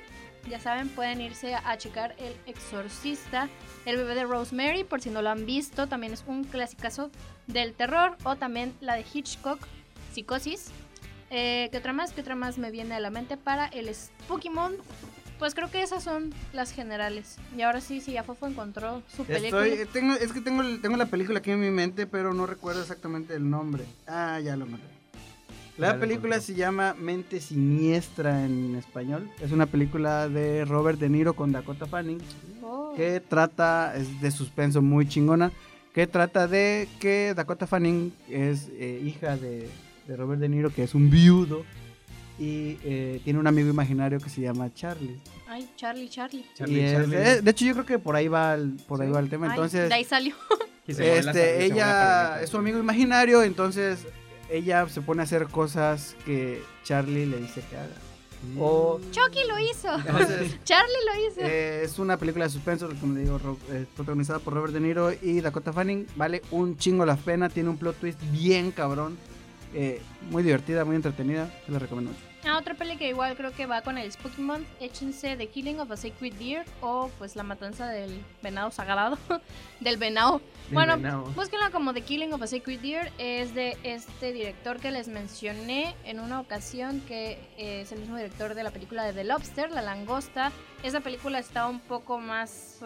ya 0.49 0.61
saben, 0.61 0.88
pueden 0.88 1.20
irse 1.20 1.55
a, 1.55 1.76
checar 1.78 2.14
El 2.18 2.34
Exorcista. 2.46 3.49
El 3.84 3.96
bebé 3.96 4.14
de 4.14 4.24
Rosemary, 4.24 4.84
por 4.84 5.01
si 5.01 5.11
no 5.11 5.22
lo 5.22 5.30
han 5.30 5.46
visto, 5.46 5.86
también 5.86 6.12
es 6.12 6.24
un 6.26 6.44
clasicazo 6.44 7.11
del 7.46 7.74
terror. 7.74 8.16
O 8.24 8.36
también 8.36 8.74
la 8.80 8.94
de 8.94 9.05
Hitchcock, 9.12 9.61
Psicosis. 10.12 10.70
Eh, 11.30 11.68
¿Qué 11.70 11.78
otra 11.78 11.92
más? 11.92 12.12
¿Qué 12.12 12.20
otra 12.20 12.34
más 12.34 12.59
me 12.59 12.70
viene 12.70 12.94
a 12.94 13.01
la 13.01 13.11
mente 13.11 13.36
para 13.36 13.66
el 13.66 13.94
Spooky 13.94 14.51
Month? 14.51 14.80
Pues 15.38 15.55
creo 15.55 15.70
que 15.70 15.82
esas 15.82 16.03
son 16.03 16.34
las 16.53 16.72
generales. 16.72 17.36
Y 17.57 17.62
ahora 17.62 17.80
sí, 17.80 18.01
sí, 18.01 18.12
ya 18.12 18.24
Fofo 18.24 18.46
encontró 18.46 19.03
su 19.14 19.24
película. 19.24 19.66
Estoy, 19.66 19.86
tengo, 19.92 20.14
es 20.14 20.32
que 20.32 20.40
tengo, 20.40 20.62
tengo 20.80 20.96
la 20.96 21.07
película 21.07 21.38
aquí 21.38 21.53
en 21.53 21.61
mi 21.61 21.70
mente, 21.70 22.07
pero 22.07 22.34
no 22.34 22.46
recuerdo 22.46 22.82
exactamente 22.82 23.34
el 23.34 23.49
nombre. 23.49 23.84
Ah, 24.07 24.40
ya 24.40 24.57
lo 24.57 24.64
encontré. 24.66 24.97
La 25.79 25.99
película 25.99 26.41
se 26.41 26.55
llama 26.55 26.95
Mente 26.99 27.41
Siniestra 27.41 28.45
en 28.45 28.74
español. 28.74 29.31
Es 29.41 29.53
una 29.53 29.66
película 29.66 30.29
de 30.29 30.64
Robert 30.64 30.99
De 30.99 31.09
Niro 31.09 31.35
con 31.35 31.53
Dakota 31.53 31.87
Fanning 31.87 32.18
Oh. 32.62 32.93
que 32.97 33.20
trata, 33.20 33.95
es 33.97 34.20
de 34.20 34.31
suspenso 34.31 34.83
muy 34.83 35.09
chingona, 35.09 35.51
que 35.95 36.07
trata 36.07 36.47
de 36.49 36.87
que 37.01 37.33
Dakota 37.35 37.66
Fanning 37.66 38.12
es 38.29 38.68
eh, 38.72 39.01
hija 39.05 39.37
de, 39.37 39.70
de 40.07 40.16
Robert 40.16 40.41
De 40.41 40.49
Niro, 40.51 40.70
que 40.74 40.83
es 40.83 40.95
un 40.95 41.09
viudo, 41.09 41.64
y 42.39 42.76
eh, 42.85 43.20
tiene 43.24 43.39
un 43.39 43.47
amigo 43.47 43.70
imaginario 43.70 44.18
que 44.20 44.29
se 44.29 44.43
llama 44.43 44.68
Charlie. 44.74 45.16
Ay, 45.49 45.66
Charlie, 45.76 46.09
Charlie. 46.11 46.45
Charlie, 46.55 46.74
Y 46.81 46.85
es- 46.85 46.93
Charlie. 46.93 47.16
eh, 47.16 47.41
de 47.41 47.51
hecho 47.53 47.64
yo 47.64 47.72
creo 47.72 47.87
que 47.87 47.99
por 47.99 48.16
ahí 48.16 48.29
va 48.29 48.53
el, 48.55 48.76
por 48.87 49.01
ahí 49.01 49.11
va 49.11 49.20
el 49.20 49.31
tema. 49.31 49.47
Ay, 49.47 49.53
Entonces, 49.53 49.89
de 49.89 49.95
ahí 49.95 50.05
salió. 50.05 50.35
Este, 50.89 51.66
ella 51.66 52.41
es 52.43 52.49
su 52.49 52.57
amigo 52.57 52.79
imaginario, 52.79 53.43
entonces 53.43 54.07
ella 54.51 54.88
se 54.88 55.01
pone 55.01 55.22
a 55.22 55.24
hacer 55.24 55.46
cosas 55.49 56.16
que 56.24 56.62
Charlie 56.84 57.26
le 57.26 57.38
dice 57.38 57.62
que 57.68 57.76
haga. 57.76 57.94
Mm. 58.55 58.59
O 58.61 59.01
Chucky 59.11 59.40
lo 59.49 59.59
hizo. 59.59 59.92
entonces 59.96 60.57
Charlie 60.64 60.94
lo 61.12 61.26
hizo. 61.28 61.40
eh, 61.40 61.82
es 61.82 61.99
una 61.99 62.16
película 62.16 62.44
de 62.44 62.51
suspenso, 62.53 62.88
como 63.01 63.14
le 63.14 63.20
digo, 63.22 63.36
ro- 63.38 63.59
eh, 63.70 63.84
protagonizada 63.96 64.38
por 64.38 64.55
Robert 64.55 64.72
De 64.72 64.80
Niro 64.80 65.11
y 65.12 65.40
Dakota 65.40 65.72
Fanning. 65.72 66.07
Vale 66.14 66.42
un 66.53 66.76
chingo 66.76 67.05
la 67.05 67.16
pena, 67.16 67.49
tiene 67.49 67.68
un 67.68 67.76
plot 67.78 67.96
twist 67.99 68.20
bien 68.30 68.70
cabrón, 68.70 69.18
eh, 69.74 70.01
muy 70.30 70.44
divertida, 70.44 70.84
muy 70.84 70.94
entretenida, 70.96 71.53
se 71.66 71.72
la 71.72 71.80
recomiendo 71.80 72.12
mucho. 72.12 72.24
Ah, 72.49 72.57
otra 72.57 72.72
peli 72.72 72.96
que 72.96 73.11
igual 73.11 73.36
creo 73.36 73.53
que 73.53 73.66
va 73.66 73.82
con 73.82 73.99
el 73.99 74.11
Spooky 74.11 74.40
Month, 74.40 74.66
échense 74.80 75.36
The 75.36 75.49
Killing 75.49 75.80
of 75.80 75.90
a 75.90 75.99
Sacred 75.99 76.32
Deer 76.34 76.64
o 76.80 77.11
pues 77.18 77.36
la 77.36 77.42
matanza 77.42 77.86
del 77.88 78.24
venado 78.42 78.70
sagrado, 78.70 79.18
del 79.80 79.99
venado. 79.99 80.38
Del 80.38 80.74
bueno, 80.74 80.96
venado. 80.96 81.24
búsquenla 81.24 81.70
como 81.70 81.92
The 81.92 82.01
Killing 82.01 82.32
of 82.32 82.40
a 82.40 82.46
Sacred 82.46 82.80
Deer, 82.80 83.12
es 83.18 83.55
de 83.55 83.76
este 83.82 84.32
director 84.32 84.80
que 84.80 84.90
les 84.90 85.09
mencioné 85.09 85.94
en 86.05 86.20
una 86.20 86.40
ocasión, 86.40 87.03
que 87.03 87.38
es 87.59 87.92
el 87.92 88.01
mismo 88.01 88.16
director 88.16 88.55
de 88.55 88.62
la 88.62 88.70
película 88.70 89.05
de 89.05 89.12
The 89.12 89.24
Lobster, 89.24 89.70
La 89.70 89.82
Langosta. 89.82 90.51
Esa 90.82 91.01
película 91.01 91.38
está 91.38 91.66
un 91.66 91.80
poco 91.80 92.18
más... 92.18 92.78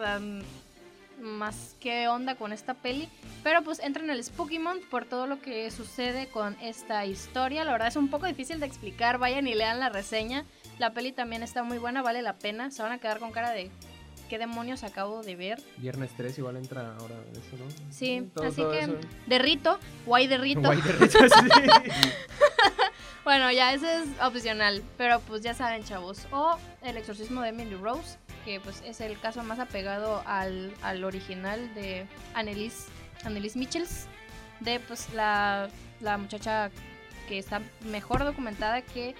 más 1.23 1.75
qué 1.79 2.07
onda 2.07 2.35
con 2.35 2.53
esta 2.53 2.73
peli. 2.75 3.09
Pero 3.43 3.63
pues 3.63 3.79
entra 3.79 4.03
en 4.03 4.09
el 4.09 4.23
Spooky 4.23 4.59
Month 4.59 4.83
por 4.89 5.05
todo 5.05 5.25
lo 5.27 5.41
que 5.41 5.71
sucede 5.71 6.27
con 6.27 6.55
esta 6.61 7.05
historia. 7.05 7.63
La 7.63 7.71
verdad 7.71 7.87
es 7.87 7.95
un 7.95 8.09
poco 8.09 8.25
difícil 8.27 8.59
de 8.59 8.65
explicar. 8.65 9.17
Vayan 9.17 9.47
y 9.47 9.55
lean 9.55 9.79
la 9.79 9.89
reseña. 9.89 10.45
La 10.79 10.93
peli 10.93 11.11
también 11.11 11.43
está 11.43 11.63
muy 11.63 11.77
buena, 11.77 12.01
vale 12.01 12.21
la 12.21 12.33
pena. 12.37 12.69
Se 12.71 12.81
van 12.83 12.91
a 12.91 12.97
quedar 12.99 13.19
con 13.19 13.31
cara 13.31 13.51
de 13.51 13.69
qué 14.29 14.37
demonios 14.37 14.83
acabo 14.83 15.21
de 15.21 15.35
ver. 15.35 15.61
Viernes 15.77 16.11
3 16.17 16.37
igual 16.39 16.57
entra 16.57 16.95
ahora 16.99 17.15
eso, 17.33 17.57
¿no? 17.57 17.65
Sí, 17.91 18.27
Todo- 18.33 18.45
así 18.47 18.61
todo 18.61 18.71
que 18.71 18.79
eso. 18.79 18.97
de 19.27 19.39
Rito, 19.39 19.79
guay 20.05 20.27
de 20.27 20.37
Rito. 20.37 20.61
Guay 20.63 20.81
de 20.81 20.91
rito, 20.93 21.19
sí. 21.19 21.19
Bueno, 23.23 23.49
ya 23.51 23.73
ese 23.73 24.03
es 24.03 24.09
opcional, 24.21 24.83
pero 24.97 25.21
pues 25.21 25.41
ya 25.41 25.53
saben, 25.53 25.83
chavos. 25.85 26.27
O 26.31 26.57
El 26.81 26.97
exorcismo 26.97 27.41
de 27.41 27.49
Emily 27.49 27.75
Rose, 27.75 28.17
que 28.43 28.59
pues 28.59 28.81
es 28.85 28.99
el 28.99 29.17
caso 29.17 29.43
más 29.43 29.59
apegado 29.59 30.21
al, 30.25 30.73
al 30.81 31.03
original 31.05 31.73
de 31.73 32.05
Annelies, 32.33 32.87
Annelies 33.23 33.55
Michels, 33.55 34.07
de 34.59 34.81
pues 34.81 35.13
la, 35.13 35.69
la 36.01 36.17
muchacha 36.17 36.69
que 37.29 37.39
está 37.39 37.61
mejor 37.85 38.25
documentada 38.25 38.81
que 38.81 39.15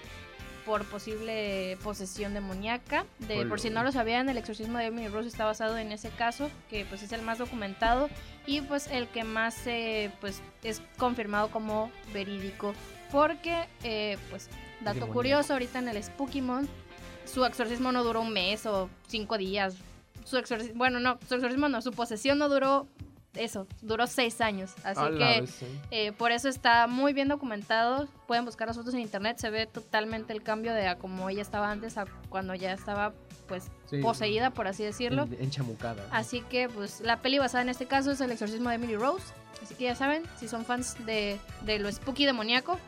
por 0.66 0.84
posible 0.84 1.78
posesión 1.82 2.34
demoníaca. 2.34 3.06
De, 3.20 3.40
Hola. 3.40 3.48
por 3.48 3.60
si 3.60 3.70
no 3.70 3.82
lo 3.82 3.90
sabían, 3.90 4.28
el 4.28 4.36
exorcismo 4.36 4.76
de 4.76 4.86
Emily 4.86 5.08
Rose 5.08 5.28
está 5.28 5.46
basado 5.46 5.78
en 5.78 5.92
ese 5.92 6.10
caso, 6.10 6.50
que 6.68 6.84
pues 6.84 7.02
es 7.02 7.12
el 7.12 7.22
más 7.22 7.38
documentado 7.38 8.10
y 8.46 8.60
pues 8.60 8.86
el 8.88 9.08
que 9.08 9.24
más 9.24 9.66
eh, 9.66 10.10
pues 10.20 10.42
es 10.62 10.82
confirmado 10.98 11.50
como 11.50 11.90
verídico 12.12 12.74
porque 13.12 13.66
eh, 13.82 14.18
pues 14.30 14.48
dato 14.80 15.06
curioso 15.08 15.52
ahorita 15.54 15.78
en 15.78 15.88
el 15.88 16.02
Spooky 16.02 16.40
Month 16.40 16.68
su 17.24 17.44
exorcismo 17.44 17.90
no 17.92 18.04
duró 18.04 18.20
un 18.20 18.32
mes 18.32 18.66
o 18.66 18.90
cinco 19.08 19.38
días 19.38 19.76
su 20.24 20.36
exorcismo 20.36 20.74
bueno 20.76 21.00
no 21.00 21.18
su 21.28 21.34
exorcismo 21.34 21.68
no 21.68 21.80
su 21.82 21.90
posesión 21.92 22.38
no 22.38 22.48
duró 22.48 22.86
eso 23.34 23.66
duró 23.82 24.06
seis 24.06 24.40
años 24.40 24.72
así 24.84 25.00
A 25.00 25.10
que 25.10 25.44
eh, 25.90 26.12
por 26.12 26.30
eso 26.32 26.48
está 26.48 26.86
muy 26.86 27.12
bien 27.12 27.26
documentado. 27.26 28.06
Pueden 28.28 28.44
buscar 28.44 28.68
las 28.68 28.76
fotos 28.76 28.94
en 28.94 29.00
internet. 29.00 29.38
Se 29.38 29.50
ve 29.50 29.66
totalmente 29.66 30.32
el 30.32 30.40
cambio 30.44 30.72
de 30.72 30.86
a 30.86 30.98
como 30.98 31.28
ella 31.28 31.42
estaba 31.42 31.68
antes 31.68 31.98
a 31.98 32.04
cuando 32.28 32.54
ya 32.54 32.72
estaba, 32.72 33.12
pues, 33.48 33.64
Sí. 33.86 34.00
poseída, 34.00 34.50
por 34.50 34.68
así 34.68 34.84
decirlo. 34.84 35.24
En- 35.24 35.42
enchamucada. 35.46 36.06
Así 36.12 36.42
que, 36.42 36.68
pues, 36.68 37.00
la 37.00 37.22
peli 37.22 37.40
basada 37.40 37.62
en 37.62 37.70
este 37.70 37.86
caso 37.86 38.12
es 38.12 38.20
El 38.20 38.30
exorcismo 38.30 38.68
de 38.68 38.76
Emily 38.76 38.94
Rose. 38.94 39.24
Así 39.60 39.74
que 39.74 39.82
ya 39.84 39.96
saben, 39.96 40.22
si 40.38 40.46
son 40.46 40.64
fans 40.64 40.94
de, 41.04 41.40
de 41.62 41.80
lo 41.80 41.90
spooky 41.90 42.26
demoníaco, 42.26 42.78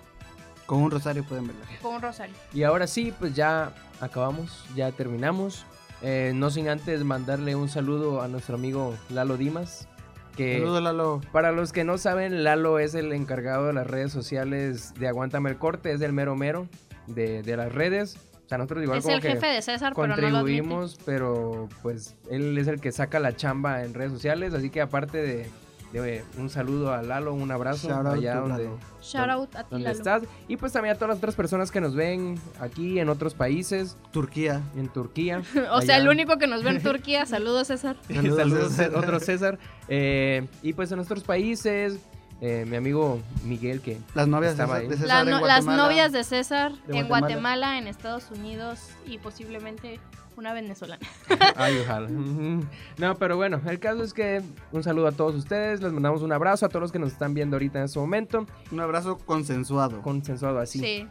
Con 0.67 0.83
un 0.83 0.91
rosario 0.91 1.25
pueden 1.25 1.47
verla. 1.47 1.63
con 1.81 1.95
un 1.95 2.03
rosario. 2.03 2.35
Y 2.53 2.65
ahora 2.65 2.87
sí, 2.87 3.13
pues 3.19 3.35
ya 3.35 3.73
acabamos, 4.01 4.65
ya 4.75 4.91
terminamos. 4.93 5.65
Eh, 6.03 6.33
no 6.35 6.51
sin 6.51 6.69
antes 6.69 7.05
mandarle 7.05 7.55
un 7.55 7.69
saludo 7.69 8.21
a 8.21 8.29
nuestro 8.29 8.57
amigo 8.57 8.95
Lalo 9.09 9.37
Dimas. 9.37 9.89
Que 10.37 10.59
Saludos, 10.59 10.83
Lalo. 10.83 11.21
para 11.33 11.53
los 11.53 11.73
que 11.73 11.85
no 11.85 11.97
saben, 11.97 12.45
Lalo 12.45 12.79
es 12.79 12.95
el 12.95 13.13
encargado 13.13 13.69
de 13.69 13.73
las 13.73 13.87
redes 13.87 14.13
sociales 14.13 14.93
de 14.95 15.09
Aguántame 15.09 15.49
el 15.49 15.57
Corte, 15.57 15.93
es 15.93 16.01
el 16.03 16.13
mero 16.13 16.37
mero 16.37 16.69
de, 17.07 17.43
de 17.43 17.57
las 17.57 17.73
redes. 17.73 18.19
O 18.45 18.49
sea, 18.49 18.59
nosotros 18.59 18.83
igual 18.85 18.99
es 18.99 19.05
como 19.05 19.17
el 19.17 19.23
que 19.23 19.31
jefe 19.31 19.47
de 19.47 19.63
César, 19.63 19.93
pero 19.97 20.09
no 20.09 20.17
lo 20.17 20.23
contribuimos, 20.23 20.99
pero 21.05 21.69
pues 21.83 22.15
él 22.31 22.57
es 22.59 22.69
el 22.69 22.81
que 22.81 22.93
saca 22.93 23.19
la 23.19 23.35
chamba 23.35 23.83
en 23.83 23.95
redes 23.95 24.13
sociales. 24.13 24.55
Así 24.55 24.71
que 24.71 24.81
aparte 24.81 25.21
de, 25.23 25.51
de 25.93 26.25
un 26.39 26.51
saludo 26.51 26.93
a 26.93 27.03
Lalo, 27.03 27.33
un 27.35 27.51
abrazo 27.51 27.89
Shout 27.89 28.07
out 28.07 28.15
allá 28.19 28.35
to 28.35 28.49
donde, 28.49 28.67
out 28.67 29.55
a 29.57 29.63
ti, 29.63 29.69
donde 29.71 29.85
Lalo. 29.89 29.97
estás. 29.99 30.23
Y 30.49 30.57
pues 30.57 30.73
también 30.73 30.95
a 30.95 30.99
todas 30.99 31.09
las 31.11 31.19
otras 31.19 31.35
personas 31.35 31.71
que 31.71 31.81
nos 31.81 31.95
ven 31.95 32.39
aquí 32.61 32.99
en 32.99 33.09
otros 33.09 33.35
países, 33.35 33.97
Turquía. 34.13 34.63
en 34.77 34.89
Turquía. 34.89 35.43
O 35.73 35.81
sea, 35.83 35.97
el 35.97 36.09
único 36.09 36.39
que 36.39 36.47
nos 36.47 36.63
ve 36.63 36.71
en 36.71 36.83
Turquía. 36.83 37.25
Saludos, 37.27 37.69
César. 37.69 37.97
Saludos, 38.09 38.37
Saludos, 38.39 38.73
César. 38.73 38.95
otro 38.97 39.21
César. 39.21 39.59
Eh, 39.89 40.47
y 40.63 40.73
pues 40.73 40.91
en 40.91 40.97
nuestros 40.97 41.23
países, 41.23 42.01
eh, 42.41 42.65
mi 42.67 42.75
amigo 42.77 43.21
Miguel, 43.45 43.81
que 43.81 43.99
Las 44.17 44.27
novias 44.27 44.57
de, 44.57 44.63
Estaba 44.65 44.81
César- 44.81 44.83
ahí. 44.83 44.89
de 44.89 44.97
César 44.97 45.25
La 45.27 45.37
en 45.39 45.47
las 45.47 45.65
novias 45.65 46.13
de 46.13 46.25
César 46.25 46.73
De 46.89 46.99
en 46.99 47.07
Guatemala. 47.07 47.21
Guatemala, 47.29 47.79
en 47.79 47.87
Estados 47.87 48.25
Unidos 48.33 48.81
y 49.07 49.19
posiblemente 49.19 50.01
una 50.37 50.53
venezolana. 50.53 51.07
Ay, 51.57 51.79
ojalá. 51.83 52.09
No, 52.99 53.15
pero 53.19 53.37
bueno, 53.37 53.61
el 53.67 53.79
caso 53.79 54.03
es 54.03 54.13
que 54.13 54.43
un 54.73 54.83
saludo 54.83 55.09
a 55.09 55.13
todos 55.13 55.35
ustedes, 55.35 55.81
les 55.81 55.93
mandamos 55.93 56.23
un 56.23 56.33
abrazo 56.33 56.67
a 56.67 56.69
todos 56.69 56.83
los 56.83 56.93
que 56.93 56.99
nos 56.99 57.13
están 57.13 57.35
viendo 57.35 57.57
ahorita 57.57 57.79
en 57.79 57.85
este 57.87 57.99
momento, 57.99 58.47
Un 58.71 58.81
abrazo 58.81 59.19
consensuado. 59.19 60.03
consensuado 60.03 60.59
así. 60.59 60.79
Sí. 60.81 61.09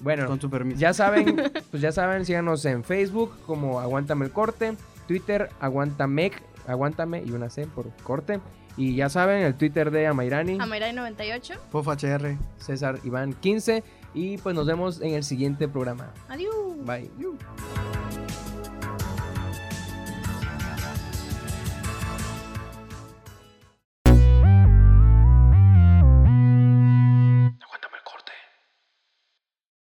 Bueno, 0.00 0.26
Con 0.26 0.40
su 0.40 0.50
permiso. 0.50 0.80
ya 0.80 0.92
saben, 0.94 1.36
pues 1.70 1.80
ya 1.82 1.92
saben, 1.92 2.24
síganos 2.24 2.64
en 2.64 2.82
Facebook 2.82 3.32
como 3.46 3.78
Aguántame 3.80 4.24
el 4.26 4.32
Corte, 4.32 4.74
Twitter 5.06 5.48
Aguantamec, 5.60 6.42
Aguántame 6.66 7.22
y 7.24 7.30
una 7.32 7.50
C 7.50 7.66
por 7.66 7.88
corte. 8.02 8.40
Y 8.76 8.96
ya 8.96 9.10
saben, 9.10 9.42
el 9.42 9.54
Twitter 9.54 9.90
de 9.90 10.06
Amairani, 10.06 10.58
Amairai 10.58 10.94
98. 10.94 11.54
Pof 11.70 11.88
HR. 11.88 12.38
César 12.56 12.98
Iván 13.04 13.34
15. 13.34 13.84
Y 14.14 14.38
pues 14.38 14.54
nos 14.54 14.66
vemos 14.66 15.00
en 15.02 15.14
el 15.14 15.24
siguiente 15.24 15.68
programa. 15.68 16.10
Adiós. 16.28 16.54
Bye. 16.86 17.10